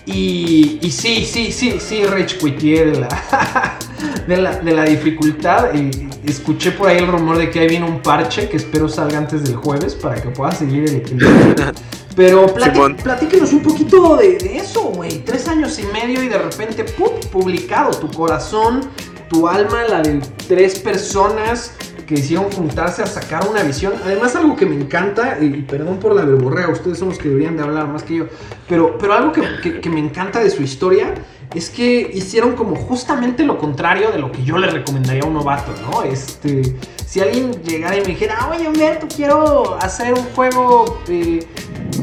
y, 0.06 0.80
y, 0.82 0.92
sí, 0.92 1.26
sí, 1.26 1.54
sí, 1.54 1.78
sí, 1.80 2.04
rage 2.04 2.38
quité 2.38 2.86
la, 2.88 3.08
de 4.28 4.38
la, 4.38 4.60
de 4.60 4.74
la 4.74 4.84
dificultad. 4.86 5.74
Y, 5.74 6.10
escuché 6.26 6.72
por 6.72 6.88
ahí 6.88 7.00
el 7.00 7.08
rumor 7.08 7.38
de 7.38 7.50
que 7.50 7.60
ahí 7.60 7.68
viene 7.68 7.86
un 7.86 8.02
parche 8.02 8.48
que 8.48 8.58
espero 8.58 8.88
salga 8.88 9.18
antes 9.18 9.44
del 9.44 9.56
jueves 9.56 9.94
para 9.94 10.22
que 10.22 10.30
pueda 10.30 10.52
seguir 10.52 10.86
el, 10.86 11.04
Pero 12.16 12.46
platíquenos 12.54 13.52
un 13.54 13.62
poquito 13.62 14.18
de, 14.18 14.38
eso, 14.56 14.84
güey. 14.84 15.20
Tres 15.26 15.48
años 15.48 15.80
y 15.80 15.84
medio 15.88 16.24
y 16.24 16.30
de 16.30 16.38
repente, 16.38 16.84
¡pum! 16.84 17.10
publicado. 17.32 17.92
Tu 17.92 18.10
corazón, 18.12 18.82
tu 19.30 19.48
alma, 19.48 19.84
la 19.90 20.02
de 20.02 20.22
tres 20.48 20.78
personas 20.80 21.74
que 22.06 22.16
hicieron 22.16 22.52
juntarse 22.52 23.02
a 23.02 23.08
sacar 23.08 23.48
una 23.50 23.64
visión. 23.64 23.94
Además, 24.06 24.36
algo 24.36 24.56
que 24.56 24.66
me 24.66 24.76
encanta, 24.76 25.40
y 25.42 25.50
perdón 25.64 25.98
por 25.98 26.14
la 26.14 26.24
verborrea, 26.24 26.70
ustedes 26.70 27.00
son 27.00 27.10
los 27.10 27.18
que 27.18 27.30
deberían 27.30 27.58
de 27.58 27.64
hablar 27.64 27.88
más 27.88 28.04
que 28.04 28.16
yo, 28.16 28.26
pero, 28.68 28.98
pero 29.00 29.14
algo 29.14 29.32
que, 29.32 29.82
que 29.82 29.90
me 29.90 30.00
encanta 30.00 30.40
de 30.40 30.50
su 30.50 30.62
historia 30.62 31.14
es 31.56 31.70
que 31.70 32.10
hicieron 32.14 32.56
como 32.56 32.76
justamente 32.76 33.44
lo 33.44 33.58
contrario 33.58 34.12
de 34.12 34.20
lo 34.20 34.32
que 34.32 34.44
yo 34.44 34.58
le 34.58 34.68
recomendaría 34.68 35.24
a 35.24 35.28
un 35.28 35.34
novato, 35.34 35.72
¿no? 35.82 36.04
Este, 36.04 36.76
si 37.06 37.20
alguien 37.20 37.52
llegara 37.64 37.96
y 37.96 38.02
me 38.02 38.08
dijera, 38.08 38.50
oye, 38.52 38.68
Humberto, 38.68 39.08
quiero 39.14 39.78
hacer 39.80 40.14
un 40.14 40.24
juego 40.34 41.00
eh, 41.08 41.46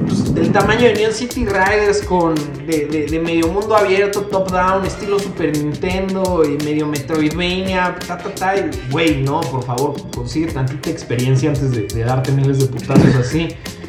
pues, 0.07 0.33
del 0.33 0.53
tamaño 0.53 0.83
de 0.83 0.95
Neon 0.95 1.13
City 1.13 1.47
Riders 1.47 2.03
con 2.03 2.37
de, 2.65 3.21
medio 3.25 3.49
mundo 3.49 3.77
abierto, 3.77 4.23
top-down, 4.23 4.87
estilo 4.87 5.19
Super 5.19 5.57
Nintendo 5.57 6.45
y 6.45 6.63
medio 6.65 6.87
Metroidvania, 6.87 7.99
ta, 8.07 8.19
ta, 8.19 8.33
ta, 8.33 8.55
güey, 8.91 9.23
no, 9.23 9.41
por 9.41 9.65
favor, 9.65 9.95
consigue 10.15 10.53
tantita 10.53 10.91
experiencia 10.91 11.51
antes 11.51 11.73
de, 11.73 12.05
darte 12.05 12.31
miles 12.31 12.61
de 12.61 12.67
putazos 12.67 13.15
así. 13.17 13.49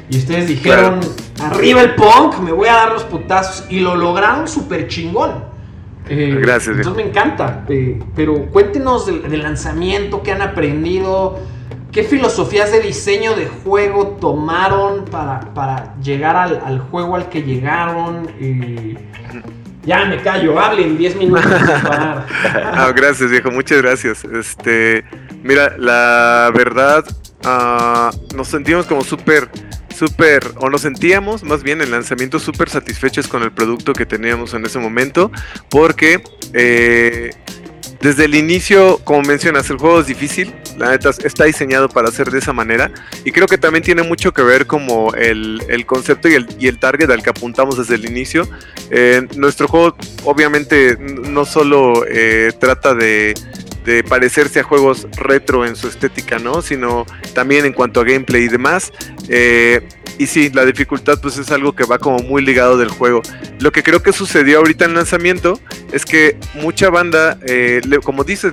Y 0.10 0.18
ustedes 0.18 0.48
dijeron, 0.48 1.00
arriba 1.40 1.82
el 1.82 1.96
punk, 1.96 2.40
me 2.40 2.52
voy 2.52 2.68
a 2.68 2.74
dar 2.74 2.92
los 2.92 3.04
putazos. 3.04 3.66
Y 3.70 3.80
lo 3.80 3.96
lograron 3.96 4.48
súper 4.48 4.88
chingón. 4.88 5.51
Eh, 6.14 6.40
Gracias. 6.42 6.76
Entonces 6.76 7.06
me 7.06 7.10
encanta. 7.10 7.64
Eh, 7.70 7.98
pero 8.14 8.48
cuéntenos 8.48 9.06
del, 9.06 9.42
lanzamiento, 9.42 10.22
qué 10.22 10.34
han 10.34 10.42
aprendido, 10.42 11.40
qué 11.94 12.04
filosofías 12.04 12.70
de 12.74 12.82
diseño 12.82 13.34
de 13.34 13.48
juego 13.48 14.18
tomaron 14.20 15.06
para, 15.06 15.96
llegar 16.04 16.36
al, 16.36 16.80
juego 16.80 17.16
al 17.16 17.30
que 17.30 17.44
llegaron. 17.44 18.28
ya 19.86 20.04
me 20.04 20.18
callo, 20.22 20.60
hablen 20.60 20.98
10 20.98 21.16
minutos. 21.16 21.46
gracias, 22.96 23.32
viejo, 23.32 23.50
muchas 23.50 23.82
gracias. 23.82 24.26
Este, 24.26 25.06
mira, 25.44 25.78
la 25.78 26.52
verdad, 26.54 27.06
ah, 27.46 28.12
nos 28.36 28.50
sentimos 28.50 28.86
como 28.86 29.02
súper 29.02 29.50
súper, 30.02 30.44
o 30.56 30.68
nos 30.68 30.82
sentíamos 30.82 31.44
más 31.44 31.62
bien 31.62 31.80
en 31.80 31.92
lanzamiento 31.92 32.40
súper 32.40 32.72
satisfechos 32.72 33.28
con 33.28 33.44
el 33.44 33.52
producto 33.52 33.94
que 33.94 34.08
teníamos 34.08 34.56
en 34.56 34.66
ese 34.66 34.80
momento, 34.80 35.32
porque 35.70 36.24
eh, 36.54 37.30
desde 38.02 38.26
el 38.26 38.34
inicio, 38.34 38.98
como 39.04 39.22
mencionas, 39.22 39.70
el 39.70 39.78
juego 39.78 40.00
es 40.00 40.08
difícil, 40.08 40.56
la 40.80 40.90
neta 40.90 41.12
está 41.24 41.44
diseñado 41.44 41.88
para 41.88 42.10
ser 42.10 42.32
de 42.32 42.40
esa 42.40 42.52
manera 42.52 42.92
y 43.24 43.32
creo 43.32 43.46
que 43.46 43.60
también 43.60 43.84
tiene 43.84 44.02
mucho 44.02 44.34
que 44.34 44.42
ver 44.42 44.66
como 44.66 45.14
el, 45.14 45.62
concepto 45.86 46.28
y 46.28 46.34
el, 46.34 46.48
y 46.58 46.66
el, 46.66 46.80
target 46.80 47.12
al 47.12 47.22
que 47.22 47.30
apuntamos 47.30 47.78
desde 47.78 47.94
el 47.94 48.06
inicio. 48.06 48.50
Eh, 48.90 49.28
nuestro 49.36 49.68
juego 49.68 49.96
obviamente 50.24 50.98
no 50.98 51.46
solo 51.46 52.06
eh, 52.10 52.52
trata 52.60 52.96
de 52.96 53.36
de 53.86 54.04
parecerse 54.04 54.60
a 54.60 54.64
juegos 54.64 55.08
retro 55.18 55.66
en 55.66 55.76
su 55.76 55.88
estética, 55.88 56.40
¿no? 56.40 56.62
Sino 56.62 57.06
también 57.34 57.66
en 57.66 57.74
cuanto 57.74 58.02
a 58.02 58.04
gameplay 58.04 58.44
y 58.44 58.48
demás. 58.48 58.92
Eh, 59.28 59.82
y 60.18 60.28
sí, 60.28 60.52
la 60.52 60.66
dificultad 60.66 61.20
pues 61.20 61.38
es 61.38 61.50
algo 61.52 61.74
que 61.74 61.84
va 61.84 61.98
como 61.98 62.20
muy 62.20 62.44
ligado 62.44 62.78
del 62.78 62.90
juego. 62.90 63.22
Lo 63.60 63.72
que 63.72 63.82
creo 63.82 64.04
que 64.04 64.14
sucedió 64.14 64.60
ahorita 64.60 64.86
en 64.86 64.94
lanzamiento 64.94 65.60
es 65.92 66.06
que 66.06 66.38
mucha 66.54 66.90
banda, 66.90 67.40
eh, 67.48 67.82
como 68.04 68.24
dices, 68.24 68.52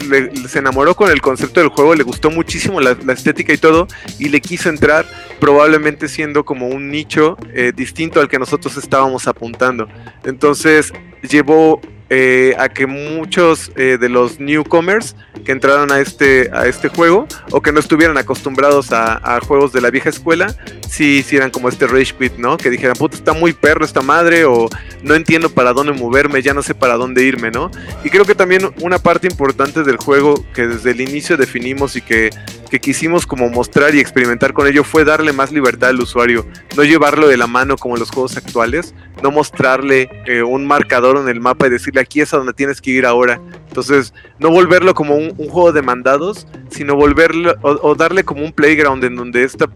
se 0.49 0.59
enamoró 0.59 0.95
con 0.95 1.11
el 1.11 1.20
concepto 1.20 1.61
del 1.61 1.68
juego, 1.68 1.95
le 1.95 2.05
gustó 2.05 2.31
muchísimo 2.31 2.81
la, 2.81 2.97
estética 3.12 3.53
y 3.53 3.59
todo, 3.59 3.87
y 4.18 4.31
le 4.31 4.41
quiso 4.41 4.68
entrar, 4.68 5.07
probablemente 5.41 6.09
siendo 6.09 6.45
como 6.45 6.68
un 6.68 6.91
nicho 6.91 7.37
eh, 7.53 7.72
distinto 7.74 8.20
al 8.20 8.29
que 8.29 8.39
nosotros 8.39 8.76
estábamos 8.76 9.26
apuntando. 9.26 9.89
Entonces 10.24 10.93
llevó 11.29 11.81
eh, 12.11 12.55
a 12.59 12.71
que 12.71 12.87
muchos 12.87 13.71
eh, 13.77 13.99
de 14.01 14.09
los 14.09 14.41
newcomers 14.41 15.15
que 15.45 15.53
entraron 15.53 15.93
a 15.93 16.01
este, 16.01 16.51
a 16.55 16.67
este 16.67 16.89
juego 16.89 17.27
o 17.51 17.61
que 17.61 17.71
no 17.71 17.81
estuvieran 17.81 18.17
acostumbrados 18.17 18.93
a, 18.93 19.39
juegos 19.47 19.73
de 19.73 19.81
la 19.81 19.91
vieja 19.91 20.09
escuela, 20.09 20.55
si 20.89 21.19
hicieran 21.19 21.51
como 21.51 21.69
este 21.69 21.87
Rage 21.87 22.15
Quit, 22.19 22.39
¿no? 22.39 22.57
Que 22.57 22.71
dijeran, 22.71 22.97
puta, 22.97 23.17
está 23.17 23.35
muy 23.35 23.53
perro 23.53 23.85
esta 23.85 24.01
madre 24.01 24.47
o 24.47 24.69
no 25.03 25.15
entiendo 25.15 25.51
para 25.51 25.73
dónde 25.73 25.93
moverme, 25.93 26.43
ya 26.43 26.55
no 26.55 26.63
sé 26.63 26.75
para 26.75 26.95
dónde 26.95 27.25
irme, 27.25 27.51
¿no? 27.51 27.71
Y 28.05 28.11
creo 28.11 28.25
que 28.25 28.35
también 28.35 28.71
una 28.81 28.99
parte 28.99 29.27
importante 29.27 29.85
del 29.85 29.97
juego 29.97 30.45
que 30.55 30.67
desde 30.67 30.93
el 30.93 31.01
inicio 31.01 31.37
definimos 31.37 31.95
y 31.97 32.01
que 32.01 32.31
que 32.69 32.81
quisimos 32.81 33.27
como 33.27 33.49
mostrar 33.49 33.95
y 33.95 34.01
experimentar 34.01 34.53
con 34.53 34.66
ello 34.66 34.85
fue 34.85 35.05
darle 35.05 35.33
más 35.33 35.53
libertad 35.53 35.91
al 35.91 36.01
usuario, 36.01 36.47
no 36.77 36.85
llevarlo 36.85 37.29
de 37.29 37.37
la 37.37 37.47
mano 37.47 37.77
como 37.77 37.97
en 37.97 38.01
los 38.01 38.11
juegos 38.11 38.37
actuales, 38.37 38.95
no 39.23 39.31
mostrarle 39.31 40.09
eh, 40.27 40.43
un 40.43 40.66
marcador 40.66 41.16
en 41.16 41.29
el 41.29 41.41
mapa 41.41 41.66
y 41.66 41.71
decirle 41.71 42.01
aquí 42.01 42.21
es 42.21 42.33
a 42.35 42.39
donde 42.39 42.53
tienes 42.53 42.81
que 42.81 42.91
ir 42.91 43.07
ahora. 43.07 43.41
Entonces, 43.69 44.12
no 44.39 44.51
volverlo 44.51 44.95
como 44.95 45.16
un, 45.16 45.31
juego 45.37 45.73
de 45.73 45.83
mandados, 45.83 46.47
sino 46.71 46.95
volverlo 46.95 47.55
o, 47.62 47.95
darle 47.95 48.25
como 48.25 48.45
un 48.45 48.53
playground 48.53 49.05
en 49.05 49.16
donde 49.16 49.45
este 49.45 49.66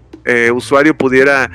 usuario 0.53 0.97
pudiera 0.97 1.51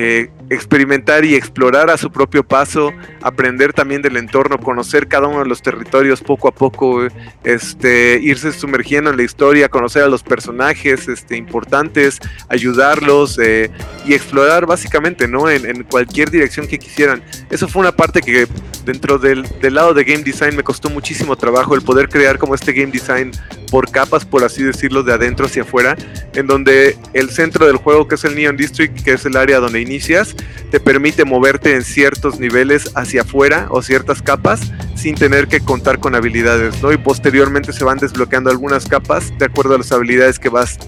eh, 0.00 0.30
experimentar 0.48 1.24
y 1.24 1.34
explorar 1.34 1.90
a 1.90 1.96
su 1.96 2.12
propio 2.12 2.44
paso, 2.44 2.92
aprender 3.20 3.72
también 3.72 4.00
del 4.00 4.16
entorno, 4.16 4.56
conocer 4.56 5.08
cada 5.08 5.26
uno 5.26 5.40
de 5.40 5.46
los 5.46 5.60
territorios 5.60 6.20
poco 6.20 6.46
a 6.46 6.52
poco, 6.52 7.08
este, 7.42 8.20
irse 8.22 8.52
sumergiendo 8.52 9.10
en 9.10 9.16
la 9.16 9.24
historia, 9.24 9.68
conocer 9.68 10.04
a 10.04 10.08
los 10.08 10.22
personajes 10.22 11.08
este, 11.08 11.36
importantes, 11.36 12.20
ayudarlos 12.48 13.40
eh, 13.42 13.72
y 14.06 14.14
explorar 14.14 14.66
básicamente, 14.66 15.26
¿no? 15.26 15.50
En, 15.50 15.82
cualquier 15.82 16.30
dirección 16.30 16.68
que 16.68 16.78
quisieran. 16.78 17.20
Eso 17.50 17.66
fue 17.66 17.80
una 17.80 17.90
parte 17.90 18.20
que 18.20 18.46
dentro 18.84 19.18
del, 19.18 19.42
del 19.60 19.74
lado 19.74 19.94
de 19.94 20.04
game 20.04 20.22
design 20.22 20.54
me 20.54 20.62
costó 20.62 20.90
muchísimo 20.90 21.34
trabajo 21.34 21.74
el 21.74 21.82
poder 21.82 22.08
crear 22.08 22.38
como 22.38 22.54
este 22.54 22.72
game 22.72 22.92
design 22.92 23.32
por 23.68 23.90
capas, 23.90 24.24
por 24.24 24.44
así 24.44 24.62
decirlo, 24.62 25.02
de 25.02 25.12
adentro 25.12 25.46
hacia 25.46 25.62
afuera, 25.62 25.96
en 26.34 26.46
donde 26.46 26.96
el 27.12 27.30
centro 27.30 27.66
del 27.66 27.76
juego, 27.76 28.06
que 28.08 28.14
es 28.14 28.24
el 28.24 28.34
Neon 28.34 28.56
District, 28.56 29.02
que 29.02 29.14
es 29.14 29.26
el 29.26 29.36
área 29.36 29.58
donde 29.58 29.87
inicias, 29.88 30.36
te 30.70 30.80
permite 30.80 31.24
moverte 31.24 31.74
en 31.74 31.82
ciertos 31.82 32.38
niveles 32.38 32.92
hacia 32.94 33.22
afuera 33.22 33.66
o 33.70 33.82
ciertas 33.82 34.22
capas 34.22 34.60
sin 34.94 35.14
tener 35.14 35.48
que 35.48 35.60
contar 35.60 35.98
con 35.98 36.14
habilidades, 36.14 36.82
¿no? 36.82 36.92
Y 36.92 36.98
posteriormente 36.98 37.72
se 37.72 37.84
van 37.84 37.98
desbloqueando 37.98 38.50
algunas 38.50 38.86
capas 38.86 39.32
de 39.38 39.46
acuerdo 39.46 39.74
a 39.74 39.78
las 39.78 39.92
habilidades 39.92 40.38
que 40.38 40.48
vas 40.48 40.78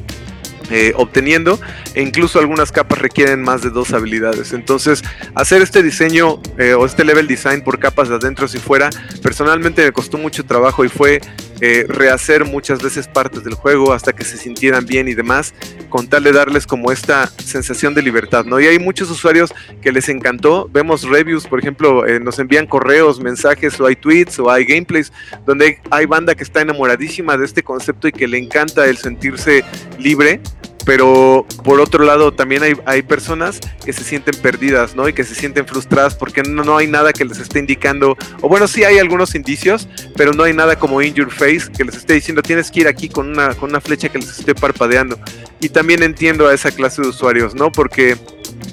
eh, 0.71 0.93
obteniendo 0.97 1.59
e 1.95 2.03
incluso 2.03 2.39
algunas 2.39 2.71
capas 2.71 2.99
requieren 2.99 3.43
más 3.43 3.63
de 3.63 3.71
dos 3.71 3.93
habilidades. 3.93 4.53
Entonces, 4.53 5.03
hacer 5.35 5.63
este 5.63 5.83
diseño 5.83 6.41
eh, 6.59 6.75
o 6.75 6.87
este 6.87 7.05
level 7.05 7.27
design 7.27 7.63
por 7.63 7.81
capas 7.81 8.09
de 8.09 8.15
adentro 8.15 8.47
y 8.47 8.59
fuera, 8.59 8.91
personalmente 9.21 9.83
me 9.83 9.91
costó 9.91 10.17
mucho 10.17 10.45
trabajo 10.45 10.85
y 10.85 10.89
fue 10.89 11.21
eh, 11.61 11.85
rehacer 11.89 12.45
muchas 12.45 12.83
veces 12.83 13.09
partes 13.09 13.45
del 13.45 13.55
juego 13.55 13.93
hasta 13.93 14.13
que 14.13 14.25
se 14.25 14.37
sintieran 14.37 14.87
bien 14.87 15.09
y 15.09 15.15
demás, 15.15 15.55
con 15.89 16.09
tal 16.09 16.25
de 16.25 16.33
darles 16.33 16.67
como 16.67 16.93
esta 16.93 17.27
sensación 17.45 17.95
de 17.95 18.03
libertad, 18.03 18.45
¿no? 18.45 18.61
Y 18.61 18.67
hay 18.67 18.79
muchos 18.79 19.11
usuarios 19.11 19.53
que 19.81 19.93
les 19.93 20.09
encantó, 20.09 20.69
vemos 20.73 21.03
reviews, 21.03 21.47
por 21.47 21.59
ejemplo, 21.59 22.05
nos 22.21 22.39
envían 22.39 22.67
correos, 22.67 23.21
mensajes 23.21 23.79
o 23.81 23.87
hay 23.87 23.97
tweets 23.97 24.39
o 24.39 24.51
hay 24.51 24.65
gameplays, 24.65 25.13
donde 25.47 25.81
hay 25.91 26.07
banda 26.07 26.35
que 26.35 26.45
está 26.45 26.61
enamoradísima 26.61 27.37
de 27.37 27.45
este 27.45 27.63
concepto 27.63 28.09
y 28.09 28.13
que 28.13 28.29
le 28.29 28.39
encanta 28.39 28.87
el 28.87 28.97
sentirse 28.97 29.65
libre 29.99 30.41
pero 30.85 31.47
por 31.65 31.81
otro 31.81 32.05
lado 32.05 32.33
también 32.33 32.63
hay, 32.63 32.75
hay, 32.87 33.03
personas 33.03 33.61
que 33.85 33.93
se 33.93 34.05
sienten 34.05 34.35
perdidas, 34.41 34.95
¿no? 34.95 35.09
Y 35.09 35.13
que 35.13 35.25
se 35.25 35.35
sienten 35.35 35.67
frustradas 35.67 36.15
porque 36.15 36.43
no, 36.43 36.65
no, 36.65 36.77
hay 36.77 36.87
nada 36.87 37.13
que 37.13 37.25
les 37.25 37.39
esté 37.39 37.59
indicando, 37.59 38.17
o 38.41 38.49
bueno, 38.49 38.69
sí 38.69 38.85
hay 38.85 38.99
algunos 38.99 39.35
indicios, 39.35 39.89
pero 40.17 40.33
no 40.33 40.45
hay 40.45 40.53
nada 40.53 40.79
como 40.79 41.03
in 41.03 41.15
your 41.15 41.31
face 41.31 41.71
que 41.77 41.85
les 41.85 41.97
esté 41.97 42.15
diciendo 42.15 42.43
tienes 42.43 42.71
que 42.71 42.81
ir 42.81 42.89
aquí 42.89 43.09
con 43.09 43.29
una, 43.29 43.55
con 43.55 43.71
una 43.71 43.81
flecha 43.81 44.09
que 44.09 44.19
les 44.19 44.39
esté 44.39 44.55
parpadeando. 44.55 45.19
Y 45.61 45.69
también 45.69 46.03
entiendo 46.03 46.49
a 46.49 46.55
esa 46.55 46.71
clase 46.71 47.03
de 47.03 47.09
usuarios, 47.09 47.55
¿no? 47.55 47.71
Porque 47.71 48.17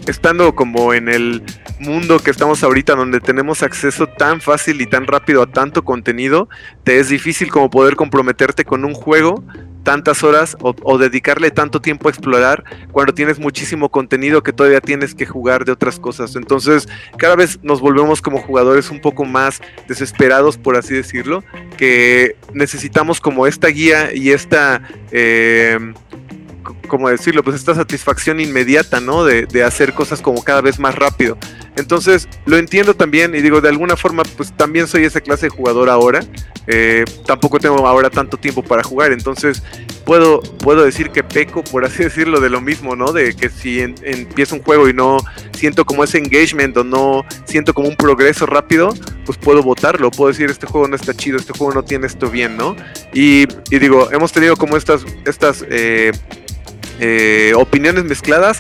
estando 0.08 0.55
como 0.55 0.93
en 0.93 1.10
el 1.10 1.43
mundo 1.80 2.20
que 2.20 2.32
estamos 2.32 2.64
ahorita 2.64 2.95
donde 2.95 3.20
tenemos 3.20 3.62
acceso 3.64 4.08
tan 4.08 4.41
fácil 4.41 4.82
y 4.82 4.88
tan 4.88 5.05
rápido 5.05 5.41
a 5.43 5.47
tanto 5.47 5.84
contenido, 5.84 6.49
te 6.84 6.99
es 6.99 7.10
difícil 7.10 7.49
como 7.49 7.70
poder 7.70 7.95
comprometerte 7.95 8.66
con 8.66 8.86
un 8.86 8.93
juego 8.93 9.43
tantas 9.88 10.21
horas 10.21 10.57
o, 10.59 10.97
dedicarle 10.97 11.49
tanto 11.49 11.79
tiempo 11.79 12.09
a 12.09 12.11
explorar 12.11 12.65
cuando 12.91 13.13
tienes 13.13 13.39
muchísimo 13.39 13.88
contenido 13.88 14.43
que 14.43 14.51
todavía 14.51 14.81
tienes 14.81 15.15
que 15.15 15.25
jugar 15.25 15.63
de 15.63 15.71
otras 15.71 15.97
cosas. 15.97 16.35
Entonces, 16.35 16.89
cada 17.15 17.38
vez 17.38 17.63
nos 17.63 17.79
volvemos 17.79 18.21
como 18.21 18.41
jugadores 18.41 18.91
un 18.91 18.99
poco 18.99 19.23
más 19.23 19.61
desesperados, 19.88 20.57
por 20.57 20.75
así 20.75 20.93
decirlo, 20.93 21.41
que 21.77 22.35
necesitamos 22.53 23.21
como 23.21 23.47
esta 23.47 23.69
guía 23.69 24.13
y 24.13 24.31
esta... 24.31 24.81
Eh, 25.11 25.79
como 26.89 27.07
decirlo, 27.09 27.43
pues 27.43 27.55
esta 27.55 27.73
satisfacción 27.73 28.41
inmediata, 28.41 28.99
¿no? 28.99 29.23
De, 29.23 29.45
de, 29.45 29.63
hacer 29.63 29.93
cosas 29.93 30.21
como 30.21 30.43
cada 30.43 30.59
vez 30.59 30.79
más 30.79 30.95
rápido. 30.95 31.38
Entonces, 31.78 32.28
lo 32.45 32.57
entiendo 32.57 32.95
también 32.95 33.36
y 33.36 33.41
digo, 33.41 33.61
de 33.61 33.69
alguna 33.69 33.95
forma, 33.95 34.23
pues 34.36 34.51
también 34.57 34.88
soy 34.88 35.05
esa 35.05 35.21
clase 35.21 35.45
de 35.45 35.49
jugador 35.49 35.89
ahora. 35.89 36.21
Eh, 36.69 37.05
tampoco 37.25 37.59
tengo 37.59 37.88
ahora 37.88 38.09
tanto 38.09 38.36
tiempo 38.36 38.61
para 38.61 38.84
jugar, 38.84 39.13
entonces 39.13 39.63
puedo, 40.03 40.41
puedo 40.41 40.84
decir 40.84 41.11
que 41.11 41.23
peco, 41.23 41.63
por 41.63 41.86
así 41.86 42.03
decirlo, 42.03 42.41
de 42.41 42.49
lo 42.49 42.59
mismo, 42.59 42.95
¿no? 42.95 43.13
De 43.13 43.34
que 43.36 43.49
si 43.49 43.80
empiezo 43.80 44.55
un 44.55 44.63
juego 44.63 44.89
y 44.89 44.93
no 44.93 45.17
siento 45.53 45.86
como 45.86 46.03
ese 46.03 46.17
engagement 46.17 46.75
o 46.75 46.84
no 46.84 47.23
siento 47.45 47.73
como 47.73 47.88
un 47.88 47.95
progreso 47.95 48.45
rápido, 48.45 48.93
pues 49.25 49.38
puedo 49.38 49.63
votarlo, 49.63 50.11
puedo 50.11 50.30
decir, 50.30 50.49
este 50.49 50.67
juego 50.67 50.88
no 50.89 50.95
está 50.95 51.13
chido, 51.13 51.38
este 51.38 51.53
juego 51.53 51.73
no 51.73 51.84
tiene 51.84 52.07
esto 52.07 52.30
bien, 52.30 52.57
¿no? 52.57 52.75
Y, 53.13 53.45
y 53.69 53.80
digo, 53.80 54.11
hemos 54.11 54.34
tenido 54.34 54.57
como 54.57 54.75
estas, 54.75 55.05
estas 55.25 55.63
eh, 55.69 56.11
eh, 56.99 57.53
opiniones 57.55 58.03
mezcladas. 58.05 58.59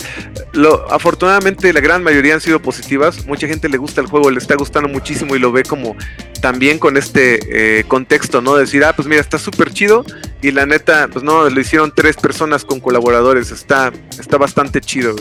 Lo, 0.53 0.91
afortunadamente 0.91 1.71
la 1.73 1.79
gran 1.79 2.03
mayoría 2.03 2.35
han 2.35 2.41
sido 2.41 2.61
positivas. 2.61 3.25
Mucha 3.25 3.47
gente 3.47 3.69
le 3.69 3.77
gusta 3.77 4.01
el 4.01 4.07
juego, 4.07 4.29
le 4.31 4.39
está 4.39 4.55
gustando 4.55 4.89
muchísimo 4.89 5.35
y 5.35 5.39
lo 5.39 5.51
ve 5.51 5.63
como 5.63 5.95
también 6.41 6.79
con 6.79 6.97
este 6.97 7.79
eh, 7.79 7.83
contexto, 7.85 8.41
¿no? 8.41 8.55
Decir, 8.55 8.83
ah, 8.83 8.93
pues 8.95 9.07
mira, 9.07 9.21
está 9.21 9.37
súper 9.37 9.71
chido 9.71 10.05
y 10.41 10.51
la 10.51 10.65
neta, 10.65 11.07
pues 11.11 11.23
no, 11.23 11.49
lo 11.49 11.59
hicieron 11.59 11.91
tres 11.95 12.15
personas 12.15 12.63
con 12.63 12.79
colaboradores, 12.79 13.51
está, 13.51 13.91
está 14.19 14.37
bastante 14.37 14.81
chido, 14.81 15.15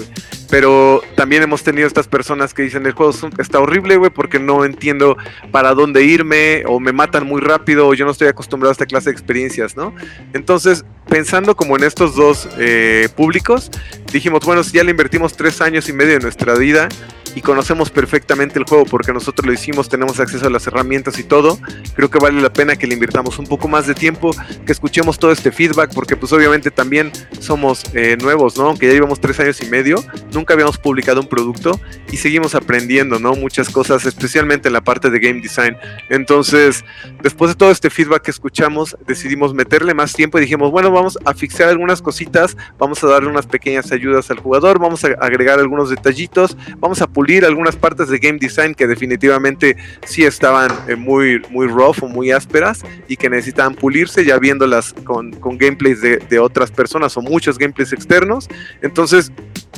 Pero 0.51 1.03
también 1.17 1.43
hemos 1.43 1.63
tenido 1.63 1.87
estas 1.87 2.07
personas 2.07 2.53
que 2.53 2.63
dicen, 2.63 2.85
el 2.87 2.93
juego 2.93 3.13
está 3.39 3.59
horrible, 3.59 3.97
güey, 3.97 4.11
porque 4.11 4.39
no 4.39 4.65
entiendo 4.65 5.17
para 5.51 5.73
dónde 5.73 6.05
irme, 6.05 6.65
o 6.67 6.81
me 6.81 6.93
matan 6.93 7.27
muy 7.27 7.41
rápido, 7.41 7.89
o 7.89 7.95
yo 7.95 8.05
no 8.05 8.11
estoy 8.11 8.29
acostumbrado 8.29 8.71
a 8.71 8.73
esta 8.73 8.87
clase 8.87 9.11
de 9.11 9.13
experiencias, 9.13 9.75
¿no? 9.75 9.95
Entonces, 10.35 10.85
pensando 11.09 11.57
como 11.57 11.77
en 11.77 11.85
estos 11.85 12.15
dos 12.15 12.49
eh, 12.59 13.06
públicos, 13.09 13.71
dijimos, 14.13 14.45
bueno, 14.45 14.63
si 14.63 14.73
ya 14.73 14.85
le 14.85 14.91
invertimos 14.91 15.35
tres 15.35 15.61
años 15.61 15.89
y 15.89 15.93
medio 15.93 16.15
de 16.15 16.21
nuestra 16.21 16.55
vida, 16.55 16.89
y 17.37 17.43
conocemos 17.43 17.91
perfectamente 17.91 18.59
el 18.59 18.65
juego 18.65 18.87
porque 18.87 19.13
nosotros 19.13 19.47
lo 19.47 19.53
hicimos, 19.53 19.91
tenemos 19.91 20.19
acceso 20.19 20.47
a 20.47 20.51
las 20.51 20.67
herramientas 20.67 21.19
y 21.19 21.23
todo, 21.23 21.59
creo 21.95 22.11
que 22.11 22.19
vale 22.19 22.41
la 22.41 22.51
pena 22.51 22.77
que 22.77 22.87
le 22.87 22.95
invirtamos 22.95 23.39
un 23.39 23.47
poco 23.47 23.69
más 23.69 23.87
de 23.87 23.95
tiempo, 23.95 24.31
que 24.65 24.73
escuchemos 24.73 25.19
todo 25.19 25.31
este 25.33 25.53
feedback, 25.53 25.93
porque 25.93 26.17
pues 26.17 26.33
obviamente 26.33 26.71
también 26.71 27.13
somos 27.39 27.85
eh, 27.93 28.17
nuevos, 28.19 28.57
¿no? 28.57 28.69
Aunque 28.69 28.87
ya 28.87 28.95
llevamos 28.95 29.21
tres 29.21 29.39
años 29.39 29.61
y 29.61 29.67
medio, 29.67 30.03
nunca 30.33 30.55
habíamos 30.55 30.79
publicado 30.79 31.21
un 31.21 31.29
producto 31.29 31.79
y 32.11 32.17
seguimos 32.17 32.55
aprendiendo, 32.55 33.19
¿no? 33.19 33.35
Muchas 33.35 33.69
cosas, 33.69 34.07
especialmente 34.07 34.69
en 34.69 34.73
la 34.73 34.81
parte 34.81 35.11
de 35.11 35.19
game 35.19 35.43
design. 35.43 35.77
Entonces, 36.09 36.87
después 37.23 37.51
de 37.51 37.55
todo 37.55 37.71
este 37.71 37.91
feedback 37.91 38.23
que 38.23 38.31
escuchamos, 38.31 38.97
decidimos 39.07 39.53
meterle 39.53 39.93
más 39.93 40.15
tiempo 40.15 40.39
y 40.39 40.41
dijimos, 40.41 40.71
bueno, 40.71 40.91
vamos 40.91 41.19
a 41.27 41.35
fixar 41.35 41.69
algunas 41.69 42.01
cositas, 42.01 42.57
vamos 42.79 43.05
a 43.05 43.09
darle 43.09 43.29
unas 43.29 43.47
pequeñas 43.47 43.93
ayudas 43.93 44.31
al 44.31 44.39
jugador, 44.39 44.79
vamos 44.79 45.05
a 45.05 45.09
agregar 45.21 45.59
algunos 45.59 45.91
detallitos, 45.91 46.57
vamos 46.79 47.03
a 47.03 47.07
publicar 47.07 47.26
pulir 47.27 47.45
algunas 47.45 47.75
partes 47.75 48.09
de 48.09 48.21
game 48.21 48.39
design 48.39 48.73
que 48.73 48.87
definitivamente 48.87 49.77
sí 50.05 50.23
estaban 50.23 50.71
eh, 50.87 50.95
muy, 50.95 51.43
muy 51.51 51.67
rough 51.67 52.01
o 52.03 52.07
muy 52.07 52.31
ásperas 52.31 52.85
y 53.09 53.17
que 53.17 53.29
necesitaban 53.29 53.75
pulirse 53.75 54.25
ya 54.25 54.39
viéndolas 54.39 54.95
con, 55.03 55.33
con 55.33 55.59
gameplays 55.59 56.01
de, 56.01 56.19
de 56.19 56.39
otras 56.39 56.71
personas 56.71 57.17
o 57.17 57.23
muchos 57.23 57.59
gameplays 57.59 57.93
externos. 57.93 58.49
Entonces 58.81 59.33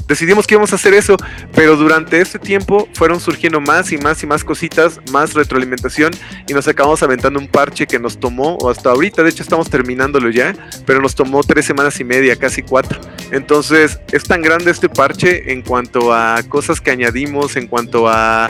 decidimos 0.07 0.47
que 0.47 0.57
íbamos 0.57 0.73
a 0.73 0.77
hacer 0.77 0.93
eso, 0.93 1.17
pero 1.55 1.77
durante 1.77 2.21
este 2.21 2.39
tiempo 2.39 2.87
fueron 2.93 3.19
surgiendo 3.19 3.61
más 3.61 3.93
y 3.93 3.99
más 3.99 4.23
y 4.23 4.27
más 4.27 4.45
cositas, 4.45 5.01
más 5.11 5.33
retroalimentación 5.33 6.13
y 6.47 6.53
nos 6.53 6.69
acabamos 6.69 7.03
aventando 7.03 7.39
un 7.39 7.49
parche 7.49 7.87
que 7.87 7.99
nos 7.99 8.19
tomó, 8.19 8.57
o 8.57 8.69
hasta 8.69 8.91
ahorita, 8.91 9.23
de 9.23 9.31
hecho 9.31 9.43
estamos 9.43 9.71
terminándolo 9.71 10.29
ya, 10.31 10.55
pero 10.85 11.01
nos 11.01 11.15
tomó 11.15 11.43
tres 11.43 11.65
semanas 11.65 11.99
y 12.01 12.05
media, 12.05 12.37
casi 12.37 12.63
cuatro. 12.63 13.01
Entonces 13.31 14.01
es 14.13 14.25
tan 14.25 14.41
grande 14.41 14.71
este 14.71 14.89
parche 14.89 15.53
en 15.53 15.63
cuanto 15.63 16.15
a 16.15 16.43
cosas 16.49 16.81
que 16.81 16.91
añadimos, 16.91 17.38
en 17.57 17.67
cuanto 17.67 18.09
a 18.09 18.49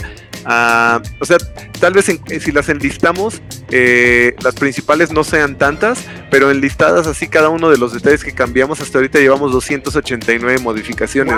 o 1.20 1.24
sea, 1.24 1.36
tal 1.78 1.92
vez 1.92 2.06
si 2.06 2.52
las 2.52 2.68
enlistamos, 2.68 3.42
eh, 3.70 4.34
las 4.42 4.54
principales 4.54 5.12
no 5.12 5.24
sean 5.24 5.58
tantas, 5.58 6.04
pero 6.30 6.50
enlistadas 6.50 7.06
así 7.06 7.28
cada 7.28 7.48
uno 7.48 7.70
de 7.70 7.76
los 7.76 7.92
detalles 7.92 8.24
que 8.24 8.32
cambiamos, 8.32 8.80
hasta 8.80 8.98
ahorita 8.98 9.18
llevamos 9.18 9.52
289 9.52 10.58
modificaciones 10.60 11.34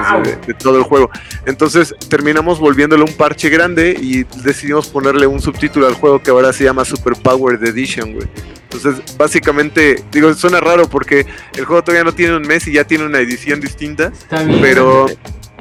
de, 0.47 0.55
todo 0.55 0.79
el 0.79 0.85
juego. 0.85 1.11
Entonces 1.47 1.95
terminamos 2.09 2.61
volviéndolo 2.61 3.05
un 3.05 3.15
parche 3.15 3.49
grande 3.49 3.97
y 4.01 4.25
decidimos 4.43 4.89
ponerle 4.89 5.27
un 5.27 5.41
subtítulo 5.41 5.87
al 5.87 5.95
juego 5.95 6.23
que 6.23 6.31
ahora 6.31 6.53
se 6.53 6.65
llama 6.65 6.85
Super 6.85 7.15
Powered 7.15 7.65
Edition, 7.65 8.15
güey. 8.15 8.29
Entonces, 8.73 9.17
básicamente, 9.17 10.05
digo, 10.13 10.33
suena 10.35 10.61
raro 10.61 10.89
porque 10.89 11.27
el 11.57 11.65
juego 11.65 11.83
todavía 11.83 12.05
no 12.05 12.15
tiene 12.15 12.37
un 12.37 12.43
mes 12.43 12.69
y 12.69 12.75
ya 12.75 12.85
tiene 12.85 13.05
una 13.05 13.19
edición 13.19 13.61
distinta. 13.61 14.13
Pero, 14.61 15.07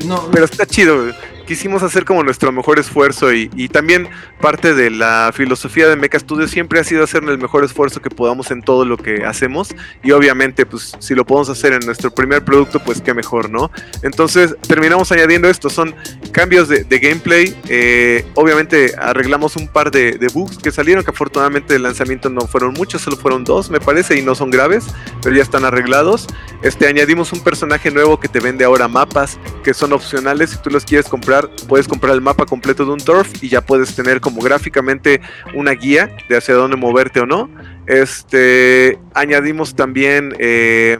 no, 0.05 0.29
pero 0.31 0.45
está 0.45 0.67
chido, 0.67 1.05
güey 1.05 1.38
quisimos 1.49 1.81
hacer 1.81 2.05
como 2.05 2.21
nuestro 2.21 2.51
mejor 2.51 2.77
esfuerzo 2.77 3.33
y, 3.33 3.47
también 3.69 4.07
parte 4.39 4.75
de 4.75 4.91
la 4.91 5.31
filosofía 5.33 5.87
de 5.87 5.95
Mecha 5.95 6.19
Studios 6.19 6.51
siempre 6.51 6.79
ha 6.79 6.83
sido 6.83 7.03
hacer 7.03 7.23
el 7.23 7.39
mejor 7.39 7.63
esfuerzo 7.63 8.03
que 8.03 8.11
podamos 8.11 8.51
en 8.51 8.61
todo 8.61 8.85
lo 8.85 8.97
que 8.97 9.25
hacemos 9.25 9.73
y 10.03 10.11
obviamente 10.11 10.67
pues 10.67 10.95
si 10.99 11.15
lo 11.15 11.25
podemos 11.25 11.49
hacer 11.49 11.73
en 11.73 11.79
nuestro 11.87 12.11
primer 12.11 12.45
producto 12.45 12.79
pues 12.79 13.01
qué 13.01 13.15
mejor, 13.15 13.49
¿no? 13.49 13.71
Entonces 14.03 14.55
terminamos 14.67 15.11
añadiendo 15.11 15.49
esto, 15.49 15.71
son 15.71 15.95
cambios 16.31 16.69
de, 16.69 16.83
gameplay, 16.99 17.57
eh, 17.67 18.27
obviamente 18.35 18.93
arreglamos 18.99 19.55
un 19.55 19.67
par 19.67 19.89
de, 19.89 20.19
bugs 20.31 20.59
que 20.59 20.69
salieron 20.69 21.03
que 21.03 21.09
afortunadamente 21.09 21.73
el 21.73 21.81
lanzamiento 21.81 22.29
no 22.29 22.41
fueron 22.41 22.75
muchos, 22.75 23.01
solo 23.01 23.17
fueron 23.17 23.43
dos 23.43 23.71
me 23.71 23.79
parece 23.79 24.19
y 24.19 24.21
no 24.21 24.35
son 24.35 24.51
graves, 24.51 24.85
pero 25.23 25.35
ya 25.35 25.41
están 25.41 25.65
arreglados. 25.65 26.27
Este 26.61 26.85
añadimos 26.85 27.33
un 27.33 27.39
personaje 27.39 27.89
nuevo 27.89 28.19
que 28.19 28.27
te 28.27 28.39
vende 28.39 28.65
ahora 28.65 28.87
mapas 28.87 29.39
que 29.63 29.73
son 29.73 29.93
opcionales 29.93 30.51
si 30.51 30.57
tú 30.57 30.69
los 30.69 30.85
quieres 30.85 31.07
comprar 31.07 31.38
puedes 31.67 31.87
comprar 31.87 32.13
el 32.13 32.21
mapa 32.21 32.45
completo 32.45 32.85
de 32.85 32.91
un 32.91 32.99
turf 32.99 33.43
y 33.43 33.49
ya 33.49 33.61
puedes 33.61 33.95
tener 33.95 34.19
como 34.21 34.41
gráficamente 34.41 35.21
una 35.55 35.71
guía 35.71 36.09
de 36.27 36.37
hacia 36.37 36.55
dónde 36.55 36.77
moverte 36.77 37.19
o 37.19 37.25
no. 37.25 37.49
Este, 37.87 38.99
añadimos 39.13 39.75
también 39.75 40.35
eh, 40.39 40.99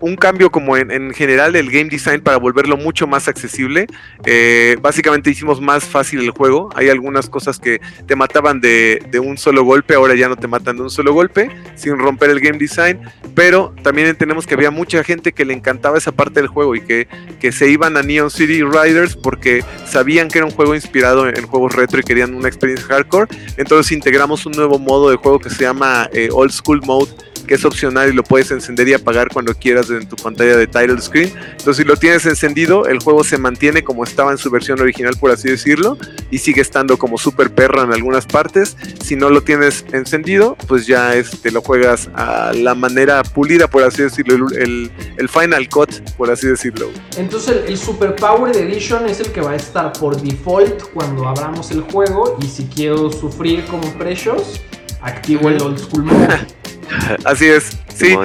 un 0.00 0.16
cambio 0.16 0.50
como 0.50 0.76
en, 0.76 1.12
general 1.14 1.56
el 1.56 1.70
game 1.70 1.88
design 1.88 2.20
para 2.20 2.36
volverlo 2.36 2.76
mucho 2.76 3.06
más 3.06 3.28
accesible. 3.28 3.86
Eh, 4.24 4.76
básicamente 4.80 5.30
hicimos 5.30 5.60
más 5.60 5.84
fácil 5.84 6.20
el 6.20 6.30
juego. 6.30 6.68
Hay 6.74 6.88
algunas 6.88 7.28
cosas 7.28 7.58
que 7.58 7.80
te 8.06 8.16
mataban 8.16 8.60
de, 8.60 9.00
un 9.22 9.38
solo 9.38 9.64
golpe, 9.64 9.94
ahora 9.94 10.14
ya 10.14 10.28
no 10.28 10.36
te 10.36 10.46
matan 10.46 10.76
de 10.76 10.82
un 10.82 10.90
solo 10.90 11.12
golpe, 11.12 11.50
sin 11.74 11.98
romper 11.98 12.30
el 12.30 12.40
game 12.40 12.58
design. 12.58 13.00
Pero 13.34 13.74
también 13.82 14.08
entendemos 14.08 14.46
que 14.46 14.54
había 14.54 14.70
mucha 14.70 15.02
gente 15.04 15.32
que 15.32 15.44
le 15.44 15.54
encantaba 15.54 15.98
esa 15.98 16.12
parte 16.12 16.40
del 16.40 16.48
juego 16.48 16.74
y 16.74 16.80
que, 16.80 17.08
que 17.40 17.52
se 17.52 17.68
iban 17.68 17.96
a 17.96 18.02
Neon 18.02 18.30
City 18.30 18.62
Riders 18.62 19.16
porque 19.16 19.64
sabían 19.86 20.28
que 20.28 20.38
era 20.38 20.46
un 20.46 20.52
juego 20.52 20.74
inspirado 20.74 21.28
en, 21.28 21.46
juegos 21.46 21.74
retro 21.74 22.00
y 22.00 22.02
querían 22.02 22.34
una 22.34 22.48
experiencia 22.48 22.86
hardcore. 22.88 23.28
Entonces 23.56 23.92
integramos 23.92 24.46
un 24.46 24.52
nuevo 24.52 24.78
modo 24.78 25.10
de 25.10 25.16
juego 25.16 25.38
que 25.38 25.50
se 25.50 25.64
llama 25.64 26.08
eh, 26.12 26.28
Old 26.32 26.52
School 26.52 26.82
Mode 26.84 27.12
que 27.46 27.54
es 27.54 27.64
opcional 27.64 28.10
y 28.10 28.12
lo 28.12 28.22
puedes 28.22 28.50
encender 28.50 28.88
y 28.88 28.94
apagar 28.94 29.28
cuando 29.32 29.54
quieras 29.54 29.90
en 29.90 30.08
tu 30.08 30.16
pantalla 30.16 30.56
de 30.56 30.66
title 30.66 31.00
screen. 31.00 31.32
Entonces, 31.52 31.76
si 31.78 31.84
lo 31.84 31.96
tienes 31.96 32.26
encendido, 32.26 32.86
el 32.86 32.98
juego 32.98 33.24
se 33.24 33.38
mantiene 33.38 33.82
como 33.82 34.04
estaba 34.04 34.32
en 34.32 34.38
su 34.38 34.50
versión 34.50 34.80
original, 34.80 35.14
por 35.18 35.30
así 35.30 35.48
decirlo, 35.48 35.98
y 36.30 36.38
sigue 36.38 36.60
estando 36.60 36.98
como 36.98 37.18
super 37.18 37.54
perra 37.54 37.82
en 37.82 37.92
algunas 37.92 38.26
partes. 38.26 38.76
Si 39.02 39.16
no 39.16 39.30
lo 39.30 39.42
tienes 39.42 39.84
encendido, 39.92 40.56
pues 40.66 40.86
ya 40.86 41.14
este, 41.14 41.50
lo 41.50 41.62
juegas 41.62 42.10
a 42.14 42.52
la 42.52 42.74
manera 42.74 43.22
pulida, 43.22 43.68
por 43.68 43.82
así 43.82 44.02
decirlo, 44.02 44.46
el, 44.56 44.90
Final 45.28 45.68
Cut, 45.68 45.90
por 46.16 46.30
así 46.30 46.46
decirlo. 46.46 46.88
Entonces, 47.16 47.64
el, 47.66 47.76
Super 47.76 48.16
Power 48.16 48.56
Edition 48.56 49.06
es 49.06 49.20
el 49.20 49.30
que 49.32 49.40
va 49.40 49.52
a 49.52 49.56
estar 49.56 49.92
por 49.92 50.20
default 50.20 50.82
cuando 50.94 51.28
abramos 51.28 51.70
el 51.70 51.82
juego, 51.82 52.38
y 52.42 52.46
si 52.46 52.64
quiero 52.64 53.12
sufrir 53.12 53.64
como 53.66 53.92
precios, 53.98 54.60
activo 55.02 55.50
el 55.50 55.60
Old 55.60 55.78
School 55.78 56.04
Mode. 56.04 56.46
Así 57.24 57.46
es, 57.46 57.78
sí. 57.94 58.16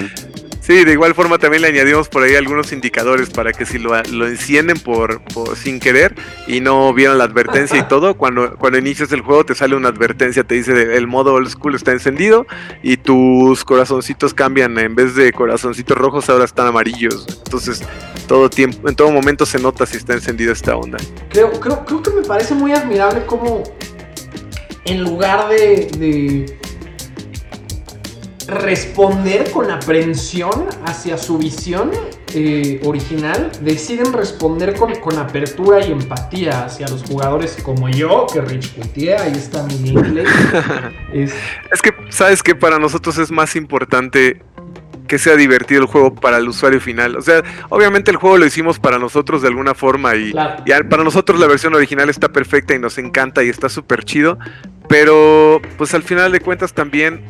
Sí, 0.61 0.85
de 0.85 0.91
igual 0.91 1.15
forma 1.15 1.39
también 1.39 1.63
le 1.63 1.69
añadimos 1.69 2.07
por 2.07 2.21
ahí 2.21 2.35
algunos 2.35 2.71
indicadores 2.71 3.31
para 3.31 3.51
que 3.51 3.65
si 3.65 3.79
lo, 3.79 3.97
encienden 3.97 4.77
por, 4.77 5.19
sin 5.55 5.79
querer 5.79 6.13
y 6.45 6.59
no 6.59 6.93
vieron 6.93 7.17
la 7.17 7.23
advertencia 7.23 7.79
y 7.79 7.87
todo, 7.87 8.15
cuando, 8.15 8.55
cuando 8.57 8.77
inicias 8.77 9.11
el 9.11 9.21
juego 9.21 9.43
te 9.43 9.55
sale 9.55 9.75
una 9.75 9.89
advertencia, 9.89 10.43
te 10.43 10.53
dice 10.53 10.95
el 10.95 11.07
modo 11.07 11.33
old 11.33 11.49
school 11.49 11.73
está 11.73 11.91
encendido 11.93 12.45
y 12.83 12.97
tus 12.97 13.65
corazoncitos 13.65 14.35
cambian, 14.35 14.77
en 14.77 14.93
vez 14.93 15.15
de 15.15 15.33
corazoncitos 15.33 15.97
rojos 15.97 16.29
ahora 16.29 16.45
están 16.45 16.67
amarillos. 16.67 17.25
Entonces 17.43 17.81
todo 18.27 18.47
tiempo, 18.47 18.87
en 18.87 18.95
todo 18.95 19.09
momento 19.09 19.47
se 19.47 19.57
nota 19.57 19.87
si 19.87 19.97
está 19.97 20.13
encendida 20.13 20.51
esta 20.51 20.75
onda. 20.75 20.99
Creo, 21.31 21.51
creo, 21.59 21.83
creo 21.85 22.03
que 22.03 22.11
me 22.11 22.21
parece 22.21 22.53
muy 22.53 22.71
admirable 22.71 23.25
como 23.25 23.63
en 24.85 25.03
lugar 25.03 25.49
de 25.49 26.55
responder 28.47 29.51
con 29.51 29.69
aprensión 29.71 30.67
hacia 30.85 31.17
su 31.17 31.37
visión 31.37 31.91
eh, 32.33 32.81
original, 32.85 33.51
deciden 33.61 34.13
responder 34.13 34.75
con, 34.75 34.95
con, 34.95 35.17
apertura 35.17 35.85
y 35.85 35.91
empatía 35.91 36.65
hacia 36.65 36.87
los 36.87 37.03
jugadores 37.03 37.57
como 37.61 37.89
yo, 37.89 38.25
que 38.31 38.41
Rich 38.41 38.75
Coutier, 38.75 39.19
ahí 39.19 39.33
está 39.33 39.63
mi 39.63 39.91
gameplay. 39.91 40.25
es... 41.13 41.33
es 41.71 41.81
que, 41.81 41.91
¿sabes 42.09 42.41
que 42.41 42.55
Para 42.55 42.79
nosotros 42.79 43.17
es 43.17 43.31
más 43.31 43.55
importante 43.55 44.41
que 45.11 45.17
sea 45.17 45.35
divertido 45.35 45.81
el 45.81 45.87
juego 45.87 46.15
para 46.15 46.37
el 46.37 46.47
usuario 46.47 46.79
final. 46.79 47.17
O 47.17 47.21
sea, 47.21 47.43
obviamente 47.67 48.11
el 48.11 48.17
juego 48.17 48.37
lo 48.37 48.45
hicimos 48.45 48.79
para 48.79 48.97
nosotros 48.97 49.41
de 49.41 49.49
alguna 49.49 49.73
forma 49.73 50.15
y, 50.15 50.29
y 50.29 50.83
para 50.89 51.03
nosotros 51.03 51.37
la 51.37 51.47
versión 51.47 51.75
original 51.75 52.09
está 52.09 52.29
perfecta 52.29 52.73
y 52.75 52.79
nos 52.79 52.97
encanta 52.97 53.43
y 53.43 53.49
está 53.49 53.67
súper 53.67 54.05
chido. 54.05 54.39
Pero 54.91 55.61
pues 55.77 55.93
al 55.93 56.03
final 56.03 56.33
de 56.33 56.41
cuentas 56.41 56.73
también 56.73 57.21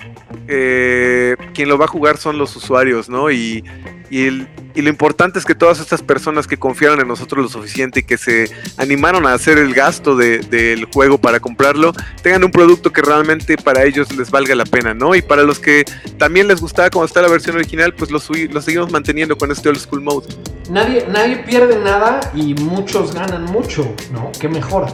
eh, 0.47 1.35
quien 1.53 1.69
lo 1.69 1.77
va 1.77 1.85
a 1.85 1.87
jugar 1.87 2.17
son 2.17 2.39
los 2.39 2.55
usuarios, 2.55 3.07
¿no? 3.07 3.31
Y, 3.31 3.63
lo 4.11 4.89
importante 4.89 5.39
es 5.39 5.45
que 5.45 5.55
todas 5.55 5.79
estas 5.79 6.01
personas 6.01 6.47
que 6.47 6.57
confiaron 6.57 6.99
en 6.99 7.07
nosotros 7.07 7.43
lo 7.43 7.49
suficiente 7.49 8.01
y 8.01 8.03
que 8.03 8.17
se 8.17 8.49
animaron 8.77 9.25
a 9.25 9.33
hacer 9.33 9.57
el 9.57 9.73
gasto 9.73 10.17
del 10.17 10.85
juego 10.93 11.17
para 11.17 11.39
comprarlo, 11.39 11.93
tengan 12.21 12.43
un 12.43 12.51
producto 12.51 12.91
que 12.91 13.01
realmente 13.01 13.55
para 13.57 13.83
ellos 13.83 14.13
les 14.17 14.31
valga 14.31 14.53
la 14.55 14.65
pena, 14.65 14.93
¿no? 14.93 15.15
Y 15.15 15.21
para 15.21 15.43
los 15.43 15.59
que 15.59 15.85
también 16.17 16.47
les 16.47 16.59
gustaba 16.59 16.89
como 16.89 17.05
está 17.05 17.21
la 17.21 17.29
versión 17.29 17.55
original, 17.55 17.93
pues 17.93 18.11
lo, 18.11 18.19
lo 18.49 18.61
seguimos 18.61 18.91
manteniendo 18.91 19.37
con 19.37 19.51
este 19.51 19.69
old 19.69 19.79
school 19.79 20.01
mode. 20.01 20.27
Nadie, 20.69 21.05
nadie 21.07 21.37
pierde 21.37 21.77
nada 21.79 22.19
y 22.33 22.53
muchos 22.55 23.13
ganan 23.13 23.45
mucho, 23.45 23.95
¿no? 24.11 24.31
Qué 24.39 24.49
mejor. 24.49 24.87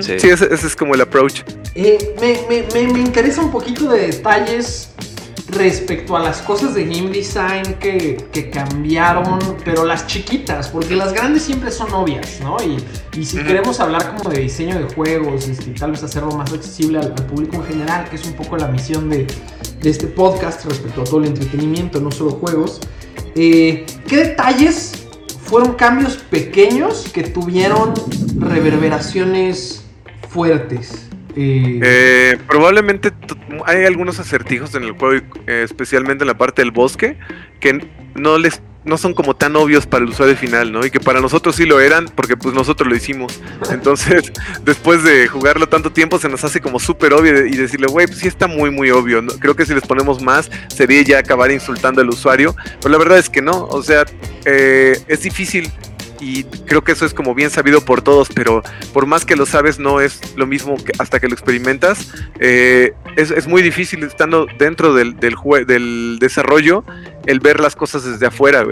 Sí, 0.00 0.28
ese, 0.28 0.54
es 0.54 0.76
como 0.76 0.94
el 0.94 1.00
approach. 1.00 1.42
Eh, 1.74 2.14
me, 2.72 3.00
interesa 3.00 3.42
un 3.42 3.50
poquito 3.50 3.88
de 3.88 4.08
detalles 4.08 4.90
respecto 5.48 6.16
a 6.16 6.20
las 6.20 6.40
cosas 6.42 6.74
de 6.74 6.84
game 6.84 7.10
design 7.10 7.74
que, 7.80 8.50
cambiaron, 8.52 9.38
pero 9.64 9.84
las 9.84 10.06
chiquitas, 10.06 10.68
porque 10.68 10.94
las 10.94 11.12
grandes 11.12 11.42
siempre 11.42 11.70
son 11.70 11.92
obvias, 11.92 12.40
¿no? 12.40 12.56
Y, 12.62 13.24
si 13.24 13.38
queremos 13.38 13.80
hablar 13.80 14.16
como 14.16 14.30
de 14.30 14.40
diseño 14.40 14.78
de 14.78 14.92
juegos 14.94 15.48
este, 15.48 15.70
y 15.70 15.74
tal 15.74 15.92
vez 15.92 16.02
hacerlo 16.02 16.32
más 16.32 16.52
accesible 16.52 16.98
al, 16.98 17.12
público 17.26 17.56
en 17.56 17.64
general, 17.64 18.08
que 18.08 18.16
es 18.16 18.24
un 18.26 18.34
poco 18.34 18.56
la 18.56 18.68
misión 18.68 19.08
de, 19.08 19.26
este 19.82 20.06
podcast 20.06 20.64
respecto 20.64 21.02
a 21.02 21.04
todo 21.04 21.20
el 21.20 21.26
entretenimiento, 21.26 22.00
no 22.00 22.10
solo 22.10 22.30
juegos, 22.30 22.80
eh, 23.34 23.84
¿qué 24.06 24.16
detalles 24.16 24.92
fueron 25.44 25.74
cambios 25.74 26.16
pequeños 26.16 27.10
que 27.12 27.22
tuvieron 27.24 27.92
reverberaciones 28.38 29.84
fuertes. 30.28 31.08
Eh, 31.36 31.80
eh, 31.82 32.38
probablemente 32.46 33.12
hay 33.66 33.84
algunos 33.84 34.20
acertijos 34.20 34.74
en 34.74 34.84
el 34.84 34.92
juego, 34.92 35.24
eh, 35.46 35.62
especialmente 35.64 36.22
en 36.22 36.28
la 36.28 36.38
parte 36.38 36.62
del 36.62 36.70
bosque, 36.70 37.18
que 37.60 37.86
no 38.14 38.38
les 38.38 38.62
no 38.84 38.98
son 38.98 39.14
como 39.14 39.34
tan 39.34 39.56
obvios 39.56 39.86
para 39.86 40.04
el 40.04 40.10
usuario 40.10 40.36
final, 40.36 40.70
¿no? 40.70 40.84
Y 40.84 40.90
que 40.90 41.00
para 41.00 41.20
nosotros 41.20 41.56
sí 41.56 41.64
lo 41.64 41.80
eran, 41.80 42.06
porque 42.14 42.36
pues 42.36 42.54
nosotros 42.54 42.88
lo 42.88 42.94
hicimos. 42.94 43.40
Entonces, 43.70 44.32
después 44.64 45.02
de 45.02 45.26
jugarlo 45.26 45.68
tanto 45.68 45.90
tiempo, 45.90 46.18
se 46.18 46.28
nos 46.28 46.44
hace 46.44 46.60
como 46.60 46.78
súper 46.78 47.14
obvio 47.14 47.46
y 47.46 47.56
decirle, 47.56 47.86
güey, 47.86 48.06
pues 48.06 48.18
sí 48.18 48.28
está 48.28 48.46
muy, 48.46 48.70
muy 48.70 48.90
obvio. 48.90 49.22
¿no? 49.22 49.32
Creo 49.38 49.56
que 49.56 49.64
si 49.66 49.74
les 49.74 49.84
ponemos 49.86 50.22
más, 50.22 50.50
sería 50.68 51.02
ya 51.02 51.18
acabar 51.18 51.50
insultando 51.50 52.00
al 52.00 52.08
usuario. 52.08 52.54
Pero 52.80 52.90
la 52.90 52.98
verdad 52.98 53.18
es 53.18 53.30
que 53.30 53.40
no, 53.40 53.64
o 53.64 53.82
sea, 53.82 54.04
eh, 54.44 54.98
es 55.08 55.22
difícil 55.22 55.72
y 56.20 56.44
creo 56.44 56.82
que 56.82 56.92
eso 56.92 57.04
es 57.06 57.14
como 57.14 57.34
bien 57.34 57.50
sabido 57.50 57.84
por 57.84 58.02
todos, 58.02 58.28
pero 58.34 58.62
por 58.92 59.06
más 59.06 59.24
que 59.24 59.36
lo 59.36 59.46
sabes 59.46 59.78
no 59.78 60.00
es 60.00 60.20
lo 60.36 60.46
mismo 60.46 60.76
que 60.76 60.92
hasta 60.98 61.20
que 61.20 61.28
lo 61.28 61.34
experimentas. 61.34 62.12
Eh, 62.38 62.92
es, 63.16 63.46
muy 63.46 63.62
difícil 63.62 64.02
estando 64.04 64.46
dentro 64.58 64.94
del, 64.94 65.16
del, 65.16 65.36
del 65.66 66.18
desarrollo 66.20 66.84
el 67.26 67.40
ver 67.40 67.60
las 67.60 67.76
cosas 67.76 68.04
desde 68.04 68.26
afuera. 68.26 68.64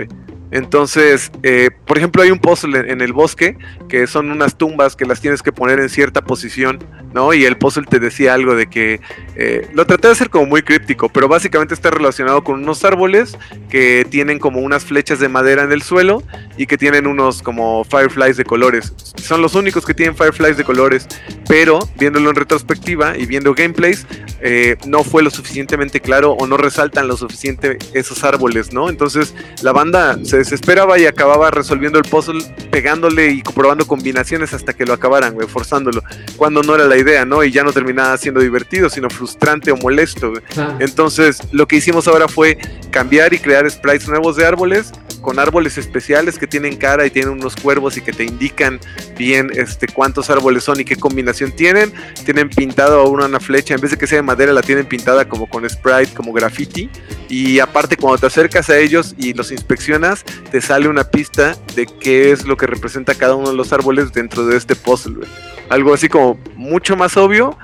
Entonces, 0.53 1.32
eh, 1.43 1.70
por 1.86 1.97
ejemplo, 1.97 2.22
hay 2.22 2.30
un 2.30 2.38
puzzle 2.38 2.78
en, 2.93 3.01
el 3.01 3.14
bosque 3.14 3.57
que 3.88 4.07
son 4.07 4.30
unas 4.30 4.59
tumbas 4.59 4.97
que 4.97 5.07
las 5.07 5.18
tienes 5.18 5.43
que 5.43 5.51
poner 5.51 5.80
en 5.80 5.88
cierta 5.88 6.22
posición, 6.22 6.78
¿no? 7.14 7.34
Y 7.34 7.44
el 7.44 7.56
puzzle 7.56 7.84
te 7.88 7.98
decía 8.00 8.34
algo 8.34 8.54
de 8.54 8.66
que 8.68 9.00
eh, 9.36 9.68
lo 9.72 9.86
traté 9.86 10.08
de 10.08 10.12
hacer 10.12 10.30
como 10.30 10.46
muy 10.46 10.62
críptico, 10.62 11.08
pero 11.08 11.28
básicamente 11.28 11.74
está 11.74 11.90
relacionado 11.90 12.44
con 12.44 12.62
unos 12.62 12.84
árboles 12.84 13.36
que 13.68 14.06
tienen 14.08 14.38
como 14.38 14.60
unas 14.60 14.84
flechas 14.84 15.18
de 15.18 15.28
madera 15.28 15.62
en 15.62 15.72
el 15.72 15.82
suelo 15.82 16.22
y 16.56 16.66
que 16.66 16.78
tienen 16.78 17.06
unos 17.06 17.42
como 17.42 17.84
fireflies 17.84 18.36
de 18.36 18.44
colores. 18.44 18.92
Son 19.16 19.42
los 19.42 19.54
únicos 19.54 19.84
que 19.86 19.94
tienen 19.94 20.16
fireflies 20.16 20.56
de 20.56 20.64
colores, 20.64 21.06
pero 21.48 21.88
viéndolo 21.98 22.30
en 22.30 22.36
retrospectiva 22.36 23.16
y 23.16 23.26
viendo 23.26 23.54
gameplays, 23.54 24.06
eh, 24.40 24.76
no 24.86 25.04
fue 25.04 25.22
lo 25.22 25.30
suficientemente 25.30 26.00
claro 26.00 26.32
o 26.32 26.46
no 26.46 26.56
resaltan 26.56 27.08
lo 27.08 27.16
suficiente 27.16 27.78
esos 27.94 28.24
árboles, 28.24 28.72
¿no? 28.72 28.88
Entonces 28.88 29.34
la 29.62 29.72
banda 29.72 30.18
se 30.24 30.38
desesperaba 30.38 30.98
y 30.98 31.06
acababa 31.06 31.50
resolviendo 31.50 31.98
el 31.98 32.04
puzzle, 32.04 32.42
pegándole 32.70 33.30
y 33.30 33.42
comprobando 33.42 33.86
combinaciones 33.86 34.52
hasta 34.52 34.72
que 34.72 34.84
lo 34.84 34.92
acabaran, 34.92 35.34
güey, 35.34 35.46
forzándolo. 35.46 36.02
Cuando 36.36 36.62
no 36.62 36.74
era 36.74 36.84
la 36.84 36.96
idea, 36.96 37.01
¿no? 37.26 37.44
Y 37.44 37.50
ya 37.50 37.62
no 37.62 37.72
terminaba 37.72 38.16
siendo 38.16 38.40
divertido, 38.40 38.88
sino 38.90 39.11
frustrante 39.11 39.70
o 39.72 39.76
molesto, 39.76 40.32
Entonces, 40.78 41.40
lo 41.53 41.66
que 41.66 41.76
hicimos 41.76 42.09
ahora 42.09 42.28
fue 42.28 42.59
cambiar 42.90 43.32
y 43.34 43.38
crear 43.38 43.68
sprites 43.70 44.09
nuevos 44.09 44.36
de 44.36 44.46
árboles 44.46 44.92
con 45.22 45.38
árboles 45.38 45.78
especiales 45.78 46.38
que 46.38 46.46
tienen 46.46 46.76
cara 46.76 47.07
y 47.07 47.11
tienen 47.11 47.32
unos 47.32 47.57
cuervos 47.57 47.96
y 47.96 48.03
que 48.03 48.12
te 48.12 48.24
indican 48.24 48.78
bien 49.16 49.50
este 49.55 49.86
cuántos 49.86 50.28
árboles 50.28 50.64
son 50.64 50.80
y 50.80 50.84
qué 50.84 50.96
combinación 50.96 51.53
tienen. 51.53 51.92
Tienen 52.24 52.50
pintado 52.50 53.09
una, 53.09 53.26
una 53.26 53.40
flecha, 53.40 53.74
en 53.74 53.80
vez 53.80 53.92
de 53.92 53.96
que 53.96 54.07
sea 54.07 54.16
de 54.16 54.22
madera, 54.22 54.53
la 54.53 54.62
tienen 54.62 54.84
pintada 54.84 55.26
como 55.26 55.48
con 55.48 55.68
sprite, 55.68 56.12
como 56.14 56.32
graffiti. 56.32 56.90
Y 57.28 57.61
aparte, 57.61 57.96
cuando 57.96 58.18
te 58.18 58.26
acercas 58.26 58.68
a 58.68 58.78
ellos 58.78 59.14
y 59.16 59.32
los 59.32 59.53
inspeccionas, 59.53 60.24
te 60.50 60.61
sale 60.61 60.88
una 60.88 61.05
pista 61.05 61.57
de 61.74 61.86
qué 61.86 62.32
es 62.32 62.44
lo 62.44 62.57
que 62.57 62.66
representa 62.66 63.14
cada 63.14 63.36
uno 63.36 63.50
de 63.50 63.57
los 63.57 63.72
árboles 63.72 64.12
dentro 64.12 64.44
de 64.44 64.57
este 64.57 64.74
puzzle. 64.74 65.26
Algo 65.70 65.94
así 65.94 66.09
como 66.09 66.38
mucho 66.57 66.91
más 66.97 67.16
obvio, 67.16 67.57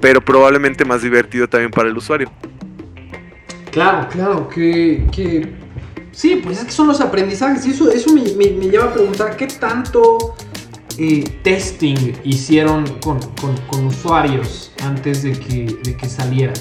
pero 0.00 0.20
probablemente 0.20 0.84
más 0.84 1.02
divertido 1.02 1.48
también 1.48 1.70
para 1.70 1.88
el 1.88 1.96
usuario. 1.96 2.30
Claro, 3.70 4.08
claro, 4.08 4.48
que, 4.48 5.06
que... 5.10 5.52
Sí, 6.12 6.40
pues 6.44 6.62
es 6.62 6.72
son 6.72 6.86
los 6.86 7.00
aprendizajes 7.00 7.66
eso, 7.66 7.90
eso 7.90 8.12
me, 8.14 8.22
lleva 8.22 8.84
a 8.84 8.92
preguntar 8.92 9.36
qué 9.36 9.48
tanto 9.48 10.36
eh, 10.96 11.24
testing 11.42 12.12
hicieron 12.22 12.84
con, 13.00 13.18
con, 13.68 13.86
usuarios 13.86 14.72
antes 14.80 15.24
de 15.24 15.32
que, 15.32 15.76
de 15.82 15.96
que 15.96 16.08
salieran 16.08 16.54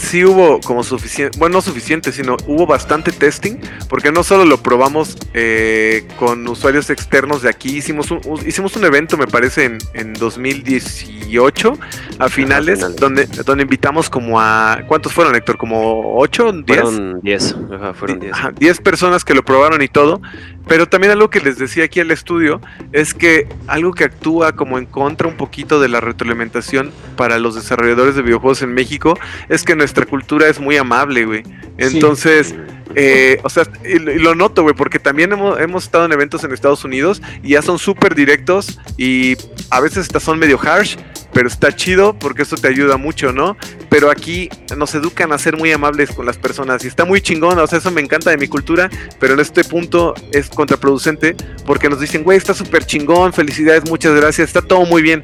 sí 0.00 0.24
hubo 0.24 0.60
como 0.60 0.82
suficiente, 0.82 1.38
bueno, 1.38 1.54
no 1.54 1.60
suficiente, 1.60 2.12
sino 2.12 2.36
hubo 2.46 2.66
bastante 2.66 3.12
testing, 3.12 3.58
porque 3.88 4.10
no 4.10 4.22
solo 4.22 4.44
lo 4.44 4.58
probamos 4.58 5.16
eh, 5.34 6.06
con 6.18 6.46
usuarios 6.48 6.90
externos 6.90 7.42
de 7.42 7.50
aquí, 7.50 7.76
hicimos 7.76 8.10
un, 8.10 8.20
hicimos 8.46 8.76
un 8.76 8.84
evento, 8.84 9.16
me 9.16 9.26
parece, 9.26 9.64
en, 9.64 9.78
en 9.94 10.14
2018, 10.14 11.78
a 12.18 12.28
finales, 12.28 12.96
donde, 12.96 13.26
donde 13.26 13.62
invitamos 13.62 14.08
como 14.08 14.40
a, 14.40 14.82
¿cuántos 14.86 15.12
fueron, 15.12 15.34
Héctor? 15.34 15.58
¿Como 15.58 16.16
8? 16.16 16.52
10? 16.64 16.80
Fueron 16.80 17.20
10, 17.20 17.56
fueron 17.94 18.20
10. 18.20 18.36
10 18.58 18.80
personas 18.80 19.24
que 19.24 19.34
lo 19.34 19.44
probaron 19.44 19.82
y 19.82 19.88
todo, 19.88 20.20
pero 20.66 20.88
también 20.88 21.12
algo 21.12 21.30
que 21.30 21.40
les 21.40 21.58
decía 21.58 21.84
aquí 21.84 22.00
al 22.00 22.10
estudio 22.10 22.60
es 22.92 23.14
que 23.14 23.48
algo 23.66 23.92
que 23.92 24.04
actúa 24.04 24.52
como 24.52 24.78
en 24.78 24.86
contra 24.86 25.26
un 25.26 25.36
poquito 25.36 25.80
de 25.80 25.88
la 25.88 26.00
retroalimentación 26.00 26.92
para 27.16 27.38
los 27.38 27.54
desarrolladores 27.54 28.14
de 28.14 28.22
videojuegos 28.22 28.62
en 28.62 28.74
México 28.74 29.18
es 29.48 29.64
que 29.64 29.74
nuestra 29.74 30.06
cultura 30.06 30.48
es 30.48 30.60
muy 30.60 30.76
amable, 30.76 31.24
güey. 31.24 31.42
Entonces, 31.78 32.54
eh, 32.94 33.40
o 33.42 33.48
sea, 33.48 33.64
y, 33.84 33.98
lo 33.98 34.34
noto, 34.34 34.62
güey, 34.62 34.74
porque 34.74 34.98
también 34.98 35.32
hemos, 35.32 35.58
hemos, 35.60 35.84
estado 35.84 36.04
en 36.04 36.12
eventos 36.12 36.44
en 36.44 36.52
Estados 36.52 36.84
Unidos 36.84 37.22
y 37.42 37.50
ya 37.50 37.62
son 37.62 37.78
súper 37.78 38.14
directos 38.14 38.80
y 38.96 39.36
a 39.70 39.80
veces 39.80 39.98
hasta 39.98 40.20
son 40.20 40.38
medio 40.38 40.58
harsh, 40.60 40.96
pero 41.32 41.48
está 41.48 41.74
chido 41.74 42.18
porque 42.18 42.42
esto 42.42 42.56
te 42.56 42.68
ayuda 42.68 42.96
mucho, 42.96 43.32
¿no? 43.32 43.56
Pero 43.88 44.10
aquí 44.10 44.48
nos 44.76 44.94
educan 44.94 45.32
a 45.32 45.38
ser 45.38 45.56
muy 45.56 45.72
amables 45.72 46.10
con 46.10 46.26
las 46.26 46.38
personas 46.38 46.84
y 46.84 46.88
está 46.88 47.04
muy 47.04 47.20
chingón, 47.20 47.58
o 47.58 47.66
sea, 47.66 47.78
eso 47.78 47.90
me 47.90 48.00
encanta 48.00 48.30
de 48.30 48.36
mi 48.36 48.48
cultura, 48.48 48.90
pero 49.18 49.34
en 49.34 49.40
este 49.40 49.64
punto 49.64 50.14
es 50.32 50.48
contraproducente 50.48 51.36
porque 51.66 51.88
nos 51.88 52.00
dicen, 52.00 52.22
güey, 52.22 52.38
está 52.38 52.54
súper 52.54 52.84
chingón, 52.84 53.32
felicidades, 53.32 53.88
muchas 53.88 54.14
gracias, 54.14 54.48
está 54.48 54.62
todo 54.62 54.84
muy 54.84 55.02
bien. 55.02 55.22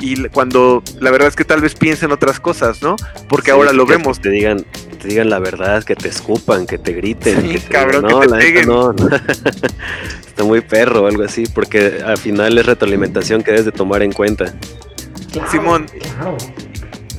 Y 0.00 0.28
cuando 0.28 0.82
la 1.00 1.10
verdad 1.10 1.28
es 1.28 1.34
que 1.34 1.44
tal 1.44 1.60
vez 1.60 1.74
piensen 1.74 2.12
otras 2.12 2.38
cosas, 2.38 2.82
¿no? 2.82 2.94
Porque 3.28 3.50
ahora 3.50 3.72
lo 3.72 3.84
vemos. 3.84 4.20
Te 4.20 4.30
digan, 4.30 4.64
te 5.02 5.08
digan 5.08 5.28
la 5.28 5.40
verdad, 5.40 5.82
que 5.82 5.96
te 5.96 6.08
escupan, 6.08 6.66
que 6.66 6.78
te 6.78 6.92
griten. 6.92 7.48
que 7.50 7.58
cabrón, 7.58 8.06
que 8.06 8.28
te 8.28 8.36
peguen. 8.36 8.68
no, 8.68 8.94
está 10.26 10.44
muy 10.44 10.60
perro 10.60 11.02
o 11.02 11.06
algo 11.08 11.24
así, 11.24 11.44
porque 11.52 12.00
al 12.04 12.18
final 12.18 12.56
es 12.58 12.66
retroalimentación 12.66 13.42
que 13.42 13.50
debes 13.50 13.64
de 13.64 13.72
tomar 13.72 14.02
en 14.02 14.12
cuenta. 14.12 14.54
Simón. 15.50 15.86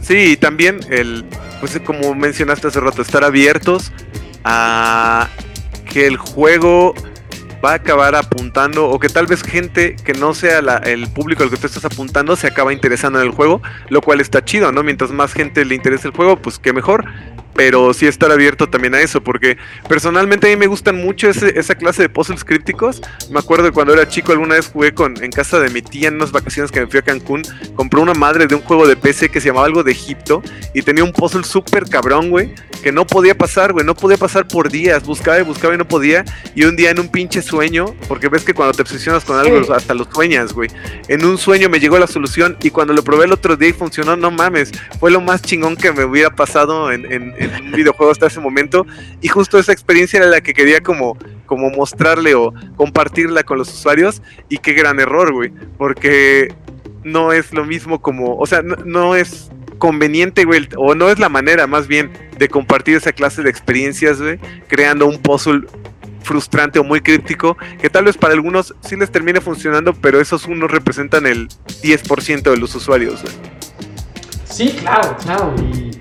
Sí, 0.02 0.32
y 0.32 0.38
también 0.38 0.80
el, 0.90 1.26
pues 1.60 1.80
como 1.86 2.16
mencionaste 2.16 2.68
hace 2.68 2.80
rato, 2.80 3.02
estar 3.02 3.24
abiertos 3.24 3.92
a 4.44 5.28
que 5.86 6.08
el 6.08 6.18
juego 6.18 6.94
va 7.64 7.72
a 7.72 7.76
acabar 7.76 8.16
apuntando 8.16 8.90
o 8.90 9.00
que 9.00 9.10
tal 9.10 9.28
vez 9.28 9.44
gente 9.44 9.96
que 10.04 10.14
no 10.14 10.34
sea 10.34 10.60
el 10.60 11.08
público 11.10 11.44
al 11.44 11.50
que 11.50 11.58
tú 11.58 11.68
estás 11.68 11.86
apuntando 11.86 12.36
se 12.36 12.48
acaba 12.48 12.72
interesando 12.72 13.20
en 13.20 13.28
el 13.28 13.34
juego, 13.34 13.62
lo 13.90 14.02
cual 14.02 14.22
está 14.22 14.44
chido, 14.44 14.72
¿no? 14.72 14.82
Mientras 14.82 15.12
más 15.12 15.34
gente 15.34 15.66
le 15.66 15.76
interese 15.76 16.08
el 16.08 16.14
juego, 16.14 16.38
pues 16.38 16.58
qué 16.58 16.74
mejor 16.74 17.06
pero 17.60 17.94
sí 17.94 18.08
estar 18.08 18.32
abierto 18.32 18.70
también 18.70 18.96
a 18.96 19.02
eso, 19.02 19.22
porque 19.22 19.58
personalmente 19.90 20.48
a 20.48 20.50
mí 20.50 20.56
me 20.56 20.68
gustan 20.68 20.96
mucho 20.96 21.30
esa 21.30 21.76
clase 21.76 22.04
de 22.04 22.08
puzzles 22.08 22.46
crípticos. 22.46 23.02
Me 23.30 23.38
acuerdo 23.38 23.74
cuando 23.74 23.92
era 23.92 24.08
chico 24.08 24.32
alguna 24.32 24.56
vez 24.56 24.68
jugué 24.68 24.94
con, 24.94 25.22
en 25.22 25.30
casa 25.30 25.60
de 25.60 25.70
mi 25.70 25.82
tía 25.82 26.08
en 26.08 26.16
unas 26.16 26.32
vacaciones 26.32 26.72
que 26.72 26.80
me 26.80 26.88
fui 26.88 27.00
a 27.00 27.02
Cancún, 27.02 27.42
compró 27.76 28.02
una 28.02 28.14
madre 28.14 28.48
de 28.48 28.56
un 28.56 28.62
juego 28.62 28.88
de 28.88 28.96
PC 28.96 29.28
que 29.28 29.42
se 29.42 29.48
llamaba 29.48 29.66
algo 29.66 29.84
de 29.84 29.92
Egipto 29.92 30.42
y 30.74 30.84
tenía 30.84 31.04
un 31.04 31.12
puzzle 31.12 31.44
súper 31.44 31.84
cabrón, 31.90 32.30
güey, 32.30 32.56
que 32.82 32.94
no 32.94 33.06
podía 33.06 33.38
pasar, 33.38 33.74
güey, 33.74 33.86
no 33.86 33.94
podía 33.94 34.16
pasar 34.16 34.48
por 34.48 34.72
días, 34.72 35.04
buscaba 35.04 35.38
y 35.38 35.44
buscaba 35.44 35.76
y 35.76 35.78
no 35.78 35.86
podía, 35.86 36.24
y 36.56 36.64
un 36.64 36.78
día 36.78 36.92
en 36.92 37.02
un 37.02 37.10
pinche 37.10 37.42
sueño, 37.42 37.94
porque 38.08 38.30
ves 38.30 38.46
que 38.46 38.54
cuando 38.54 38.72
te 38.72 38.84
obsesionas 38.84 39.26
con 39.26 39.38
algo 39.38 39.74
hasta 39.74 39.94
los 39.94 40.08
sueñas, 40.14 40.54
güey, 40.54 40.70
en 41.10 41.26
un 41.26 41.38
sueño 41.38 41.68
me 41.68 41.82
llegó 41.82 42.00
la 42.00 42.08
solución 42.08 42.56
y 42.64 42.70
cuando 42.70 42.94
lo 42.94 43.04
probé 43.04 43.26
el 43.26 43.34
otro 43.34 43.58
día 43.58 43.68
y 43.68 43.74
funcionó, 43.74 44.16
no 44.16 44.32
mames, 44.32 44.72
fue 44.98 45.12
lo 45.12 45.20
más 45.20 45.42
chingón 45.42 45.76
que 45.76 45.92
me 45.92 46.06
hubiera 46.06 46.30
pasado 46.30 46.90
en 46.94 47.49
un 47.62 47.72
videojuego 47.72 48.12
hasta 48.12 48.28
ese 48.28 48.40
momento 48.40 48.86
y 49.22 49.28
justo 49.28 49.58
esa 49.60 49.72
experiencia 49.72 50.18
era 50.18 50.28
la 50.28 50.42
que 50.42 50.54
quería 50.54 50.82
como, 50.82 51.18
como 51.46 51.70
mostrarle 51.70 52.36
o 52.36 52.54
compartirla 52.76 53.44
con 53.44 53.58
los 53.58 53.70
usuarios 53.70 54.22
y 54.50 54.58
qué 54.58 54.74
gran 54.74 55.00
error, 55.00 55.34
güey, 55.34 55.52
porque 55.78 56.54
no 57.04 57.32
es 57.34 57.54
lo 57.54 57.66
mismo 57.66 58.02
como, 58.02 58.36
o 58.36 58.46
sea, 58.46 58.62
no, 58.62 59.16
es 59.16 59.50
conveniente, 59.78 60.44
güey, 60.46 60.68
o 60.76 60.96
no 60.96 61.10
es 61.10 61.20
la 61.20 61.30
manera 61.30 61.66
más 61.68 61.88
bien 61.88 62.12
de 62.38 62.50
compartir 62.50 62.98
esa 62.98 63.14
clase 63.14 63.42
de 63.44 63.50
experiencias, 63.50 64.22
güey, 64.22 64.40
creando 64.68 65.08
un 65.08 65.20
puzzle 65.22 65.66
frustrante 66.22 66.80
o 66.80 66.84
muy 66.84 67.02
críptico, 67.02 67.58
que 67.82 67.90
tal 67.90 68.06
vez 68.06 68.18
para 68.18 68.34
algunos 68.34 68.76
sí 68.82 68.96
les 68.96 69.10
termine 69.10 69.42
funcionando, 69.42 69.94
pero 69.94 70.20
esos 70.20 70.46
unos 70.46 70.70
representan 70.70 71.26
el 71.26 71.48
10% 71.82 72.52
de 72.52 72.58
los 72.58 72.76
usuarios. 72.76 73.22
Güey. 73.22 73.34
Sí, 74.44 74.76
claro, 74.80 75.16
claro. 75.24 75.56
Y 75.58 75.92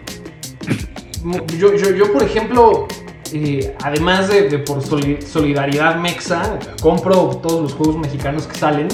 yo, 1.59 1.75
yo, 1.75 1.91
yo 1.95 2.13
por 2.13 2.23
ejemplo, 2.23 2.87
eh, 3.33 3.75
además 3.83 4.29
de, 4.29 4.59
por 4.59 4.83
solidaridad 4.83 5.97
mexa, 5.97 6.59
compro 6.81 7.41
todos 7.43 7.63
los 7.63 7.75
juegos 7.75 7.97
mexicanos 7.97 8.47
que 8.47 8.57
salen. 8.57 8.89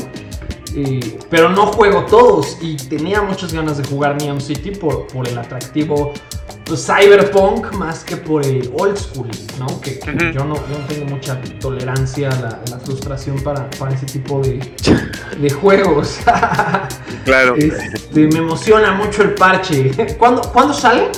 Eh, 0.76 1.18
pero 1.30 1.50
no 1.50 1.66
juego 1.66 2.04
todos 2.06 2.58
y 2.60 2.74
tenía 2.74 3.22
muchas 3.22 3.52
ganas 3.52 3.78
de 3.78 3.84
jugar 3.84 4.20
Neon 4.20 4.40
City 4.40 4.72
por, 4.72 5.06
por 5.06 5.28
el 5.28 5.38
atractivo 5.38 6.12
pues, 6.64 6.86
cyberpunk 6.86 7.72
más 7.74 8.02
que 8.02 8.16
por 8.16 8.44
el 8.44 8.72
old 8.76 8.96
school, 8.96 9.28
¿no? 9.58 9.80
Que, 9.80 10.00
yo, 10.34 10.44
no, 10.44 10.54
yo, 10.56 10.78
no, 10.78 10.86
tengo 10.88 11.06
mucha 11.06 11.40
tolerancia 11.60 12.28
a 12.30 12.40
la, 12.70 12.78
frustración 12.84 13.40
para, 13.42 13.70
para, 13.70 13.94
ese 13.94 14.06
tipo 14.06 14.40
de, 14.40 14.58
de 15.38 15.50
juegos. 15.50 16.18
claro. 17.24 17.54
Este, 17.56 18.26
me 18.28 18.38
emociona 18.38 18.92
mucho 18.94 19.22
el 19.22 19.34
parche. 19.34 19.92
¿Cuándo, 20.18 20.42
¿Cuándo 20.52 20.74
sale? 20.74 21.10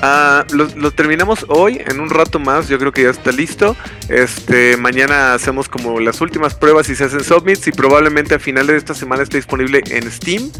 Ah, 0.00 0.44
lo, 0.52 0.90
terminamos 0.92 1.44
hoy, 1.48 1.82
en 1.84 1.98
un 2.00 2.08
rato 2.08 2.38
más, 2.38 2.68
yo 2.68 2.78
creo 2.78 2.92
que 2.92 3.02
ya 3.02 3.10
está 3.10 3.32
listo. 3.32 3.76
Este, 4.08 4.76
mañana 4.76 5.34
hacemos 5.34 5.68
como 5.68 5.98
las 5.98 6.20
últimas 6.20 6.54
pruebas 6.54 6.88
y 6.88 6.94
se 6.94 7.04
hacen 7.04 7.24
submits 7.24 7.66
y 7.66 7.72
probablemente 7.72 8.34
a 8.36 8.38
finales 8.38 8.68
de 8.68 8.78
esta 8.78 8.94
semana 8.94 9.24
esté 9.24 9.38
disponible 9.38 9.82
en 9.90 10.10
Steam. 10.10 10.50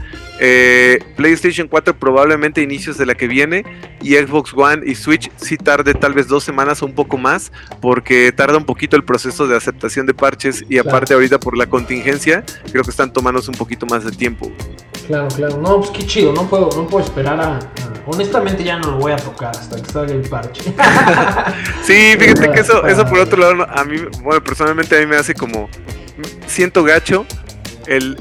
Eh, 0.40 0.98
PlayStation 1.16 1.66
4 1.66 1.98
probablemente 1.98 2.62
inicios 2.62 2.96
de 2.96 3.06
la 3.06 3.14
que 3.14 3.26
viene 3.26 3.64
y 4.00 4.14
Xbox 4.14 4.52
One 4.54 4.82
y 4.86 4.94
Switch 4.94 5.30
sí 5.36 5.56
tarde 5.56 5.94
tal 5.94 6.14
vez 6.14 6.28
dos 6.28 6.44
semanas 6.44 6.80
o 6.82 6.86
un 6.86 6.94
poco 6.94 7.18
más 7.18 7.50
porque 7.80 8.30
tarda 8.30 8.56
un 8.56 8.64
poquito 8.64 8.96
el 8.96 9.02
proceso 9.02 9.48
de 9.48 9.56
aceptación 9.56 10.06
de 10.06 10.14
parches 10.14 10.64
y 10.68 10.78
aparte 10.78 11.14
ahorita 11.14 11.40
por 11.40 11.56
la 11.56 11.66
contingencia 11.66 12.44
creo 12.70 12.84
que 12.84 12.90
están 12.90 13.12
tomándose 13.12 13.50
un 13.50 13.56
poquito 13.56 13.84
más 13.86 14.04
de 14.04 14.12
tiempo. 14.12 14.52
Claro, 15.08 15.28
claro. 15.28 15.56
No, 15.56 15.78
pues 15.78 15.90
qué 15.90 16.06
chido. 16.06 16.32
No 16.32 16.48
puedo, 16.48 16.68
no 16.76 16.86
puedo 16.86 17.04
esperar 17.04 17.40
a, 17.40 17.58
Honestamente 18.06 18.64
ya 18.64 18.78
no 18.78 18.92
lo 18.92 18.96
voy 18.98 19.12
a 19.12 19.16
tocar 19.16 19.50
hasta 19.50 19.76
que 19.76 19.90
salga 19.90 20.14
el 20.14 20.22
parche. 20.22 20.62
sí, 21.82 22.16
fíjate 22.18 22.50
que 22.52 22.60
eso, 22.60 22.86
eso 22.86 23.04
por 23.04 23.18
otro 23.18 23.38
lado, 23.38 23.66
a 23.68 23.84
mí, 23.84 23.98
bueno, 24.22 24.42
personalmente 24.42 24.96
a 24.96 25.00
mí 25.00 25.06
me 25.06 25.16
hace 25.16 25.34
como... 25.34 25.68
Siento 26.46 26.82
gacho 26.82 27.26
el, 27.86 28.16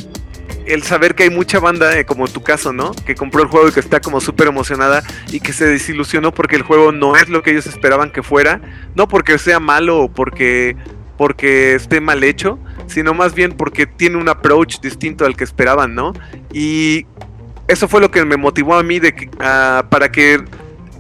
el 0.68 0.84
saber 0.84 1.16
que 1.16 1.24
hay 1.24 1.30
mucha 1.30 1.60
banda, 1.60 1.98
eh, 1.98 2.06
como 2.06 2.28
tu 2.28 2.44
caso, 2.44 2.74
¿no? 2.74 2.92
Que 3.06 3.16
compró 3.16 3.42
el 3.42 3.48
juego 3.48 3.70
y 3.70 3.72
que 3.72 3.80
está 3.80 4.00
como 4.02 4.22
súper 4.22 4.48
emocionada 4.48 5.04
y 5.32 5.40
que 5.40 5.54
se 5.54 5.66
desilusionó 5.66 6.34
porque 6.34 6.56
el 6.56 6.62
juego 6.62 6.92
no 6.92 7.16
es 7.16 7.30
lo 7.30 7.42
que 7.42 7.52
ellos 7.52 7.68
esperaban 7.68 8.12
que 8.12 8.24
fuera. 8.24 8.62
No 8.96 9.08
porque 9.08 9.38
sea 9.38 9.60
malo 9.60 10.00
o 10.00 10.12
porque, 10.12 10.76
porque 11.18 11.76
esté 11.76 12.02
mal 12.02 12.24
hecho, 12.24 12.60
sino 12.88 13.14
más 13.14 13.34
bien 13.34 13.54
porque 13.54 13.88
tiene 13.88 14.18
un 14.18 14.30
approach 14.30 14.80
distinto 14.82 15.26
al 15.26 15.36
que 15.36 15.44
esperaban, 15.44 15.96
¿no? 15.96 16.14
Y 16.54 17.06
eso 17.68 17.88
fue 17.88 18.02
lo 18.02 18.12
que 18.12 18.24
me 18.26 18.38
motivó 18.38 18.76
a 18.76 18.84
mí 18.84 19.00
de 19.00 19.30
ah, 19.40 19.86
para 19.90 20.12
que 20.12 20.44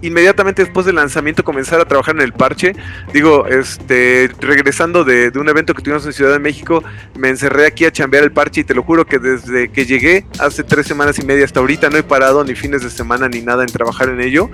inmediatamente 0.02 0.64
después 0.64 0.86
del 0.86 0.96
lanzamiento 0.96 1.44
comenzar 1.44 1.80
a 1.80 1.86
trabajar 1.86 2.16
en 2.16 2.22
el 2.22 2.34
parche. 2.34 2.74
Digo, 3.14 3.48
este, 3.48 4.30
regresando 4.40 5.04
de, 5.04 5.32
un 5.36 5.50
evento 5.50 5.74
que 5.74 5.82
tuvimos 5.82 6.06
en 6.06 6.14
Ciudad 6.14 6.32
de 6.32 6.40
México, 6.40 6.84
me 7.18 7.30
encerré 7.30 7.66
aquí 7.66 7.86
a 7.86 7.92
chambear 7.92 8.24
el 8.24 8.32
parche 8.32 8.62
y 8.62 8.64
te 8.64 8.74
lo 8.74 8.84
juro 8.84 9.06
que 9.06 9.20
desde 9.20 9.70
que 9.70 9.86
llegué 9.86 10.26
hace 10.40 10.64
tres 10.64 10.88
semanas 10.88 11.20
y 11.20 11.26
media 11.26 11.46
hasta 11.46 11.60
ahorita 11.60 11.90
no 11.90 11.98
he 11.98 12.04
parado 12.04 12.44
ni 12.44 12.56
fines 12.56 12.82
de 12.82 12.90
semana 12.90 13.28
ni 13.30 13.42
nada 13.42 13.64
en 13.64 13.70
trabajar 13.70 14.10
en 14.10 14.22
ello. 14.22 14.50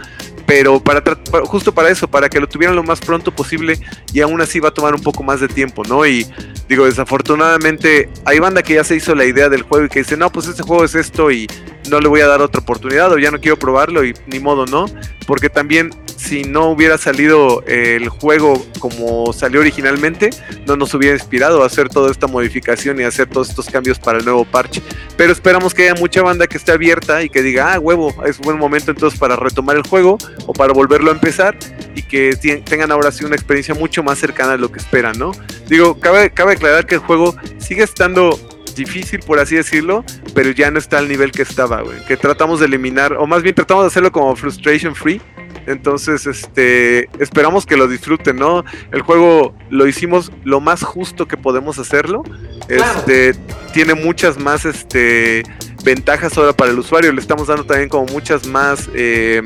Pero 0.45 0.83
para, 0.83 1.01
justo 1.45 1.73
para 1.73 1.89
eso, 1.89 2.07
para 2.07 2.29
que 2.29 2.39
lo 2.39 2.47
tuvieran 2.47 2.75
lo 2.75 2.83
más 2.83 2.99
pronto 2.99 3.33
posible 3.33 3.79
y 4.11 4.21
aún 4.21 4.41
así 4.41 4.59
va 4.59 4.69
a 4.69 4.73
tomar 4.73 4.93
un 4.93 5.01
poco 5.01 5.23
más 5.23 5.39
de 5.39 5.47
tiempo, 5.47 5.83
¿no? 5.87 6.05
Y 6.05 6.27
digo, 6.67 6.85
desafortunadamente 6.85 8.09
hay 8.25 8.39
banda 8.39 8.61
que 8.61 8.73
ya 8.75 8.83
se 8.83 8.95
hizo 8.95 9.15
la 9.15 9.25
idea 9.25 9.49
del 9.49 9.61
juego 9.61 9.85
y 9.85 9.89
que 9.89 9.99
dice, 9.99 10.17
no, 10.17 10.31
pues 10.31 10.47
este 10.47 10.63
juego 10.63 10.83
es 10.83 10.95
esto 10.95 11.31
y 11.31 11.47
no 11.89 11.99
le 11.99 12.07
voy 12.07 12.21
a 12.21 12.27
dar 12.27 12.41
otra 12.41 12.61
oportunidad 12.61 13.11
o 13.11 13.17
ya 13.17 13.31
no 13.31 13.39
quiero 13.39 13.57
probarlo 13.57 14.03
y 14.03 14.13
ni 14.27 14.39
modo, 14.39 14.65
¿no? 14.65 14.85
Porque 15.27 15.49
también 15.49 15.91
si 16.23 16.43
no 16.43 16.69
hubiera 16.69 16.97
salido 16.97 17.63
el 17.65 18.07
juego 18.07 18.65
como 18.79 19.33
salió 19.33 19.59
originalmente, 19.59 20.29
no 20.65 20.75
nos 20.75 20.93
hubiera 20.93 21.15
inspirado 21.15 21.63
a 21.63 21.65
hacer 21.65 21.89
toda 21.89 22.11
esta 22.11 22.27
modificación 22.27 22.99
y 22.99 23.03
hacer 23.03 23.27
todos 23.27 23.49
estos 23.49 23.65
cambios 23.65 23.99
para 23.99 24.19
el 24.19 24.25
nuevo 24.25 24.45
parche. 24.45 24.81
Pero 25.17 25.33
esperamos 25.33 25.73
que 25.73 25.83
haya 25.83 25.99
mucha 25.99 26.21
banda 26.21 26.47
que 26.47 26.57
esté 26.57 26.71
abierta 26.71 27.23
y 27.23 27.29
que 27.29 27.41
diga, 27.41 27.73
ah, 27.73 27.79
huevo, 27.79 28.13
es 28.25 28.37
buen 28.39 28.57
momento 28.57 28.91
entonces 28.91 29.19
para 29.19 29.35
retomar 29.35 29.75
el 29.75 29.83
juego 29.83 30.17
o 30.45 30.53
para 30.53 30.73
volverlo 30.73 31.11
a 31.11 31.13
empezar 31.13 31.57
y 31.95 32.01
que 32.03 32.35
tengan 32.65 32.91
ahora 32.91 33.11
sí 33.11 33.25
una 33.25 33.35
experiencia 33.35 33.75
mucho 33.75 34.03
más 34.03 34.17
cercana 34.19 34.53
a 34.53 34.57
lo 34.57 34.71
que 34.71 34.79
esperan, 34.79 35.17
¿no? 35.17 35.31
Digo, 35.67 35.99
cabe, 35.99 36.31
cabe 36.31 36.53
aclarar 36.53 36.85
que 36.85 36.95
el 36.95 37.01
juego 37.01 37.35
sigue 37.57 37.83
estando 37.83 38.39
difícil, 38.75 39.19
por 39.19 39.39
así 39.39 39.55
decirlo, 39.55 40.03
pero 40.33 40.51
ya 40.51 40.71
no 40.71 40.79
está 40.79 40.97
al 40.99 41.07
nivel 41.07 41.31
que 41.31 41.41
estaba, 41.41 41.81
güey. 41.81 42.03
Que 42.05 42.17
tratamos 42.17 42.59
de 42.59 42.65
eliminar, 42.65 43.13
o 43.13 43.27
más 43.27 43.43
bien 43.43 43.55
tratamos 43.55 43.83
de 43.83 43.87
hacerlo 43.87 44.11
como 44.11 44.35
frustration 44.35 44.95
free. 44.95 45.21
Entonces, 45.65 46.25
este, 46.25 47.09
esperamos 47.19 47.65
que 47.65 47.77
lo 47.77 47.87
disfruten, 47.87 48.35
¿no? 48.35 48.65
El 48.91 49.01
juego 49.01 49.55
lo 49.69 49.87
hicimos 49.87 50.31
lo 50.43 50.59
más 50.59 50.83
justo 50.83 51.27
que 51.27 51.37
podemos 51.37 51.79
hacerlo. 51.79 52.23
Este, 52.67 53.33
tiene 53.73 53.93
muchas 53.93 54.37
más, 54.37 54.65
este, 54.65 55.43
ventajas 55.83 56.37
ahora 56.37 56.53
para 56.53 56.71
el 56.71 56.79
usuario. 56.79 57.11
Le 57.13 57.21
estamos 57.21 57.47
dando 57.47 57.65
también 57.65 57.89
como 57.89 58.05
muchas 58.07 58.45
más 58.47 58.89
eh, 58.93 59.41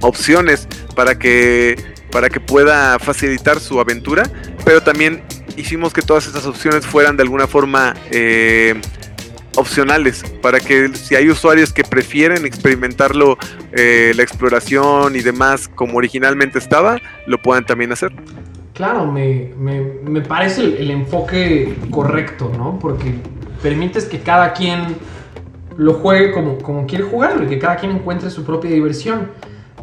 opciones 0.00 0.66
para 0.94 1.18
que, 1.18 1.76
para 2.10 2.30
que 2.30 2.40
pueda 2.40 2.98
facilitar 2.98 3.60
su 3.60 3.80
aventura. 3.80 4.30
Pero 4.64 4.82
también 4.82 5.22
hicimos 5.56 5.92
que 5.92 6.02
todas 6.02 6.26
estas 6.26 6.46
opciones 6.46 6.86
fueran 6.86 7.16
de 7.16 7.22
alguna 7.22 7.46
forma 7.46 7.94
eh, 8.10 8.80
opcionales 9.56 10.24
para 10.42 10.60
que 10.60 10.94
si 10.94 11.14
hay 11.14 11.28
usuarios 11.28 11.72
que 11.72 11.84
prefieren 11.84 12.44
experimentarlo, 12.44 13.38
eh, 13.72 14.12
la 14.16 14.22
exploración 14.22 15.16
y 15.16 15.20
demás 15.20 15.68
como 15.68 15.98
originalmente 15.98 16.58
estaba, 16.58 16.98
lo 17.26 17.40
puedan 17.40 17.64
también 17.64 17.92
hacer. 17.92 18.12
Claro, 18.74 19.06
me, 19.06 20.20
parece 20.26 20.62
el, 20.62 20.90
enfoque 20.90 21.76
correcto, 21.90 22.50
¿no? 22.56 22.78
Porque 22.80 23.14
permites 23.62 24.06
que 24.06 24.18
cada 24.20 24.52
quien 24.52 24.96
lo 25.76 25.94
juegue 25.94 26.32
como, 26.32 26.58
como 26.58 26.86
quiere 26.86 27.04
jugarlo 27.04 27.44
y 27.44 27.46
que 27.46 27.58
cada 27.60 27.76
quien 27.76 27.92
encuentre 27.92 28.30
su 28.30 28.44
propia 28.44 28.70
diversión. 28.70 29.30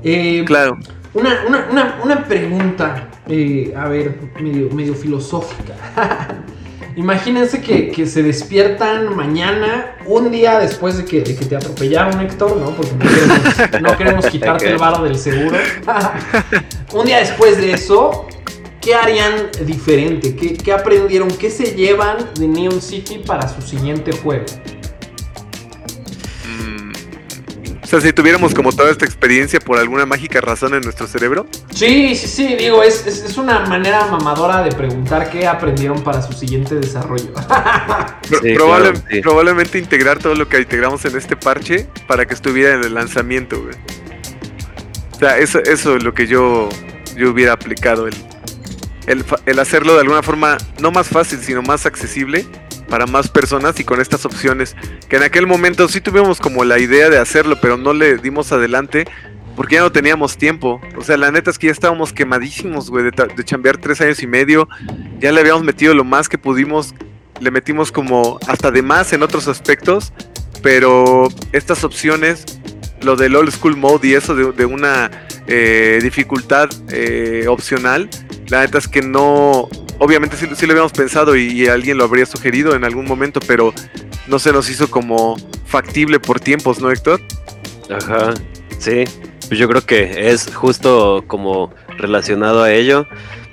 Eh, 0.03 0.43
claro. 0.45 0.77
Una, 1.13 1.41
una, 1.47 1.99
una, 2.03 2.23
pregunta, 2.25 3.07
eh, 3.27 3.73
a 3.75 3.87
ver, 3.87 4.17
medio, 4.39 4.69
medio 4.71 4.95
filosófica. 4.95 5.75
Imagínense 6.95 7.61
que, 7.61 8.05
se 8.05 8.21
despiertan 8.21 9.15
mañana, 9.15 9.95
un 10.05 10.29
día 10.29 10.59
después 10.59 10.97
de 10.97 11.05
que, 11.05 11.21
te 11.21 11.55
atropellaron, 11.55 12.19
Héctor, 12.19 12.57
¿no? 12.57 12.71
Porque 12.71 12.93
no 13.81 13.97
queremos, 13.97 14.25
quitarte 14.29 14.69
el 14.69 14.77
varo 14.77 15.03
del 15.03 15.17
seguro. 15.17 15.57
un 16.93 17.05
día 17.05 17.19
después 17.19 17.57
de 17.57 17.73
eso, 17.73 18.27
¿qué 18.81 18.93
harían 18.93 19.49
diferente? 19.65 20.35
¿Qué, 20.35 20.55
¿Qué 20.55 20.73
aprendieron? 20.73 21.29
¿Qué 21.29 21.49
se 21.49 21.75
llevan 21.75 22.17
de 22.37 22.47
Neon 22.47 22.81
City 22.81 23.21
para 23.25 23.47
su 23.47 23.61
siguiente 23.61 24.11
juego? 24.11 24.45
Sea, 27.91 27.99
si 27.99 28.13
tuviéramos 28.13 28.53
como 28.53 28.71
toda 28.71 28.89
esta 28.89 29.03
experiencia 29.03 29.59
por 29.59 29.77
alguna 29.77 30.05
mágica 30.05 30.39
razón 30.39 30.73
en 30.73 30.81
nuestro 30.81 31.07
cerebro. 31.07 31.45
Sí, 31.73 32.15
sí, 32.15 32.27
sí, 32.27 32.55
digo, 32.55 32.81
es, 32.83 33.37
una 33.37 33.65
manera 33.65 34.05
mamadora 34.05 34.63
de 34.63 34.71
preguntar 34.71 35.29
qué 35.29 35.45
aprendieron 35.45 36.01
para 36.01 36.21
su 36.21 36.31
siguiente 36.31 36.75
desarrollo. 36.75 37.33
Probablemente 39.21 39.77
integrar 39.77 40.19
todo 40.19 40.35
lo 40.35 40.47
que 40.47 40.59
integramos 40.59 41.03
en 41.03 41.17
este 41.17 41.35
parche 41.35 41.89
para 42.07 42.25
que 42.25 42.33
estuviera 42.33 42.75
en 42.75 42.83
el 42.85 42.93
lanzamiento, 42.93 43.61
güey. 43.61 43.75
O 45.11 45.19
sea, 45.19 45.37
eso, 45.37 45.59
eso 45.59 45.97
es 45.97 46.03
lo 46.03 46.13
que 46.13 46.27
yo, 46.27 46.69
yo 47.17 47.31
hubiera 47.31 47.51
aplicado, 47.51 48.07
el, 48.07 48.15
el, 49.07 49.25
el 49.45 49.59
hacerlo 49.59 49.95
de 49.95 49.99
alguna 49.99 50.23
forma 50.23 50.57
no 50.79 50.91
más 50.91 51.09
fácil, 51.09 51.39
sino 51.39 51.61
más 51.61 51.85
accesible 51.85 52.45
para 52.91 53.07
más 53.07 53.29
personas 53.29 53.79
y 53.79 53.85
con 53.85 54.01
estas 54.01 54.25
opciones 54.25 54.75
que 55.07 55.15
en 55.15 55.23
aquel 55.23 55.47
momento 55.47 55.87
sí 55.87 56.01
tuvimos 56.01 56.41
como 56.41 56.65
la 56.65 56.77
idea 56.77 57.09
de 57.09 57.17
hacerlo, 57.17 57.57
pero 57.61 57.77
no 57.77 57.93
le 57.93 58.17
dimos 58.17 58.51
adelante 58.51 59.07
porque 59.55 59.75
ya 59.75 59.81
no 59.81 59.93
teníamos 59.93 60.37
tiempo. 60.37 60.81
O 60.97 61.01
sea, 61.01 61.15
la 61.15 61.31
neta 61.31 61.51
es 61.51 61.57
que 61.57 61.67
ya 61.67 61.71
estábamos 61.71 62.11
quemadísimos, 62.11 62.89
güey, 62.89 63.05
de, 63.05 63.11
de 63.11 63.45
chambear 63.45 63.77
tres 63.77 64.01
años 64.01 64.21
y 64.21 64.27
medio. 64.27 64.67
Ya 65.19 65.31
le 65.31 65.39
habíamos 65.39 65.63
metido 65.63 65.93
lo 65.93 66.03
más 66.03 66.27
que 66.27 66.37
pudimos, 66.37 66.93
le 67.39 67.49
metimos 67.49 67.93
como 67.93 68.37
hasta 68.47 68.71
de 68.71 68.81
más 68.81 69.13
en 69.13 69.23
otros 69.23 69.47
aspectos, 69.47 70.11
pero 70.61 71.29
estas 71.53 71.85
opciones, 71.85 72.59
lo 73.01 73.15
del 73.15 73.37
old 73.37 73.51
school 73.51 73.77
mode 73.77 74.05
y 74.05 74.15
eso 74.15 74.35
de, 74.35 74.65
una 74.65 75.11
eh, 75.47 75.99
dificultad 76.03 76.69
eh, 76.89 77.45
opcional, 77.47 78.09
la 78.49 78.61
neta 78.61 78.79
es 78.79 78.87
que 78.89 79.01
no, 79.01 79.69
obviamente 80.01 80.35
sí, 80.35 80.65
lo 80.65 80.71
habíamos 80.73 80.91
pensado 80.93 81.35
y, 81.35 81.67
alguien 81.67 81.95
lo 81.95 82.03
habría 82.03 82.25
sugerido 82.25 82.75
en 82.75 82.83
algún 82.83 83.05
momento, 83.05 83.39
pero 83.45 83.71
no 84.25 84.39
se 84.39 84.51
nos 84.51 84.67
hizo 84.67 84.89
como 84.89 85.37
factible 85.67 86.19
por 86.19 86.39
tiempos, 86.39 86.81
¿no, 86.81 86.91
Héctor? 86.91 87.21
Ajá, 87.89 88.33
sí. 88.79 89.03
Pues 89.47 89.59
yo 89.59 89.67
creo 89.67 89.85
que 89.85 90.31
es 90.31 90.53
justo 90.55 91.23
como 91.27 91.71
relacionado 91.97 92.63
a 92.63 92.71
ello 92.71 93.05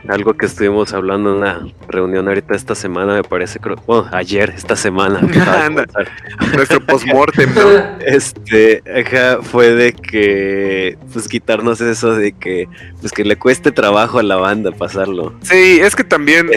algo 0.09 0.35
que 0.35 0.47
estuvimos 0.47 0.95
hablando 0.95 1.31
en 1.33 1.39
una 1.39 1.67
reunión 1.89 2.29
ahorita 2.29 2.55
esta 2.55 2.75
semana, 2.75 3.15
me 3.15 3.23
parece, 3.23 3.61
bueno, 3.87 4.09
ayer, 4.13 4.51
esta 4.57 4.75
semana. 4.75 5.21
Nuestro 6.55 6.85
postmortem, 6.85 7.55
¿no? 7.55 7.99
Este, 8.09 8.83
ajá, 8.91 9.43
fue 9.43 9.75
de 9.75 9.93
que, 9.93 10.97
pues 11.13 11.29
quitarnos 11.29 11.81
eso 11.81 12.15
de 12.15 12.33
que, 12.33 12.69
pues 13.01 13.13
que 13.13 13.25
le 13.25 13.37
cueste 13.37 13.71
trabajo 13.71 14.19
a 14.19 14.23
la 14.23 14.37
banda 14.37 14.71
pasarlo. 14.73 15.35
Sí, 15.43 15.79
es 15.81 15.95
que 15.95 16.05
también, 16.05 16.51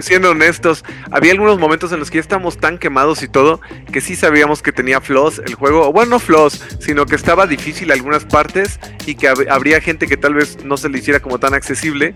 siendo, 0.00 0.30
honestos, 0.30 0.84
había 1.12 1.32
algunos 1.32 1.58
momentos 1.58 1.92
en 1.92 2.00
los 2.00 2.10
que 2.10 2.16
ya 2.16 2.22
estábamos 2.22 2.58
tan 2.58 2.78
quemados 2.78 3.22
y 3.22 3.28
todo, 3.28 3.60
que 3.92 4.00
sí 4.00 4.16
sabíamos 4.16 4.62
que 4.62 4.72
tenía 4.72 5.00
flaws 5.00 5.40
el 5.46 5.54
juego, 5.54 5.92
bueno, 5.92 6.10
no 6.10 6.18
flaws, 6.18 6.60
sino 6.80 7.06
que 7.06 7.14
estaba 7.14 7.46
difícil 7.46 7.92
algunas 7.92 8.24
partes 8.24 8.80
y 9.06 9.14
que 9.14 9.28
habría 9.28 9.80
gente 9.80 10.08
que 10.08 10.16
tal 10.16 10.34
vez 10.34 10.64
no 10.64 10.76
se 10.76 10.88
le 10.88 10.98
hiciera 10.98 11.20
como 11.20 11.38
tan 11.38 11.54
accesible 11.54 12.14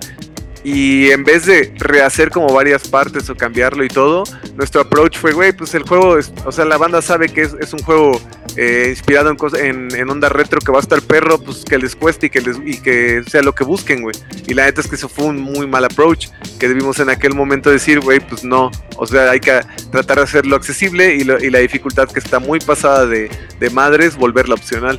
y 0.65 1.11
en 1.11 1.25
vez 1.25 1.45
de 1.45 1.75
rehacer 1.77 2.31
como 2.31 2.53
varias 2.53 2.89
partes 2.89 3.29
o 3.29 3.37
cambiarlo 3.37 3.85
y 3.85 3.89
todo, 3.89 4.25
nuestro 4.57 4.81
approach 4.81 5.19
fue, 5.19 5.33
güey, 5.33 5.53
pues 5.53 5.75
el 5.75 5.83
juego, 5.83 6.17
es, 6.17 6.33
o 6.47 6.51
sea, 6.51 6.65
la 6.65 6.79
banda 6.79 7.03
sabe 7.03 7.29
que 7.29 7.43
es, 7.43 7.73
un 7.75 7.81
juego 7.81 8.19
eh, 8.57 8.87
inspirado 8.89 9.31
en, 9.59 9.95
en, 9.95 10.11
onda 10.11 10.31
retro 10.31 10.61
que 10.61 10.73
va 10.73 10.79
a 10.79 10.81
estar 10.81 11.03
perro, 11.03 11.39
pues 11.39 11.67
que 11.67 11.77
les 11.77 11.95
cueste 11.95 12.27
y 12.27 12.31
que, 12.31 12.41
les, 12.41 12.57
y 12.65 12.81
que 12.81 13.23
sea 13.27 13.43
lo 13.43 13.55
que 13.55 13.63
busquen, 13.63 14.01
güey. 14.01 14.17
Y 14.47 14.55
la 14.55 14.65
neta 14.65 14.81
es 14.81 14.89
que 14.89 14.97
eso 14.97 15.07
fue 15.07 15.27
un 15.27 15.39
muy 15.39 15.67
mal 15.67 15.85
approach, 15.85 16.29
que 16.59 16.67
debimos 16.67 16.99
en 16.99 17.11
aquel 17.11 17.35
momento 17.35 17.71
decir, 17.71 18.01
güey, 18.01 18.21
pues 18.21 18.43
no, 18.43 18.71
o 18.97 19.07
sea, 19.07 19.31
hay 19.31 19.41
que 19.41 19.61
tratar 19.93 20.17
de 20.17 20.23
hacerlo 20.23 20.57
accesible 20.57 21.15
y, 21.15 21.21
y 21.21 21.51
la 21.51 21.59
dificultad 21.59 22.09
que 22.09 22.21
está 22.21 22.39
muy 22.39 22.59
pasada 22.59 23.05
de, 23.05 23.29
de 23.61 23.69
madres, 23.69 24.17
volverla 24.17 24.55
opcional. 24.55 24.99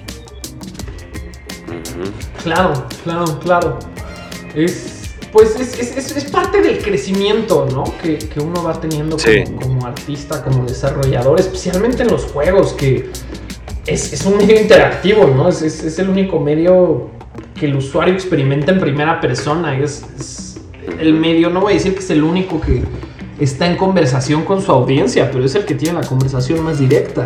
Claro, 2.43 2.87
claro, 3.03 3.39
claro. 3.39 3.79
Es 4.53 4.94
pues 5.35 5.53
es, 5.59 6.31
parte 6.31 6.61
del 6.61 6.77
crecimiento, 6.77 7.67
¿no? 7.69 7.83
Que, 8.01 8.17
uno 8.39 8.63
va 8.63 8.79
teniendo 8.79 9.17
como, 9.61 9.85
artista, 9.85 10.41
como 10.41 10.63
desarrollador, 10.63 11.37
especialmente 11.37 12.03
en 12.03 12.07
los 12.07 12.23
juegos, 12.23 12.71
que 12.71 13.09
es, 13.85 14.25
un 14.25 14.37
medio 14.37 14.57
interactivo, 14.57 15.27
¿no? 15.27 15.49
Es, 15.49 15.99
el 15.99 16.09
único 16.09 16.39
medio 16.39 17.09
que 17.53 17.65
el 17.65 17.75
usuario 17.75 18.13
experimenta 18.13 18.71
en 18.71 18.79
primera 18.79 19.19
persona. 19.19 19.77
Es, 19.77 20.55
el 21.01 21.13
medio, 21.13 21.49
no 21.49 21.59
voy 21.59 21.73
a 21.73 21.75
decir 21.75 21.95
que 21.95 21.99
es 21.99 22.09
el 22.11 22.23
único 22.23 22.61
que 22.61 22.83
está 23.37 23.69
en 23.69 23.75
conversación 23.75 24.45
con 24.45 24.61
su 24.61 24.71
audiencia, 24.71 25.29
pero 25.31 25.43
es 25.43 25.53
el 25.55 25.65
que 25.65 25.75
tiene 25.75 25.99
la 25.99 26.07
conversación 26.07 26.63
más 26.63 26.79
directa. 26.79 27.25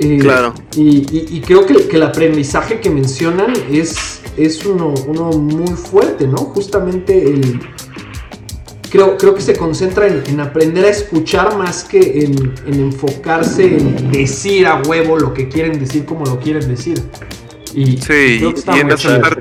Eh, 0.00 0.18
claro. 0.18 0.54
Y, 0.76 1.40
creo 1.42 1.66
que, 1.66 1.86
que 1.88 1.96
el 1.96 2.02
aprendizaje 2.02 2.80
que 2.80 2.90
mencionan 2.90 3.52
es 3.70 4.20
es 4.36 4.64
uno, 4.64 4.94
uno 5.06 5.30
muy 5.30 5.74
fuerte, 5.74 6.26
¿no? 6.26 6.38
Justamente 6.38 7.22
el... 7.22 7.60
Creo, 8.90 9.16
creo 9.16 9.36
que 9.36 9.40
se 9.40 9.54
concentra 9.54 10.08
en, 10.08 10.40
aprender 10.40 10.84
a 10.84 10.88
escuchar 10.88 11.56
más 11.56 11.84
que 11.84 12.24
en, 12.24 12.54
enfocarse 12.66 13.76
en 13.76 14.10
decir 14.10 14.66
a 14.66 14.82
huevo 14.82 15.16
lo 15.16 15.32
que 15.32 15.48
quieren 15.48 15.78
decir 15.78 16.04
como 16.04 16.24
lo 16.24 16.40
quieren 16.40 16.66
decir. 16.66 17.00
Y 17.72 17.98
sí, 17.98 18.40
y 18.42 18.78
en 18.80 18.90
aceptar... 18.90 19.40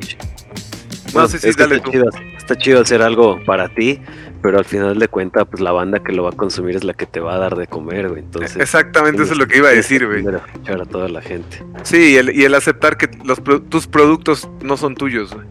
No, 1.16 1.28
sí, 1.28 1.40
sí, 1.40 1.50
dale 1.58 1.78
está, 1.78 1.90
chido, 1.90 2.06
está 2.38 2.56
chido 2.58 2.82
hacer 2.82 3.02
algo 3.02 3.44
para 3.44 3.74
ti, 3.74 4.00
pero 4.42 4.58
al 4.58 4.66
final 4.66 4.98
de 4.98 5.08
cuentas, 5.08 5.46
pues 5.50 5.62
la 5.62 5.72
banda 5.72 6.00
que 6.00 6.12
lo 6.14 6.24
va 6.24 6.30
a 6.30 6.34
consumir 6.34 6.76
es 6.76 6.84
la 6.84 6.94
que 6.94 7.06
te 7.06 7.20
va 7.20 7.36
a 7.36 7.38
dar 7.38 7.56
de 7.56 7.68
comer, 7.68 8.10
güey. 8.10 8.22
Entonces, 8.22 8.58
Exactamente, 8.58 9.24
eso 9.24 9.34
es 9.34 9.38
lo 9.40 9.48
que 9.48 9.58
iba 9.58 9.70
a 9.70 9.74
decir, 9.74 10.06
güey. 10.06 10.24
a 10.28 10.86
toda 10.86 11.10
la 11.10 11.22
gente. 11.22 11.64
Sí, 11.84 12.14
y 12.14 12.16
el, 12.16 12.36
y 12.36 12.44
el 12.44 12.54
aceptar 12.56 12.98
que 12.98 13.10
los, 13.24 13.42
tus 13.70 13.88
productos 13.88 14.50
no 14.62 14.78
son 14.78 14.96
tuyos, 14.96 15.34
güey. 15.34 15.48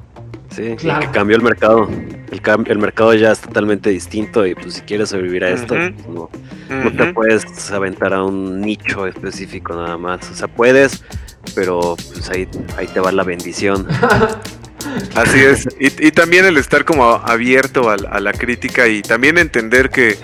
Sí, 0.51 0.77
claro. 0.77 1.01
que 1.01 1.11
cambió 1.11 1.37
el 1.37 1.43
mercado. 1.43 1.89
El, 1.89 2.41
el 2.67 2.79
mercado 2.79 3.15
ya 3.15 3.33
es 3.33 3.41
totalmente 3.41 3.91
distinto 3.91 4.47
y 4.47 4.55
pues 4.55 4.75
si 4.75 4.81
quieres 4.83 5.11
sobrevivir 5.11 5.45
a 5.45 5.51
esto, 5.51 5.75
pues, 5.75 6.09
no, 6.09 6.31
no 6.71 6.93
te 6.93 7.13
puedes 7.13 7.71
aventar 7.71 8.15
a 8.15 8.25
un 8.25 8.61
nicho 8.61 9.07
específico 9.07 9.75
nada 9.75 9.99
más. 9.99 10.31
O 10.31 10.35
sea, 10.35 10.49
puedes, 10.49 11.05
pero 11.55 11.97
pues 12.13 12.31
ahí, 12.31 12.49
ahí 12.77 12.87
te 12.87 13.01
va 13.01 13.13
la 13.13 13.25
bendición. 13.25 13.87
Así 15.15 15.39
es, 15.41 15.69
y, 15.79 16.11
también 16.13 16.45
el 16.45 16.57
estar 16.57 16.85
como 16.85 17.05
abierto 17.05 17.91
a, 17.91 17.97
la 17.97 18.33
crítica 18.33 18.87
y 18.89 19.03
también 19.03 19.39
entender 19.39 19.91
que 19.91 20.17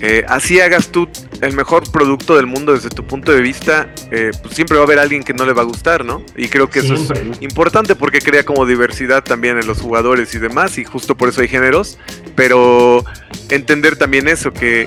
eh, 0.00 0.24
así 0.28 0.60
hagas 0.60 0.88
tú 0.88 1.08
el 1.40 1.54
mejor 1.54 1.90
producto 1.90 2.36
del 2.36 2.46
mundo 2.46 2.72
desde 2.72 2.90
tu 2.90 3.06
punto 3.06 3.32
de 3.32 3.40
vista, 3.40 3.88
eh, 4.10 4.30
pues 4.42 4.54
siempre 4.54 4.76
va 4.76 4.82
a 4.82 4.86
haber 4.86 4.98
alguien 4.98 5.22
que 5.22 5.32
no 5.32 5.46
le 5.46 5.52
va 5.52 5.62
a 5.62 5.64
gustar, 5.64 6.04
¿no? 6.04 6.22
Y 6.36 6.48
creo 6.48 6.68
que 6.68 6.80
eso 6.80 6.94
es 6.94 7.10
importante 7.40 7.96
porque 7.96 8.20
crea 8.20 8.44
como 8.44 8.66
diversidad 8.66 9.24
también 9.24 9.58
en 9.58 9.66
los 9.66 9.80
jugadores 9.80 10.34
y 10.34 10.38
demás, 10.38 10.76
y 10.78 10.84
justo 10.84 11.16
por 11.16 11.28
eso 11.28 11.40
hay 11.40 11.48
géneros, 11.48 11.98
pero 12.34 13.04
entender 13.48 13.96
también 13.96 14.28
eso, 14.28 14.52
que, 14.52 14.86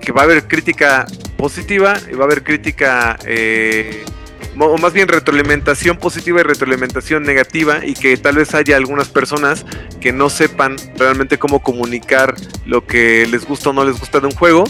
que 0.00 0.12
va 0.12 0.22
a 0.22 0.24
haber 0.24 0.48
crítica 0.48 1.06
positiva 1.36 1.94
y 2.10 2.14
va 2.14 2.24
a 2.24 2.26
haber 2.26 2.42
crítica... 2.42 3.18
Eh, 3.24 4.04
o 4.66 4.78
más 4.78 4.92
bien 4.92 5.08
retroalimentación 5.08 5.96
positiva 5.98 6.40
y 6.40 6.42
retroalimentación 6.42 7.22
negativa 7.22 7.84
y 7.84 7.94
que 7.94 8.16
tal 8.16 8.36
vez 8.36 8.54
haya 8.54 8.76
algunas 8.76 9.08
personas 9.08 9.64
que 10.00 10.12
no 10.12 10.30
sepan 10.30 10.76
realmente 10.96 11.38
cómo 11.38 11.60
comunicar 11.60 12.34
lo 12.66 12.86
que 12.86 13.26
les 13.26 13.46
gusta 13.46 13.70
o 13.70 13.72
no 13.72 13.84
les 13.84 13.98
gusta 13.98 14.20
de 14.20 14.26
un 14.26 14.34
juego 14.34 14.64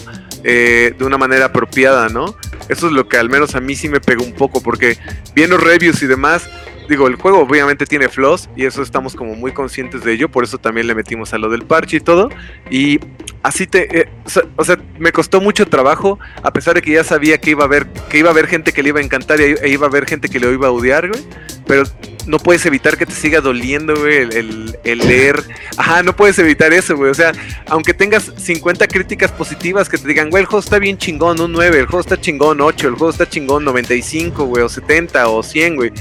eh, 0.45 0.95
de 0.97 1.05
una 1.05 1.19
manera 1.19 1.47
apropiada, 1.47 2.09
¿no? 2.09 2.37
Eso 2.69 2.87
es 2.87 2.93
lo 2.93 3.09
que 3.09 3.17
al 3.17 3.29
menos 3.29 3.55
a 3.55 3.61
mí 3.61 3.75
sí 3.75 3.89
me 3.89 4.01
pegó 4.01 4.25
un 4.25 4.35
poco 4.35 4.63
porque 4.63 4.99
viendo 5.35 5.57
reviews 5.57 6.03
y 6.03 6.07
demás, 6.07 6.49
digo, 6.89 7.07
el 7.07 7.17
juego 7.17 7.41
obviamente 7.41 7.87
tiene 7.87 8.09
flaws 8.09 8.49
y 8.57 8.65
eso 8.65 8.83
estamos 8.83 9.15
como 9.15 9.35
muy 9.35 9.53
conscientes 9.53 10.03
de 10.03 10.13
ello, 10.13 10.29
por 10.29 10.45
eso 10.45 10.59
también 10.59 10.87
le 10.87 10.95
metimos 10.95 11.33
a 11.35 11.39
lo 11.39 11.51
del 11.51 11.63
parche 11.63 11.99
y 11.99 12.01
todo. 12.01 12.31
Y 12.71 12.99
así 13.43 13.67
te, 13.67 14.01
eh, 14.01 14.09
o, 14.57 14.65
sea, 14.65 14.79
me 14.99 15.13
costó 15.13 15.41
mucho 15.41 15.67
trabajo, 15.67 16.19
a 16.43 16.53
pesar 16.53 16.75
de 16.75 16.83
que 16.83 16.93
ya 16.93 17.05
sabía 17.05 17.39
que 17.39 17.51
iba 17.51 17.63
a 17.63 17.67
haber, 17.67 17.87
que 18.09 18.19
iba 18.19 18.29
a 18.29 18.33
haber 18.33 18.47
gente 18.47 18.73
que 18.73 18.83
le 18.83 18.89
iba 18.89 19.01
a 19.01 19.03
encantar 19.03 19.41
e 19.41 19.69
iba 19.69 19.87
a 19.87 19.89
haber 19.89 20.07
gente 20.07 20.29
que 20.29 20.41
le 20.41 20.53
iba 20.53 20.69
a 20.69 20.71
odiar, 20.71 21.09
güey. 21.09 21.23
Pero 21.67 21.85
no 22.27 22.39
puedes 22.39 22.65
evitar 22.65 22.97
que 22.97 23.05
te 23.05 23.13
siga 23.13 23.43
doliendo, 23.43 23.95
güey, 23.95 24.17
el, 24.17 24.79
el, 24.85 24.99
leer. 24.99 25.43
Ajá, 25.77 26.03
no 26.03 26.17
puedes 26.17 26.39
evitar 26.39 26.73
eso, 26.73 26.97
güey. 26.97 27.11
O 27.11 27.15
sea, 27.15 27.33
aunque 27.67 27.93
tengas 27.93 28.33
50 28.37 28.87
críticas 28.87 29.31
positivas 29.33 29.89
que 29.89 29.99
te 29.99 30.09
digan, 30.09 30.31
güey, 30.31 30.43
el 30.43 30.47
juego 30.47 30.61
está 30.61 30.79
bien 30.79 30.97
chingón, 30.97 31.41
un 31.41 31.53
9, 31.53 31.81
el 31.81 31.87
juego 31.87 32.01
está 32.01 32.19
chingón, 32.19 32.63
8, 32.63 32.89
el 32.89 32.95
juego 32.95 33.11
está 33.11 33.29
chingón, 33.29 33.65
95, 33.65 34.45
güey, 34.47 34.63
o 34.63 34.69
70 34.69 35.29
o 35.29 35.43
100, 35.43 35.77
güey 35.77 35.93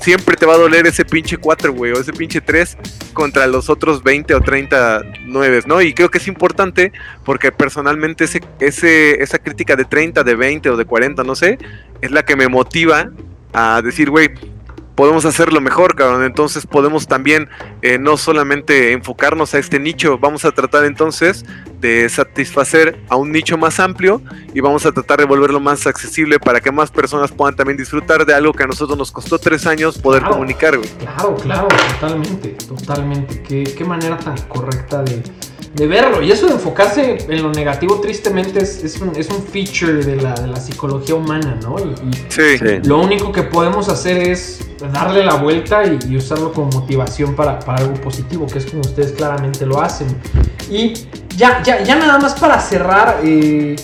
siempre 0.00 0.36
te 0.36 0.46
va 0.46 0.54
a 0.54 0.58
doler 0.58 0.86
ese 0.86 1.04
pinche 1.04 1.36
4, 1.36 1.72
güey, 1.72 1.92
o 1.92 2.00
ese 2.00 2.12
pinche 2.12 2.40
3 2.40 2.76
contra 3.12 3.46
los 3.46 3.68
otros 3.68 4.02
20 4.02 4.34
o 4.34 4.40
30 4.40 5.02
9, 5.26 5.62
¿no? 5.66 5.80
Y 5.82 5.94
creo 5.94 6.10
que 6.10 6.18
es 6.18 6.28
importante 6.28 6.92
porque 7.24 7.52
personalmente 7.52 8.24
ese, 8.24 8.40
ese, 8.58 9.22
esa 9.22 9.38
crítica 9.38 9.76
de 9.76 9.84
30, 9.84 10.24
de 10.24 10.34
20 10.34 10.70
o 10.70 10.76
de 10.76 10.84
40, 10.84 11.22
no 11.24 11.34
sé, 11.34 11.58
es 12.00 12.10
la 12.10 12.24
que 12.24 12.36
me 12.36 12.48
motiva 12.48 13.10
a 13.52 13.82
decir, 13.82 14.10
güey, 14.10 14.30
podemos 15.00 15.24
hacerlo 15.24 15.62
mejor, 15.62 15.94
cabrón. 15.94 16.24
Entonces 16.24 16.66
podemos 16.66 17.06
también 17.06 17.48
eh, 17.80 17.98
no 17.98 18.18
solamente 18.18 18.92
enfocarnos 18.92 19.54
a 19.54 19.58
este 19.58 19.80
nicho, 19.80 20.18
vamos 20.18 20.44
a 20.44 20.52
tratar 20.52 20.84
entonces 20.84 21.46
de 21.80 22.06
satisfacer 22.10 23.00
a 23.08 23.16
un 23.16 23.32
nicho 23.32 23.56
más 23.56 23.80
amplio 23.80 24.20
y 24.52 24.60
vamos 24.60 24.84
a 24.84 24.92
tratar 24.92 25.20
de 25.20 25.24
volverlo 25.24 25.58
más 25.58 25.86
accesible 25.86 26.38
para 26.38 26.60
que 26.60 26.70
más 26.70 26.90
personas 26.90 27.32
puedan 27.32 27.56
también 27.56 27.78
disfrutar 27.78 28.26
de 28.26 28.34
algo 28.34 28.52
que 28.52 28.64
a 28.64 28.66
nosotros 28.66 28.98
nos 28.98 29.10
costó 29.10 29.38
tres 29.38 29.66
años 29.66 29.96
poder 29.96 30.22
comunicar, 30.22 30.76
güey. 30.76 30.90
Claro, 30.98 31.34
claro, 31.36 31.68
totalmente, 31.98 32.48
totalmente. 32.68 33.42
Qué, 33.42 33.64
qué 33.64 33.84
manera 33.86 34.18
tan 34.18 34.36
correcta 34.48 35.02
de 35.02 35.22
de 35.74 35.86
verlo. 35.86 36.22
Y 36.22 36.30
eso 36.32 36.46
de 36.46 36.54
enfocarse 36.54 37.18
en 37.28 37.42
lo 37.42 37.50
negativo, 37.52 38.00
tristemente, 38.00 38.60
es, 38.60 39.00
un, 39.00 39.42
feature 39.42 40.04
de 40.04 40.16
la, 40.16 40.56
psicología 40.56 41.14
humana, 41.14 41.58
¿no? 41.62 41.76
Y, 41.78 42.14
sí. 42.28 42.58
lo 42.84 43.00
único 43.00 43.32
que 43.32 43.42
podemos 43.42 43.88
hacer 43.88 44.18
es 44.18 44.60
darle 44.92 45.24
la 45.24 45.34
vuelta 45.34 45.82
y, 45.84 46.16
usarlo 46.16 46.52
como 46.52 46.70
motivación 46.72 47.34
para, 47.34 47.58
algo 47.58 47.94
positivo, 47.94 48.46
que 48.46 48.58
es 48.58 48.66
como 48.66 48.80
ustedes 48.82 49.12
claramente 49.12 49.64
lo 49.66 49.80
hacen. 49.80 50.08
Y 50.70 50.94
ya, 51.36 51.62
ya, 51.62 51.82
ya 51.82 51.96
nada 51.96 52.18
más 52.18 52.38
para 52.38 52.60
cerrar. 52.60 53.20
Eh, 53.24 53.76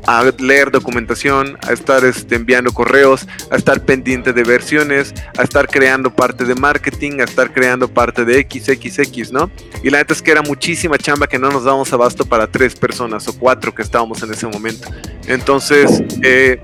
a 0.07 0.23
leer 0.39 0.71
documentación, 0.71 1.57
a 1.67 1.73
estar 1.73 2.03
este, 2.05 2.35
enviando 2.35 2.71
correos, 2.71 3.27
a 3.49 3.55
estar 3.55 3.83
pendiente 3.83 4.33
de 4.33 4.43
versiones, 4.43 5.13
a 5.37 5.43
estar 5.43 5.67
creando 5.67 6.13
parte 6.13 6.45
de 6.45 6.55
marketing, 6.55 7.19
a 7.19 7.23
estar 7.23 7.51
creando 7.51 7.87
parte 7.87 8.25
de 8.25 8.47
XXX, 8.49 9.31
¿no? 9.31 9.49
Y 9.83 9.89
la 9.89 9.99
neta 9.99 10.13
es 10.13 10.21
que 10.21 10.31
era 10.31 10.41
muchísima 10.41 10.97
chamba 10.97 11.27
que 11.27 11.39
no 11.39 11.49
nos 11.49 11.63
dábamos 11.63 11.91
abasto 11.93 12.25
para 12.25 12.47
tres 12.47 12.75
personas 12.75 13.27
o 13.27 13.37
cuatro 13.37 13.73
que 13.73 13.81
estábamos 13.81 14.21
en 14.23 14.31
ese 14.31 14.47
momento. 14.47 14.87
Entonces, 15.27 16.03
eh, 16.21 16.59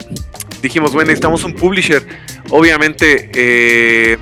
dijimos, 0.62 0.94
bueno, 0.94 1.08
necesitamos 1.08 1.44
un 1.44 1.54
publisher. 1.54 2.06
Obviamente, 2.50 3.30
eh, 3.34 4.18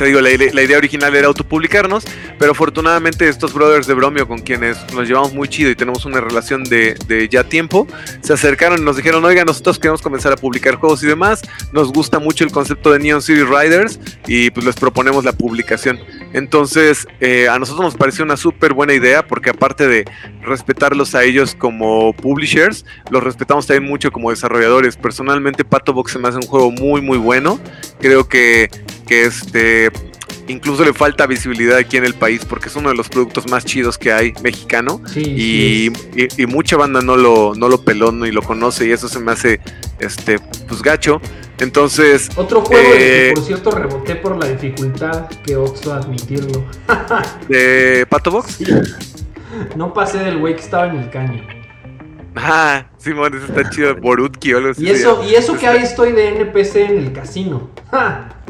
te 0.00 0.06
digo, 0.06 0.22
la, 0.22 0.30
idea 0.30 0.78
original 0.78 1.14
era 1.14 1.26
autopublicarnos, 1.26 2.06
pero 2.38 2.52
afortunadamente 2.52 3.28
estos 3.28 3.52
brothers 3.52 3.86
de 3.86 3.92
Bromio 3.92 4.26
con 4.26 4.38
quienes 4.38 4.78
nos 4.94 5.06
llevamos 5.06 5.34
muy 5.34 5.46
chido 5.46 5.70
y 5.70 5.76
tenemos 5.76 6.06
una 6.06 6.22
relación 6.22 6.64
de, 6.64 6.94
de, 7.06 7.28
ya 7.28 7.44
tiempo, 7.44 7.86
se 8.22 8.32
acercaron 8.32 8.80
y 8.80 8.82
nos 8.82 8.96
dijeron, 8.96 9.22
oiga, 9.26 9.44
nosotros 9.44 9.78
queremos 9.78 10.00
comenzar 10.00 10.32
a 10.32 10.36
publicar 10.36 10.76
juegos 10.76 11.02
y 11.02 11.06
demás, 11.06 11.42
nos 11.72 11.92
gusta 11.92 12.18
mucho 12.18 12.44
el 12.44 12.50
concepto 12.50 12.92
de 12.92 12.98
Neon 12.98 13.20
City 13.20 13.42
Riders 13.42 14.00
y 14.26 14.48
pues 14.48 14.64
les 14.64 14.74
proponemos 14.74 15.22
la 15.22 15.32
publicación. 15.32 16.00
Entonces, 16.32 17.06
eh, 17.20 17.48
a 17.48 17.58
nosotros 17.58 17.84
nos 17.84 17.96
pareció 17.96 18.24
una 18.24 18.36
súper 18.36 18.72
buena 18.72 18.94
idea 18.94 19.26
porque 19.26 19.50
aparte 19.50 19.88
de 19.88 20.04
respetarlos 20.42 21.14
a 21.14 21.24
ellos 21.24 21.54
como 21.54 22.12
publishers, 22.12 22.84
los 23.10 23.22
respetamos 23.22 23.66
también 23.66 23.90
mucho 23.90 24.12
como 24.12 24.30
desarrolladores. 24.30 24.96
Personalmente, 24.96 25.64
Pato 25.64 25.92
Box 25.92 26.12
se 26.12 26.18
me 26.18 26.28
hace 26.28 26.38
un 26.38 26.46
juego 26.46 26.70
muy, 26.70 27.00
muy 27.00 27.18
bueno. 27.18 27.58
Creo 28.00 28.28
que, 28.28 28.70
que 29.06 29.24
este 29.24 29.90
incluso 30.50 30.84
le 30.84 30.92
falta 30.92 31.26
visibilidad 31.26 31.78
aquí 31.78 31.96
en 31.96 32.04
el 32.04 32.14
país 32.14 32.44
porque 32.44 32.68
es 32.68 32.76
uno 32.76 32.90
de 32.90 32.94
los 32.94 33.08
productos 33.08 33.48
más 33.48 33.64
chidos 33.64 33.96
que 33.98 34.12
hay 34.12 34.32
mexicano 34.42 35.00
y, 35.14 35.90
y, 36.36 36.46
mucha 36.46 36.76
banda 36.76 37.00
no 37.00 37.16
lo, 37.16 37.54
no 37.54 37.68
lo 37.68 37.82
peló 37.82 38.12
ni 38.12 38.30
lo 38.30 38.42
conoce 38.42 38.86
y 38.86 38.92
eso 38.92 39.08
se 39.08 39.20
me 39.20 39.32
hace 39.32 39.60
este 39.98 40.38
pues 40.68 40.82
gacho. 40.82 41.20
Entonces. 41.58 42.30
Otro 42.36 42.62
juego 42.62 42.82
que, 42.90 43.28
eh, 43.28 43.32
por 43.34 43.44
cierto, 43.44 43.70
reboté 43.70 44.16
por 44.16 44.36
la 44.36 44.48
dificultad 44.48 45.28
que 45.44 45.56
oso 45.56 45.92
admitirlo. 45.92 46.64
¿De 47.48 48.06
Pato 48.08 48.30
Box? 48.30 48.60
No 49.76 49.92
pasé 49.92 50.18
del 50.18 50.38
güey 50.38 50.56
que 50.56 50.62
estaba 50.62 50.86
en 50.86 50.96
el 50.96 51.10
caño. 51.10 51.46
Ah, 52.34 52.86
Simón, 52.96 53.34
eso 53.34 53.46
está 53.46 53.68
chido. 53.68 53.94
Borutki 53.96 54.54
o 54.54 54.58
algo 54.58 54.70
así. 54.70 54.84
Y 54.84 54.90
eso, 54.90 55.22
y 55.28 55.34
eso 55.34 55.56
que 55.56 55.66
ahí 55.66 55.82
estoy 55.82 56.12
de 56.12 56.28
NPC 56.40 56.76
en 56.76 56.98
el 56.98 57.12
casino. 57.12 57.70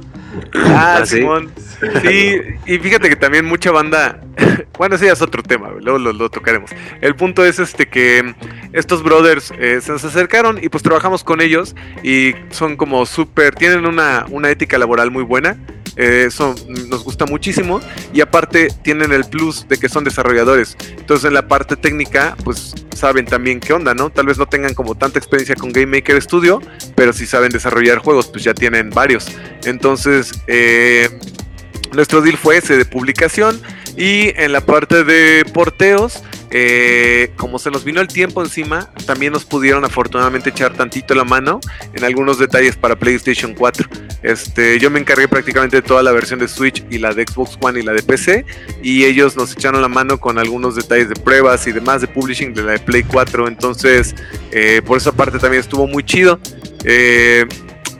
Ah, 0.54 0.98
¿Ah 1.00 1.06
Simón. 1.06 1.50
Sí, 2.02 2.40
y 2.66 2.78
fíjate 2.78 3.08
que 3.08 3.16
también 3.16 3.44
mucha 3.44 3.70
banda. 3.70 4.20
Bueno, 4.78 4.94
ese 4.96 5.06
ya 5.06 5.12
es 5.12 5.20
otro 5.20 5.42
tema, 5.42 5.68
luego 5.78 5.98
lo, 5.98 6.30
tocaremos. 6.30 6.70
El 7.02 7.14
punto 7.14 7.44
es 7.44 7.58
este 7.58 7.86
que 7.86 8.34
estos 8.72 9.02
brothers 9.02 9.52
eh, 9.58 9.78
se 9.82 9.92
nos 9.92 10.02
acercaron 10.04 10.58
y 10.62 10.70
pues 10.70 10.82
trabajamos 10.82 11.22
con 11.22 11.42
ellos 11.42 11.76
y 12.02 12.34
son 12.48 12.78
como 12.78 13.04
súper. 13.04 13.54
Tienen 13.54 13.84
una, 13.84 14.24
una 14.30 14.48
ética 14.48 14.78
laboral 14.78 15.10
muy 15.10 15.22
buena. 15.22 15.58
Eh, 15.96 16.24
eso 16.28 16.54
nos 16.68 17.04
gusta 17.04 17.26
muchísimo 17.26 17.80
y 18.12 18.20
aparte 18.20 18.68
tienen 18.82 19.12
el 19.12 19.24
plus 19.24 19.66
de 19.68 19.78
que 19.78 19.88
son 19.88 20.04
desarrolladores. 20.04 20.76
Entonces 20.98 21.26
en 21.26 21.34
la 21.34 21.48
parte 21.48 21.76
técnica, 21.76 22.36
pues 22.44 22.74
saben 22.94 23.24
también 23.24 23.60
qué 23.60 23.72
onda, 23.72 23.94
¿no? 23.94 24.10
Tal 24.10 24.26
vez 24.26 24.38
no 24.38 24.46
tengan 24.46 24.74
como 24.74 24.94
tanta 24.94 25.18
experiencia 25.18 25.56
con 25.56 25.72
Game 25.72 25.86
Maker 25.86 26.20
Studio, 26.22 26.60
pero 26.94 27.12
si 27.12 27.26
saben 27.26 27.50
desarrollar 27.50 27.98
juegos, 27.98 28.28
pues 28.28 28.44
ya 28.44 28.54
tienen 28.54 28.90
varios. 28.90 29.26
Entonces, 29.64 30.32
eh, 30.46 31.08
nuestro 31.92 32.20
deal 32.20 32.36
fue 32.36 32.58
ese 32.58 32.76
de 32.76 32.84
publicación 32.84 33.60
y 33.96 34.32
en 34.40 34.52
la 34.52 34.60
parte 34.60 35.04
de 35.04 35.44
porteos, 35.52 36.22
eh, 36.50 37.32
como 37.36 37.58
se 37.58 37.70
nos 37.70 37.84
vino 37.84 38.00
el 38.00 38.08
tiempo 38.08 38.42
encima, 38.42 38.90
también 39.06 39.32
nos 39.32 39.44
pudieron 39.44 39.84
afortunadamente 39.84 40.50
echar 40.50 40.74
tantito 40.74 41.14
la 41.14 41.24
mano 41.24 41.60
en 41.94 42.04
algunos 42.04 42.38
detalles 42.38 42.76
para 42.76 42.96
PlayStation 42.96 43.54
4. 43.54 43.88
Este, 44.22 44.78
yo 44.78 44.90
me 44.90 44.98
encargué 44.98 45.28
prácticamente 45.28 45.76
de 45.76 45.82
toda 45.82 46.02
la 46.02 46.12
versión 46.12 46.40
de 46.40 46.48
Switch 46.48 46.84
y 46.90 46.98
la 46.98 47.14
de 47.14 47.24
Xbox 47.24 47.56
One 47.60 47.80
y 47.80 47.82
la 47.82 47.92
de 47.92 48.02
PC, 48.02 48.44
y 48.82 49.04
ellos 49.04 49.36
nos 49.36 49.52
echaron 49.52 49.80
la 49.80 49.88
mano 49.88 50.18
con 50.18 50.38
algunos 50.38 50.74
detalles 50.74 51.08
de 51.08 51.14
pruebas 51.14 51.66
y 51.66 51.72
demás 51.72 52.00
de 52.00 52.08
publishing 52.08 52.52
de 52.52 52.62
la 52.62 52.72
de 52.72 52.78
Play 52.80 53.04
4. 53.04 53.46
Entonces, 53.48 54.14
eh, 54.50 54.82
por 54.84 54.98
esa 54.98 55.12
parte 55.12 55.38
también 55.38 55.60
estuvo 55.60 55.86
muy 55.86 56.02
chido. 56.02 56.40
Eh, 56.84 57.46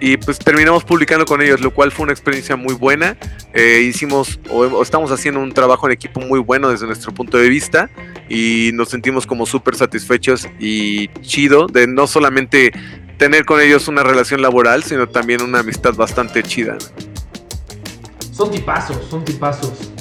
y 0.01 0.17
pues 0.17 0.39
terminamos 0.39 0.83
publicando 0.85 1.27
con 1.27 1.43
ellos, 1.43 1.61
lo 1.61 1.73
cual 1.73 1.93
fue 1.93 2.05
una 2.05 2.13
experiencia 2.13 2.57
muy 2.57 2.75
buena. 2.75 3.17
Eh, 3.53 3.83
hicimos 3.83 4.41
o, 4.51 4.83
estamos 4.83 5.13
haciendo 5.13 5.41
un 5.41 5.53
trabajo 5.53 5.87
en 5.87 5.93
equipo 5.93 6.21
muy 6.21 6.41
bueno 6.41 6.71
desde 6.71 6.87
nuestro 6.87 7.13
punto 7.13 7.37
de 7.37 7.49
vista 7.49 7.91
y 8.29 8.71
nos 8.73 8.89
sentimos 8.89 9.27
como 9.27 9.45
súper 9.45 9.77
satisfechos 9.77 10.49
y 10.59 11.09
chido 11.21 11.67
de 11.67 11.87
no 11.87 12.07
solamente 12.07 12.73
tener 13.19 13.45
con 13.45 13.61
ellos 13.61 13.89
una 13.89 14.03
relación 14.03 14.41
laboral, 14.41 14.83
sino 14.83 15.07
también 15.09 15.43
una 15.43 15.61
amistad 15.61 15.95
bastante 15.95 16.43
chida. 16.43 16.79
Son 18.33 18.51
tipazos, 18.51 18.97
son 19.11 19.23
tipazos. 19.23 19.93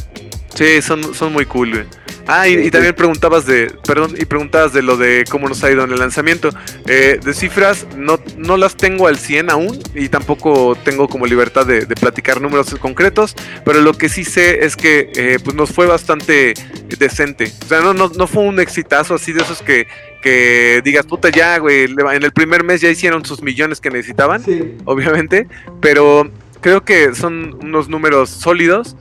Sí, 0.59 0.81
son, 0.81 1.15
son 1.15 1.31
muy 1.31 1.45
cool, 1.45 1.71
güey. 1.71 1.85
Ah, 2.27 2.49
y, 2.49 2.69
también 2.69 2.93
preguntabas 2.93 3.45
de, 3.45 3.73
perdón, 3.87 4.13
y 4.19 4.25
preguntabas 4.25 4.73
de 4.73 4.81
lo 4.81 4.97
de 4.97 5.23
cómo 5.31 5.47
nos 5.47 5.63
ha 5.63 5.71
ido 5.71 5.85
en 5.85 5.91
el 5.93 5.99
lanzamiento. 5.99 6.49
Eh, 6.85 7.17
de 7.23 7.33
cifras, 7.33 7.87
no, 7.95 8.19
no 8.35 8.57
las 8.57 8.75
tengo 8.75 9.07
al 9.07 9.17
100 9.17 9.51
aún 9.51 9.79
y 9.95 10.09
tampoco 10.09 10.77
tengo 10.83 11.07
como 11.07 11.25
libertad 11.25 11.65
de, 11.65 11.87
platicar 11.87 12.41
números 12.41 12.75
concretos, 12.75 13.37
pero 13.63 13.79
lo 13.79 13.93
que 13.93 14.09
sí 14.09 14.25
sé 14.25 14.65
es 14.65 14.75
que 14.75 15.09
eh, 15.15 15.37
pues 15.41 15.55
nos 15.55 15.71
fue 15.71 15.87
bastante 15.87 16.55
decente. 16.99 17.53
O 17.63 17.65
sea, 17.65 17.79
no, 17.79 17.93
no, 17.93 18.09
no 18.09 18.27
fue 18.27 18.43
un 18.43 18.59
exitazo 18.59 19.15
así 19.15 19.31
de 19.31 19.41
esos 19.41 19.61
que, 19.61 19.87
que 20.21 20.81
digas, 20.83 21.05
puta 21.05 21.29
ya, 21.29 21.57
güey, 21.57 21.85
en 21.85 22.23
el 22.23 22.33
primer 22.33 22.65
mes 22.65 22.81
ya 22.81 22.89
hicieron 22.89 23.23
sus 23.23 23.41
millones 23.41 23.79
que 23.79 23.89
necesitaban, 23.91 24.43
obviamente, 24.83 25.47
pero 25.79 26.29
creo 26.59 26.83
que 26.83 27.15
son 27.15 27.57
unos 27.63 27.87
números 27.87 28.29
sólidos 28.29 28.97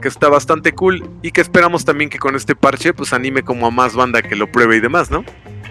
que, 0.00 0.08
está 0.08 0.28
bastante 0.28 0.72
cool 0.72 1.08
y 1.22 1.30
que 1.30 1.40
esperamos 1.40 1.84
también 1.84 2.10
que 2.10 2.18
con 2.18 2.34
este 2.34 2.54
parche 2.54 2.92
pues 2.92 3.12
anime 3.12 3.42
como 3.42 3.66
a 3.66 3.70
más 3.70 3.94
banda 3.94 4.22
que 4.22 4.36
lo 4.36 4.50
pruebe 4.50 4.76
y 4.76 4.80
demás, 4.80 5.10
¿no? 5.10 5.24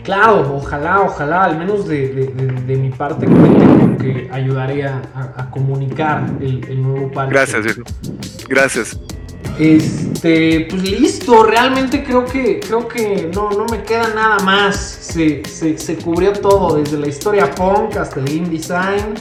Claro, 0.03 0.55
ojalá, 0.55 1.01
ojalá, 1.01 1.45
al 1.45 1.57
menos 1.57 1.87
de, 1.87 2.31
mi 2.79 2.89
parte 2.89 3.25
cuente 3.25 4.03
que 4.03 4.29
ayudaré 4.31 4.83
a, 4.85 5.49
comunicar 5.51 6.25
el, 6.41 6.81
nuevo 6.81 7.11
parche. 7.11 7.33
Gracias, 7.33 7.63
viejo. 7.63 7.81
Gracias. 8.47 8.99
Este, 9.57 10.67
pues 10.69 10.83
listo, 10.83 11.43
realmente 11.43 12.03
creo 12.03 12.25
que, 12.25 12.59
creo 12.59 12.87
que 12.87 13.31
no, 13.33 13.49
no 13.51 13.65
me 13.65 13.81
queda 13.83 14.13
nada 14.13 14.39
más. 14.39 14.75
Se, 14.75 15.43
se, 15.45 15.77
se 15.77 15.95
cubrió 15.95 16.33
todo, 16.33 16.77
desde 16.77 16.99
la 16.99 17.07
historia 17.07 17.49
punk 17.49 17.95
hasta 17.95 18.19
el 18.19 18.25
game 18.25 18.49
design 18.49 19.15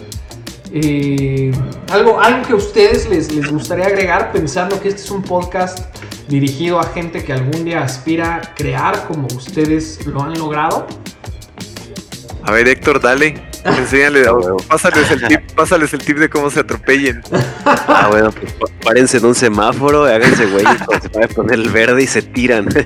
eh, 0.77 1.53
algo, 1.93 2.21
algo 2.21 2.45
que 2.45 2.53
a 2.53 2.57
ustedes 2.57 3.09
les, 3.09 3.33
les 3.33 3.49
gustaría 3.49 3.87
agregar 3.87 4.33
pensando 4.33 4.81
que 4.81 4.89
este 4.89 5.03
es 5.03 5.11
un 5.13 5.23
podcast 5.23 5.79
dirigido 6.27 6.81
a 6.81 6.85
gente 6.87 7.23
que 7.23 7.33
algún 7.33 7.65
día 7.65 7.85
aspira 7.85 8.37
a 8.37 8.55
crear 8.55 9.07
como 9.07 9.29
ustedes 9.29 10.05
lo 10.05 10.21
han 10.21 10.37
logrado. 10.37 10.89
A 12.43 12.51
ver, 12.51 12.67
Héctor, 12.67 13.01
dale. 13.01 13.54
Enséñale, 13.79 14.25
pásales 14.69 15.11
el 15.11 15.27
tip, 15.27 15.41
pásales 15.57 15.95
el 15.95 16.01
tip 16.01 16.19
de 16.19 16.29
cómo 16.29 16.51
se 16.51 16.61
atropellen. 16.61 17.23
Ah, 17.65 18.09
bueno, 18.11 18.31
pues 18.31 18.73
párense 18.85 19.17
en 19.17 19.25
un 19.25 19.35
semáforo, 19.35 20.05
háganse 20.05 20.45
güey, 20.47 20.65
se 21.01 21.09
puede 21.09 21.29
poner 21.29 21.55
el 21.55 21.71
verde 21.71 22.03
y 22.03 22.07
se 22.07 22.23
tiran. 22.23 22.69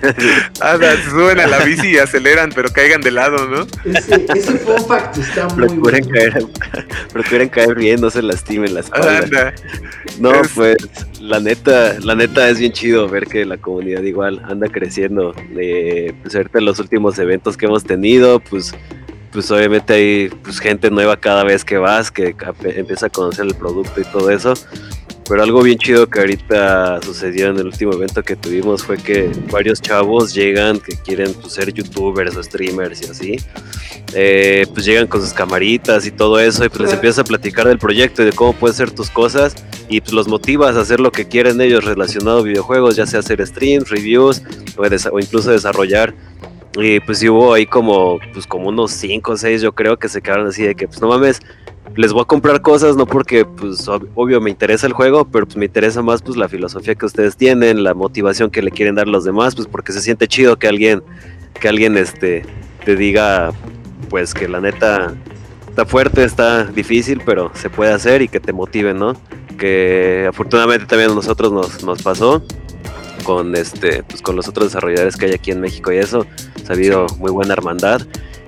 Ah, 0.61 0.77
se 0.79 1.11
suben 1.11 1.41
a 1.41 1.47
la 1.47 1.59
bici 1.61 1.89
y 1.89 1.99
aceleran, 1.99 2.51
pero 2.55 2.71
caigan 2.71 3.01
de 3.01 3.11
lado, 3.11 3.47
¿no? 3.49 3.67
Ese, 3.93 4.27
ese 4.35 4.59
fun 4.59 4.85
fact 4.87 5.17
está 5.17 5.49
muy 5.49 5.67
procuren 5.67 6.05
bueno. 6.05 6.15
Caer, 6.15 6.47
procuren 7.13 7.49
caer 7.49 7.75
bien, 7.75 8.01
no 8.01 8.11
se 8.11 8.23
lastimen 8.23 8.75
las 8.75 8.91
cosas. 8.91 9.31
No, 10.19 10.33
pues 10.55 10.77
la 11.21 11.41
neta, 11.41 11.99
la 12.01 12.15
neta 12.15 12.49
es 12.49 12.59
bien 12.59 12.73
chido 12.73 13.09
ver 13.09 13.27
que 13.27 13.45
la 13.45 13.57
comunidad 13.57 14.03
igual 14.03 14.43
anda 14.45 14.69
creciendo. 14.69 15.33
De, 15.55 16.15
pues 16.23 16.35
ahorita 16.35 16.61
los 16.61 16.79
últimos 16.79 17.19
eventos 17.19 17.57
que 17.57 17.67
hemos 17.67 17.85
tenido, 17.85 18.41
pues 18.41 18.75
pues 19.33 19.51
obviamente 19.51 19.95
hay 19.95 20.29
pues, 20.29 20.59
gente 20.59 20.91
nueva 20.91 21.17
cada 21.17 21.45
vez 21.45 21.65
que 21.65 21.79
vas, 21.79 22.11
que 22.11 22.35
empieza 22.77 23.07
a 23.07 23.11
conocer 23.11 23.47
el 23.47 23.55
producto 23.55 24.01
y 24.01 24.05
todo 24.05 24.31
eso. 24.31 24.55
Pero 25.29 25.43
algo 25.43 25.63
bien 25.63 25.77
chido 25.77 26.09
que 26.09 26.21
ahorita 26.21 27.03
sucedió 27.03 27.49
en 27.49 27.59
el 27.59 27.67
último 27.67 27.93
evento 27.93 28.23
que 28.23 28.35
tuvimos 28.35 28.83
fue 28.83 28.97
que 28.97 29.31
varios 29.53 29.83
chavos 29.83 30.33
llegan 30.33 30.81
que 30.81 30.97
quieren 30.97 31.35
pues, 31.35 31.53
ser 31.53 31.71
youtubers 31.73 32.35
o 32.35 32.43
streamers 32.43 33.03
y 33.03 33.11
así. 33.11 33.37
Eh, 34.15 34.67
pues 34.73 34.87
llegan 34.87 35.07
con 35.07 35.21
sus 35.21 35.35
camaritas 35.35 36.07
y 36.07 36.11
todo 36.11 36.41
eso 36.41 36.65
y 36.65 36.71
pues 36.71 36.81
les 36.81 36.93
empiezas 36.95 37.19
a 37.19 37.25
platicar 37.25 37.69
del 37.69 37.79
proyecto 37.79 38.23
y 38.23 38.25
de 38.25 38.33
cómo 38.33 38.55
pueden 38.55 38.75
ser 38.75 38.91
tus 38.91 39.11
cosas 39.11 39.55
y 39.91 40.01
pues 40.01 40.15
los 40.15 40.29
motivas 40.29 40.77
a 40.77 40.81
hacer 40.81 40.99
lo 40.99 41.13
que 41.13 41.29
quieren 41.29 41.61
ellos 41.61 41.85
relacionado 41.85 42.39
a 42.39 42.43
videojuegos, 42.43 42.97
ya 42.97 43.07
sea 43.07 43.21
hacer 43.21 43.47
streams, 43.47 43.91
reviews 43.91 44.43
o, 44.77 45.19
incluso 45.19 45.51
desarrollar. 45.51 46.15
Y 46.81 47.01
pues 47.01 47.23
hubo 47.25 47.55
ahí 47.55 47.67
como, 47.67 48.19
pues 48.33 48.47
como 48.47 48.69
unos 48.69 48.93
5 48.93 49.33
o 49.33 49.37
6 49.37 49.63
yo 49.63 49.73
creo 49.73 49.99
que 49.99 50.09
se 50.09 50.23
quedaron 50.23 50.47
así 50.47 50.63
de 50.63 50.75
que 50.75 50.87
pues 50.87 51.01
no 51.01 51.09
mames, 51.09 51.41
les 51.97 52.13
voy 52.13 52.23
a 52.23 52.25
comprar 52.25 52.63
cosas, 52.63 52.97
no 52.97 53.07
porque, 53.07 53.45
pues, 53.45 53.89
obvio 53.89 54.41
me 54.41 54.51
interesa 54.51 54.87
el 54.87 54.93
juego, 54.93 55.25
pero 55.25 55.47
pues 55.47 55.57
me 55.57 55.65
interesa 55.65 56.03
más, 56.03 56.23
pues, 56.23 56.37
la 56.37 56.49
filosofía 56.49 56.95
que 56.95 57.07
ustedes 57.07 57.37
tienen, 57.37 57.83
la 57.83 57.95
motivación 57.95 58.51
que 58.51 58.63
le 58.63 58.71
quieren 58.71 58.95
dar 58.95 59.09
los 59.09 59.25
demás, 59.25 59.55
pues, 59.55 59.67
porque 59.67 59.93
se 59.93 60.01
siente 60.01 60.29
chido 60.29 60.59
que 60.59 60.69
alguien, 60.69 61.03
que 61.61 61.69
alguien, 61.69 61.97
este, 61.97 62.45
te 62.85 62.95
diga, 62.95 63.51
pues, 64.11 64.35
que 64.35 64.47
la 64.49 64.61
neta 64.61 65.15
está 65.69 65.87
fuerte, 65.87 66.23
está 66.23 66.65
difícil, 66.65 67.21
pero 67.25 67.51
se 67.55 67.71
puede 67.71 67.93
hacer 67.93 68.23
y 68.23 68.29
que 68.29 68.41
te 68.41 68.53
motiven, 68.53 68.99
¿no? 68.99 69.15
Que 69.59 70.27
afortunadamente 70.29 70.87
también 70.87 71.11
a 71.11 71.15
nosotros 71.15 71.53
nos, 71.53 71.83
nos 71.83 72.03
pasó 72.03 72.43
con 73.25 73.57
este, 73.57 74.05
pues, 74.05 74.23
con 74.23 74.37
los 74.37 74.49
otros 74.49 74.69
desarrolladores 74.69 75.17
que 75.17 75.27
hay 75.27 75.33
aquí 75.33 75.51
en 75.51 75.61
México 75.61 75.93
y 75.93 75.97
eso, 75.97 76.27
ha 76.73 76.77
habido 76.77 77.07
muy 77.19 77.31
buena 77.31 77.53
hermandad 77.55 78.03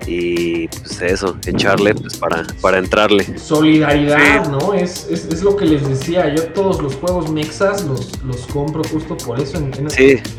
y 0.06 0.68
pues 0.68 1.02
eso, 1.02 1.36
echarle 1.46 1.94
pues 1.94 2.16
para, 2.16 2.44
para 2.60 2.78
entrarle. 2.78 3.38
Solidaridad, 3.38 4.48
¿no? 4.48 4.74
Es, 4.74 5.06
es, 5.10 5.26
es, 5.26 5.42
lo 5.42 5.56
que 5.56 5.66
les 5.66 5.86
decía, 5.86 6.34
yo 6.34 6.44
todos 6.48 6.82
los 6.82 6.94
juegos 6.96 7.30
mexas 7.30 7.84
los, 7.84 8.22
los 8.24 8.46
compro 8.46 8.82
justo 8.84 9.16
por 9.16 9.40
eso. 9.40 9.58
En, 9.58 9.72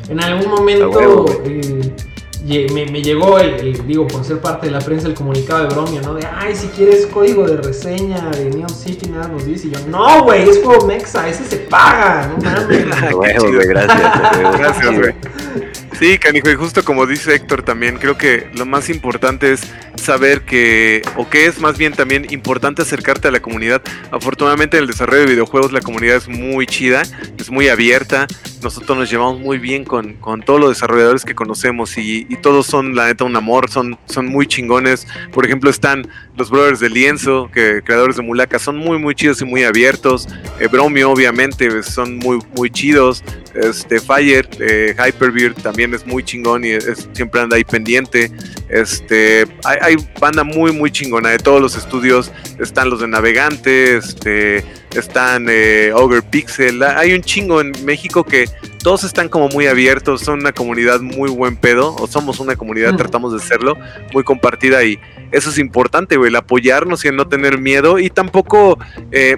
en, 0.09 0.23
algún 0.23 0.51
momento 0.51 1.25
eh, 1.45 2.67
me, 2.73 2.85
me, 2.87 3.01
llegó 3.01 3.39
el, 3.39 3.85
digo, 3.85 4.07
por 4.07 4.23
ser 4.25 4.39
parte 4.39 4.65
de 4.65 4.73
la 4.73 4.79
prensa, 4.79 5.07
el 5.07 5.13
comunicado 5.13 5.67
de 5.67 5.73
Bromio, 5.73 6.01
¿no? 6.01 6.15
De, 6.15 6.25
ay, 6.25 6.55
si 6.55 6.67
quieres 6.67 7.05
código 7.07 7.45
de 7.45 7.57
reseña 7.57 8.29
de 8.31 8.49
Neon 8.49 8.69
City, 8.69 9.09
nada 9.09 9.27
nos 9.27 9.45
dice. 9.45 9.67
Y 9.67 9.71
yo, 9.71 9.79
no, 9.87 10.23
güey, 10.23 10.49
es 10.49 10.61
juego 10.63 10.85
mexa, 10.87 11.29
ese 11.29 11.45
se 11.45 11.57
paga, 11.57 12.27
no 12.27 12.43
mames. 12.43 12.85
gracias, 13.67 14.57
gracias, 14.57 14.99
güey. 14.99 15.13
Sí, 16.01 16.17
canijo, 16.17 16.49
y 16.49 16.55
justo 16.55 16.83
como 16.83 17.05
dice 17.05 17.35
Héctor 17.35 17.61
también, 17.61 17.99
creo 17.99 18.17
que 18.17 18.47
lo 18.55 18.65
más 18.65 18.89
importante 18.89 19.53
es 19.53 19.61
saber 19.93 20.41
que, 20.41 21.03
o 21.15 21.29
que 21.29 21.45
es 21.45 21.59
más 21.59 21.77
bien 21.77 21.93
también 21.93 22.25
importante 22.31 22.81
acercarte 22.81 23.27
a 23.27 23.31
la 23.31 23.39
comunidad. 23.39 23.83
Afortunadamente 24.09 24.77
en 24.77 24.85
el 24.85 24.87
desarrollo 24.87 25.19
de 25.19 25.27
videojuegos 25.27 25.71
la 25.71 25.79
comunidad 25.79 26.15
es 26.15 26.27
muy 26.27 26.65
chida, 26.65 27.03
es 27.37 27.51
muy 27.51 27.69
abierta, 27.69 28.25
nosotros 28.63 28.97
nos 28.97 29.11
llevamos 29.11 29.39
muy 29.39 29.59
bien 29.59 29.83
con, 29.83 30.17
todos 30.43 30.59
los 30.59 30.69
desarrolladores 30.69 31.23
que 31.23 31.35
conocemos 31.35 31.97
y, 31.97 32.25
todos 32.41 32.65
son 32.65 32.95
la 32.95 33.05
neta 33.05 33.23
un 33.23 33.35
amor, 33.35 33.69
son, 33.69 33.99
son 34.05 34.25
muy 34.25 34.47
chingones. 34.47 35.05
Por 35.31 35.45
ejemplo 35.45 35.69
están 35.69 36.07
los 36.35 36.49
brothers 36.49 36.79
de 36.79 36.89
Lienzo, 36.89 37.51
que 37.53 37.83
creadores 37.83 38.15
de 38.15 38.23
Mulaka, 38.23 38.57
son 38.57 38.77
muy 38.77 38.97
muy 38.97 39.13
chidos 39.13 39.41
y 39.41 39.45
muy 39.45 39.63
abiertos. 39.63 40.27
Eh, 40.59 40.67
Bromio 40.67 41.11
obviamente 41.11 41.83
son 41.83 42.17
muy 42.17 42.39
muy 42.55 42.71
chidos. 42.71 43.23
Este 43.53 43.99
Fire, 43.99 44.47
eh, 44.59 44.95
Hyperbeard 44.97 45.55
también 45.61 45.93
es 45.93 46.05
muy 46.05 46.23
chingón 46.23 46.63
y 46.63 46.79
siempre 47.13 47.41
anda 47.41 47.57
ahí 47.57 47.63
pendiente. 47.63 48.31
Este 48.69 49.45
hay, 49.65 49.77
hay, 49.81 49.95
banda 50.19 50.43
muy 50.43 50.71
muy 50.71 50.91
chingona 50.91 51.29
de 51.29 51.37
todos 51.37 51.61
los 51.61 51.75
estudios. 51.75 52.31
Están 52.59 52.89
los 52.89 53.01
de 53.01 53.07
Navegante, 53.07 53.97
este 53.97 54.63
están 54.95 55.47
eh, 55.49 55.91
Ogre 55.93 56.21
Pixel. 56.21 56.81
Hay 56.83 57.13
un 57.13 57.21
chingo 57.21 57.61
en 57.61 57.73
México 57.83 58.23
que 58.23 58.45
todos 58.83 59.03
están 59.03 59.29
como 59.29 59.47
muy 59.49 59.67
abiertos, 59.67 60.21
son 60.21 60.39
una 60.39 60.51
comunidad 60.51 61.01
muy 61.01 61.29
buen 61.29 61.55
pedo, 61.55 61.95
o 61.95 62.07
somos 62.07 62.39
una 62.39 62.55
comunidad, 62.55 62.95
tratamos 62.95 63.33
de 63.33 63.39
serlo, 63.39 63.77
muy 64.13 64.23
compartida 64.23 64.83
y 64.83 64.99
eso 65.31 65.49
es 65.49 65.57
importante, 65.57 66.17
güey, 66.17 66.29
el 66.29 66.35
apoyarnos 66.35 67.05
y 67.05 67.09
el 67.09 67.15
no 67.15 67.27
tener 67.27 67.57
miedo 67.59 67.99
y 67.99 68.09
tampoco... 68.09 68.79
Eh, 69.11 69.37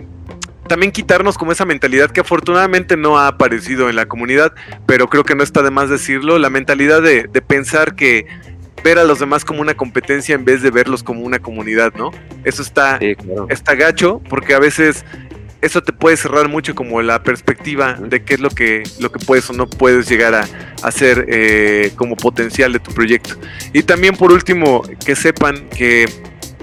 también 0.74 0.92
quitarnos 0.92 1.38
como 1.38 1.52
esa 1.52 1.66
mentalidad 1.66 2.10
que 2.10 2.22
afortunadamente 2.22 2.98
no 2.98 3.20
ha 3.20 3.28
aparecido 3.28 3.92
en 3.92 3.96
la 3.96 4.08
comunidad, 4.08 4.54
pero 4.88 5.08
creo 5.08 5.24
que 5.24 5.36
no 5.36 5.44
está 5.44 5.62
de 5.62 5.70
más 5.70 5.88
decirlo, 5.88 6.40
la 6.40 6.50
mentalidad 6.50 7.04
de, 7.04 7.28
pensar 7.46 7.94
que 7.94 8.26
ver 8.84 8.98
a 8.98 9.04
los 9.04 9.20
demás 9.20 9.46
como 9.46 9.62
una 9.62 9.76
competencia 9.76 10.34
en 10.34 10.46
vez 10.46 10.64
de 10.64 10.72
verlos 10.72 11.04
como 11.04 11.22
una 11.22 11.38
comunidad, 11.38 11.94
¿no? 11.94 12.10
Eso 12.44 12.64
está, 12.64 13.00
está 13.50 13.76
gacho, 13.76 14.20
porque 14.28 14.56
a 14.56 14.60
veces 14.60 15.06
eso 15.62 15.84
te 15.84 15.94
puede 15.94 16.18
cerrar 16.18 16.50
mucho 16.50 16.74
como 16.74 17.04
la 17.04 17.22
perspectiva 17.22 17.94
de 17.94 18.24
qué 18.24 18.34
es 18.34 18.40
lo 18.40 18.50
que, 18.50 18.82
lo 19.00 19.12
que 19.12 19.24
puedes 19.24 19.48
o 19.52 19.54
no 19.54 19.70
puedes 19.70 20.10
llegar 20.10 20.34
a 20.34 20.48
hacer 20.82 21.28
eh, 21.30 21.92
como 21.98 22.16
potencial 22.16 22.74
de 22.74 22.80
tu 22.80 22.92
proyecto. 22.96 23.36
Y 23.74 23.84
también 23.84 24.16
por 24.16 24.32
último, 24.32 24.82
que 25.06 25.16
sepan 25.16 25.70
que, 25.70 26.08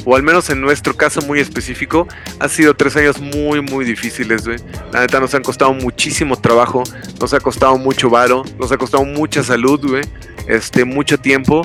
o 0.04 0.16
al 0.16 0.22
menos 0.22 0.50
en 0.50 0.60
nuestro 0.60 0.96
caso 0.96 1.20
muy 1.22 1.40
específico, 1.40 2.06
ha 2.38 2.48
sido 2.48 2.74
tres 2.74 2.96
años 2.96 3.20
muy, 3.20 3.60
muy 3.60 3.84
difíciles, 3.84 4.46
La 4.92 5.00
neta 5.00 5.20
nos 5.20 5.34
han 5.34 5.42
costado 5.42 5.72
muchísimo 5.72 6.36
trabajo, 6.36 6.82
nos 7.20 7.32
ha 7.34 7.40
costado 7.40 7.78
mucho 7.78 8.10
varo, 8.10 8.42
nos 8.58 8.72
ha 8.72 8.76
costado 8.78 9.04
mucha 9.04 9.42
salud, 9.42 9.80
güey, 9.86 10.04
este, 10.46 10.84
mucho 10.84 11.18
tiempo, 11.18 11.62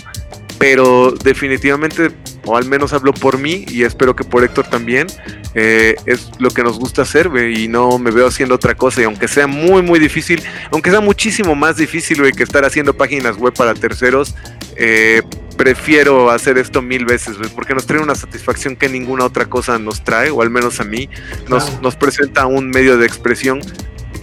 pero 0.58 1.12
definitivamente, 1.12 2.12
o 2.46 2.58
al 2.58 2.66
menos 2.66 2.94
hablo 2.94 3.14
por 3.14 3.38
mí 3.38 3.66
y 3.68 3.84
espero 3.84 4.16
que 4.16 4.24
por 4.24 4.44
Héctor 4.44 4.68
también, 4.68 5.08
eh, 5.54 5.96
es 6.06 6.30
lo 6.40 6.50
que 6.50 6.64
nos 6.64 6.80
gusta 6.80 7.02
hacer, 7.04 7.30
y 7.36 7.68
no 7.68 7.98
me 7.98 8.12
veo 8.12 8.28
haciendo 8.28 8.56
otra 8.56 8.76
cosa. 8.76 9.02
Y 9.02 9.04
aunque 9.06 9.28
sea 9.28 9.48
muy, 9.48 9.82
muy 9.82 10.00
difícil, 10.00 10.42
aunque 10.72 10.92
sea 10.92 11.02
muchísimo 11.02 11.56
más 11.56 11.78
difícil, 11.78 12.22
que 12.36 12.44
estar 12.44 12.66
haciendo 12.66 12.94
páginas 12.94 13.38
web 13.38 13.54
para 13.54 13.74
terceros, 13.74 14.36
eh, 14.78 15.22
prefiero 15.58 16.30
hacer 16.30 16.58
esto 16.58 16.82
mil 16.82 17.06
veces, 17.06 17.38
porque 17.56 17.74
nos 17.74 17.86
trae 17.86 18.02
una 18.02 18.16
satisfacción 18.16 18.76
que 18.76 18.90
ninguna 18.90 19.26
otra 19.26 19.46
cosa 19.46 19.80
nos 19.80 20.04
trae, 20.04 20.30
o 20.30 20.42
al 20.42 20.50
menos 20.50 20.80
a 20.80 20.84
mí, 20.84 21.10
nos, 21.48 21.82
nos 21.82 21.96
presenta 21.96 22.46
un 22.46 22.70
medio 22.70 22.98
de 22.98 23.06
expresión 23.06 23.62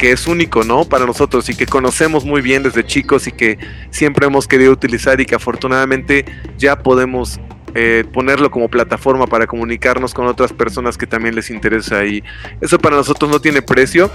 que 0.02 0.10
es 0.10 0.26
único, 0.26 0.64
¿no? 0.64 0.84
Para 0.84 1.06
nosotros 1.06 1.48
y 1.48 1.54
que 1.54 1.64
conocemos 1.64 2.24
muy 2.24 2.42
bien 2.42 2.64
desde 2.64 2.84
chicos 2.84 3.28
y 3.28 3.30
que 3.30 3.56
siempre 3.92 4.26
hemos 4.26 4.48
querido 4.48 4.72
utilizar 4.72 5.20
y 5.20 5.26
que 5.26 5.36
afortunadamente 5.36 6.24
ya 6.58 6.76
podemos 6.76 7.38
eh, 7.76 8.02
ponerlo 8.12 8.50
como 8.50 8.68
plataforma 8.68 9.28
para 9.28 9.46
comunicarnos 9.46 10.12
con 10.12 10.26
otras 10.26 10.52
personas 10.52 10.98
que 10.98 11.06
también 11.06 11.36
les 11.36 11.50
interesa 11.50 12.04
y 12.04 12.20
eso 12.60 12.80
para 12.80 12.96
nosotros 12.96 13.30
no 13.30 13.40
tiene 13.40 13.62
precio 13.62 14.10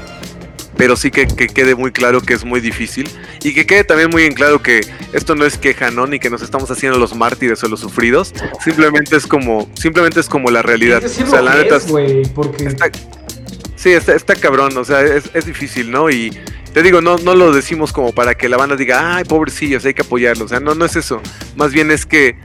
pero 0.75 0.97
sí 0.97 1.09
que, 1.09 1.25
quede 1.25 1.73
muy 1.73 1.93
claro 1.93 2.19
que 2.19 2.33
es 2.33 2.43
muy 2.43 2.59
difícil 2.59 3.09
y 3.41 3.53
que 3.53 3.65
quede 3.65 3.85
también 3.85 4.09
muy 4.09 4.23
en 4.23 4.33
claro 4.33 4.61
que 4.61 4.81
esto 5.13 5.35
no 5.35 5.45
es 5.45 5.57
queja, 5.57 5.89
¿no? 5.89 6.05
Ni 6.05 6.19
que 6.19 6.29
nos 6.29 6.41
estamos 6.41 6.69
haciendo 6.69 6.99
los 6.99 7.15
mártires 7.15 7.63
o 7.63 7.69
los 7.69 7.79
sufridos, 7.79 8.33
simplemente 8.61 9.15
es 9.15 9.25
como, 9.25 9.69
simplemente 9.73 10.19
es 10.19 10.27
como 10.27 10.51
la 10.51 10.61
realidad. 10.61 11.01
o 11.05 11.07
sea, 11.07 11.41
la 11.41 11.55
neta 11.55 11.79
porque... 12.35 12.75
sí, 13.77 13.91
está, 13.93 14.13
está, 14.13 14.35
cabrón, 14.35 14.75
o 14.75 14.83
sea, 14.83 15.01
es, 15.01 15.31
es 15.33 15.45
difícil, 15.45 15.89
¿no? 15.89 16.09
Y 16.09 16.37
te 16.73 16.83
digo, 16.83 17.01
no, 17.01 17.17
no 17.17 17.33
lo 17.33 17.53
decimos 17.53 17.93
como 17.93 18.13
para 18.13 18.35
que 18.35 18.49
la 18.49 18.57
banda 18.57 18.75
diga, 18.75 19.15
ay, 19.15 19.23
pobrecillos, 19.23 19.85
hay 19.85 19.93
que 19.93 20.01
apoyarlos. 20.01 20.45
O 20.45 20.49
sea, 20.49 20.59
no, 20.59 20.75
no 20.75 20.83
es 20.85 20.95
eso. 20.95 21.21
Más 21.55 21.71
bien 21.71 21.89
es 21.89 22.05
que 22.05 22.37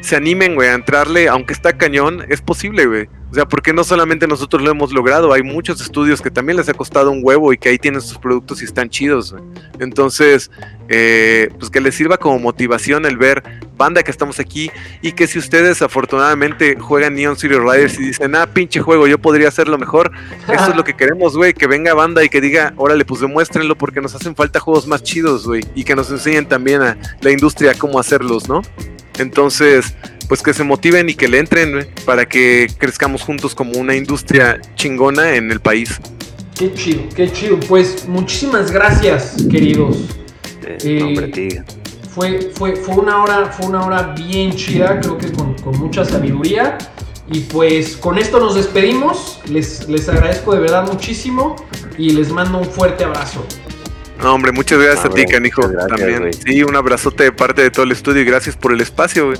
se 0.00 0.16
animen, 0.16 0.54
güey, 0.54 0.68
a 0.68 0.74
entrarle, 0.74 1.28
aunque 1.28 1.52
está 1.52 1.76
cañón, 1.76 2.24
es 2.28 2.40
posible, 2.40 2.86
güey. 2.86 3.08
O 3.36 3.38
sea, 3.38 3.46
porque 3.46 3.74
no 3.74 3.84
solamente 3.84 4.26
nosotros 4.26 4.62
lo 4.62 4.70
hemos 4.70 4.94
logrado, 4.94 5.30
hay 5.30 5.42
muchos 5.42 5.78
estudios 5.82 6.22
que 6.22 6.30
también 6.30 6.56
les 6.56 6.70
ha 6.70 6.72
costado 6.72 7.10
un 7.10 7.20
huevo 7.22 7.52
y 7.52 7.58
que 7.58 7.68
ahí 7.68 7.76
tienen 7.76 8.00
sus 8.00 8.16
productos 8.16 8.62
y 8.62 8.64
están 8.64 8.88
chidos. 8.88 9.34
Entonces, 9.78 10.50
eh, 10.88 11.50
pues 11.58 11.68
que 11.68 11.82
les 11.82 11.94
sirva 11.94 12.16
como 12.16 12.38
motivación 12.38 13.04
el 13.04 13.18
ver 13.18 13.42
banda 13.76 14.02
que 14.02 14.10
estamos 14.10 14.40
aquí 14.40 14.70
y 15.02 15.12
que 15.12 15.26
si 15.26 15.38
ustedes 15.38 15.82
afortunadamente 15.82 16.78
juegan 16.80 17.14
Neon 17.14 17.36
City 17.36 17.56
Riders 17.56 18.00
y 18.00 18.04
dicen, 18.04 18.34
ah, 18.36 18.46
pinche 18.46 18.80
juego, 18.80 19.06
yo 19.06 19.18
podría 19.18 19.48
hacerlo 19.48 19.76
mejor, 19.76 20.12
eso 20.48 20.70
es 20.70 20.74
lo 20.74 20.84
que 20.84 20.94
queremos, 20.96 21.36
güey, 21.36 21.52
que 21.52 21.66
venga 21.66 21.92
banda 21.92 22.24
y 22.24 22.30
que 22.30 22.40
diga, 22.40 22.72
órale, 22.78 23.04
pues 23.04 23.20
demuéstrenlo 23.20 23.76
porque 23.76 24.00
nos 24.00 24.14
hacen 24.14 24.34
falta 24.34 24.60
juegos 24.60 24.86
más 24.86 25.02
chidos, 25.02 25.46
güey, 25.46 25.62
y 25.74 25.84
que 25.84 25.94
nos 25.94 26.10
enseñen 26.10 26.48
también 26.48 26.80
a 26.80 26.96
la 27.20 27.30
industria 27.30 27.74
cómo 27.74 27.98
hacerlos, 27.98 28.48
¿no? 28.48 28.62
Entonces, 29.18 29.94
pues 30.28 30.42
que 30.42 30.52
se 30.52 30.64
motiven 30.64 31.08
y 31.08 31.14
que 31.14 31.28
le 31.28 31.38
entren 31.38 31.86
para 32.04 32.26
que 32.26 32.68
crezcamos 32.78 33.22
juntos 33.22 33.54
como 33.54 33.72
una 33.72 33.94
industria 33.94 34.60
chingona 34.74 35.36
en 35.36 35.50
el 35.50 35.60
país. 35.60 36.00
Qué 36.58 36.72
chido, 36.72 37.02
qué 37.14 37.30
chido. 37.30 37.60
Pues 37.60 38.08
muchísimas 38.08 38.70
gracias, 38.70 39.36
queridos. 39.50 39.98
Eh, 40.66 41.62
fue, 42.14 42.50
fue, 42.54 42.76
fue, 42.76 42.94
una 42.94 43.22
hora, 43.22 43.52
fue 43.52 43.66
una 43.66 43.84
hora 43.84 44.14
bien 44.14 44.52
chida, 44.54 45.00
creo 45.00 45.18
que 45.18 45.30
con, 45.32 45.54
mucha 45.78 46.04
sabiduría. 46.04 46.78
Y 47.28 47.40
pues 47.40 47.96
con 47.96 48.18
esto 48.18 48.38
nos 48.38 48.54
despedimos. 48.54 49.40
Les, 49.46 49.88
les 49.88 50.08
agradezco 50.08 50.54
de 50.54 50.60
verdad 50.60 50.86
muchísimo 50.86 51.56
y 51.98 52.10
les 52.10 52.30
mando 52.30 52.58
un 52.58 52.64
fuerte 52.64 53.04
abrazo. 53.04 53.44
No, 54.22 54.34
hombre, 54.34 54.52
muchas 54.52 54.78
gracias 54.78 55.04
a, 55.04 55.10
ti, 55.10 55.24
canijo. 55.26 55.62
también. 55.88 56.32
Sí, 56.32 56.62
un 56.62 56.74
abrazote 56.74 57.24
de 57.24 57.32
parte 57.32 57.62
de 57.62 57.70
todo 57.70 57.84
el 57.84 57.92
estudio 57.92 58.22
y 58.22 58.24
gracias 58.24 58.56
por 58.56 58.72
el 58.72 58.80
espacio, 58.80 59.26
güey. 59.26 59.38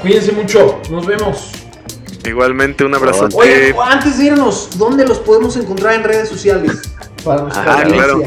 Cuídense 0.00 0.32
mucho, 0.32 0.80
nos 0.90 1.06
vemos. 1.06 1.52
Igualmente, 2.24 2.84
un 2.84 2.94
abrazote. 2.94 3.34
Oye, 3.36 3.74
antes 3.90 4.18
de 4.18 4.26
irnos, 4.26 4.70
¿dónde 4.78 5.06
los 5.06 5.18
podemos 5.18 5.56
encontrar 5.56 5.94
en 5.94 6.04
redes 6.04 6.28
sociales? 6.28 6.82
para 7.24 7.42
nuestra 7.42 7.80
Ah, 7.80 7.84
claro. 7.84 8.22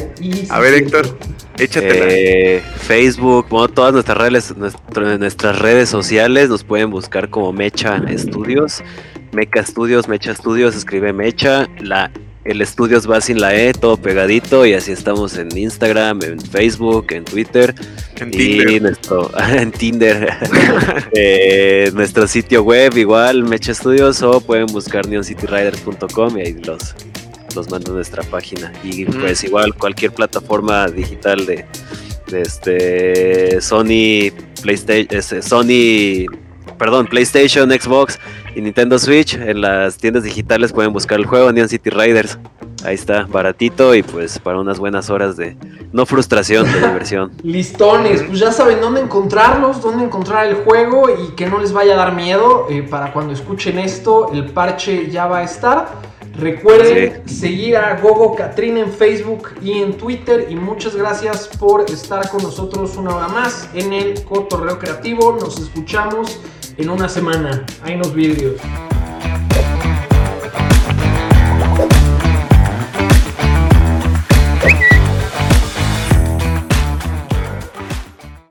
A 0.50 0.60
ver, 0.60 0.74
Héctor, 0.74 1.18
échatela. 1.58 2.06
Eh, 2.10 2.62
Facebook, 2.82 3.48
bueno, 3.50 3.68
todas 3.70 3.94
nuestras 3.94 4.18
redes, 4.18 4.56
nuestro- 4.58 5.18
nuestras 5.18 5.60
redes 5.60 5.90
sociales 5.90 6.50
nos 6.50 6.64
pueden 6.64 6.90
buscar 6.92 7.30
como 7.30 7.54
Mecha 7.54 7.98
Estudios, 8.10 8.84
Mecha 9.32 9.64
Studios, 9.66 10.08
Mecha 10.08 10.34
Studios, 10.36 10.76
escribe 10.76 11.14
Mecha, 11.14 11.68
la, 11.80 12.12
el 12.44 12.62
Estudios 12.62 13.10
va 13.10 13.22
sin 13.22 13.40
la 13.40 13.56
E, 13.56 13.74
todo 13.74 13.98
pegadito 13.98 14.66
y 14.66 14.74
así 14.74 14.92
estamos 14.92 15.38
en 15.38 15.56
Instagram, 15.56 16.20
en 16.24 16.40
Facebook, 16.40 17.08
en 17.12 17.24
Twitter 17.24 17.76
en 18.20 18.30
y 18.30 18.32
Tinder. 18.32 18.82
nuestro 18.82 19.32
en 19.54 19.72
Tinder, 19.72 20.34
Eh, 21.14 21.92
nuestro 21.94 22.28
sitio 22.28 22.64
web 22.64 22.98
igual 22.98 23.44
Mecha 23.44 23.74
Studios 23.74 24.22
o 24.22 24.40
pueden 24.42 24.68
buscar 24.68 25.08
neoncityriders.com 25.08 26.38
y 26.38 26.42
ahí 26.42 26.54
los 26.54 26.96
los 27.56 27.70
mando 27.70 27.92
a 27.92 27.96
nuestra 27.96 28.24
página. 28.24 28.72
Y 28.84 29.06
pues 29.06 29.44
igual 29.44 29.76
cualquier 29.76 30.14
plataforma 30.14 30.88
digital 30.88 31.46
de, 31.46 31.66
de 32.28 32.42
este 32.42 33.62
Sony 33.62 34.32
PlayStation 34.62 35.44
Sony 35.44 36.28
perdón 36.82 37.06
PlayStation 37.06 37.70
Xbox 37.70 38.18
y 38.56 38.62
Nintendo 38.62 38.98
Switch 38.98 39.36
en 39.36 39.62
las 39.62 39.98
tiendas 39.98 40.24
digitales 40.24 40.74
pueden 40.74 40.92
buscar 40.92 41.20
el 41.20 41.28
juego 41.28 41.52
Neon 41.52 41.70
City 41.70 41.92
Riders 41.92 42.40
ahí 42.84 42.96
está 42.96 43.28
baratito 43.30 43.94
y 43.94 44.02
pues 44.02 44.40
para 44.40 44.60
unas 44.60 44.80
buenas 44.80 45.12
horas 45.12 45.38
de 45.38 45.56
no 45.92 46.08
frustración 46.08 46.66
de 46.66 46.80
diversión 46.80 47.34
Listones, 47.44 48.24
pues 48.24 48.40
ya 48.40 48.52
saben 48.52 48.82
dónde 48.82 49.02
encontrarlos, 49.02 49.80
dónde 49.80 50.06
encontrar 50.06 50.48
el 50.48 50.56
juego 50.56 51.08
y 51.08 51.36
que 51.36 51.46
no 51.46 51.60
les 51.60 51.72
vaya 51.72 51.94
a 51.94 51.98
dar 51.98 52.16
miedo. 52.16 52.66
eh, 52.72 52.82
para 52.82 53.14
cuando 53.14 53.34
escuchen 53.34 53.78
esto, 53.78 54.32
el 54.34 54.46
parche 54.46 55.12
ya 55.12 55.28
va 55.28 55.40
a 55.40 55.44
estar. 55.44 55.88
Recuerden 56.34 57.28
seguir 57.28 57.76
a 57.76 58.00
Gogo 58.00 58.36
Katrina 58.36 58.80
en 58.80 58.92
Facebook 58.92 59.50
y 59.62 59.74
en 59.80 59.98
Twitter. 59.98 60.48
Y 60.50 60.56
muchas 60.56 60.96
gracias 60.96 61.50
por 61.60 61.82
estar 61.92 62.30
con 62.30 62.42
nosotros 62.42 62.96
una 62.96 63.16
hora 63.16 63.28
más 63.28 63.70
en 63.74 63.92
el 63.92 64.24
Cotorreo 64.24 64.80
Creativo. 64.80 65.38
Nos 65.40 65.60
escuchamos 65.60 66.40
en 66.78 66.90
una 66.90 67.10
semana. 67.10 67.66
Hay 67.84 67.96
unos 67.96 68.14
vidrios. 68.14 68.56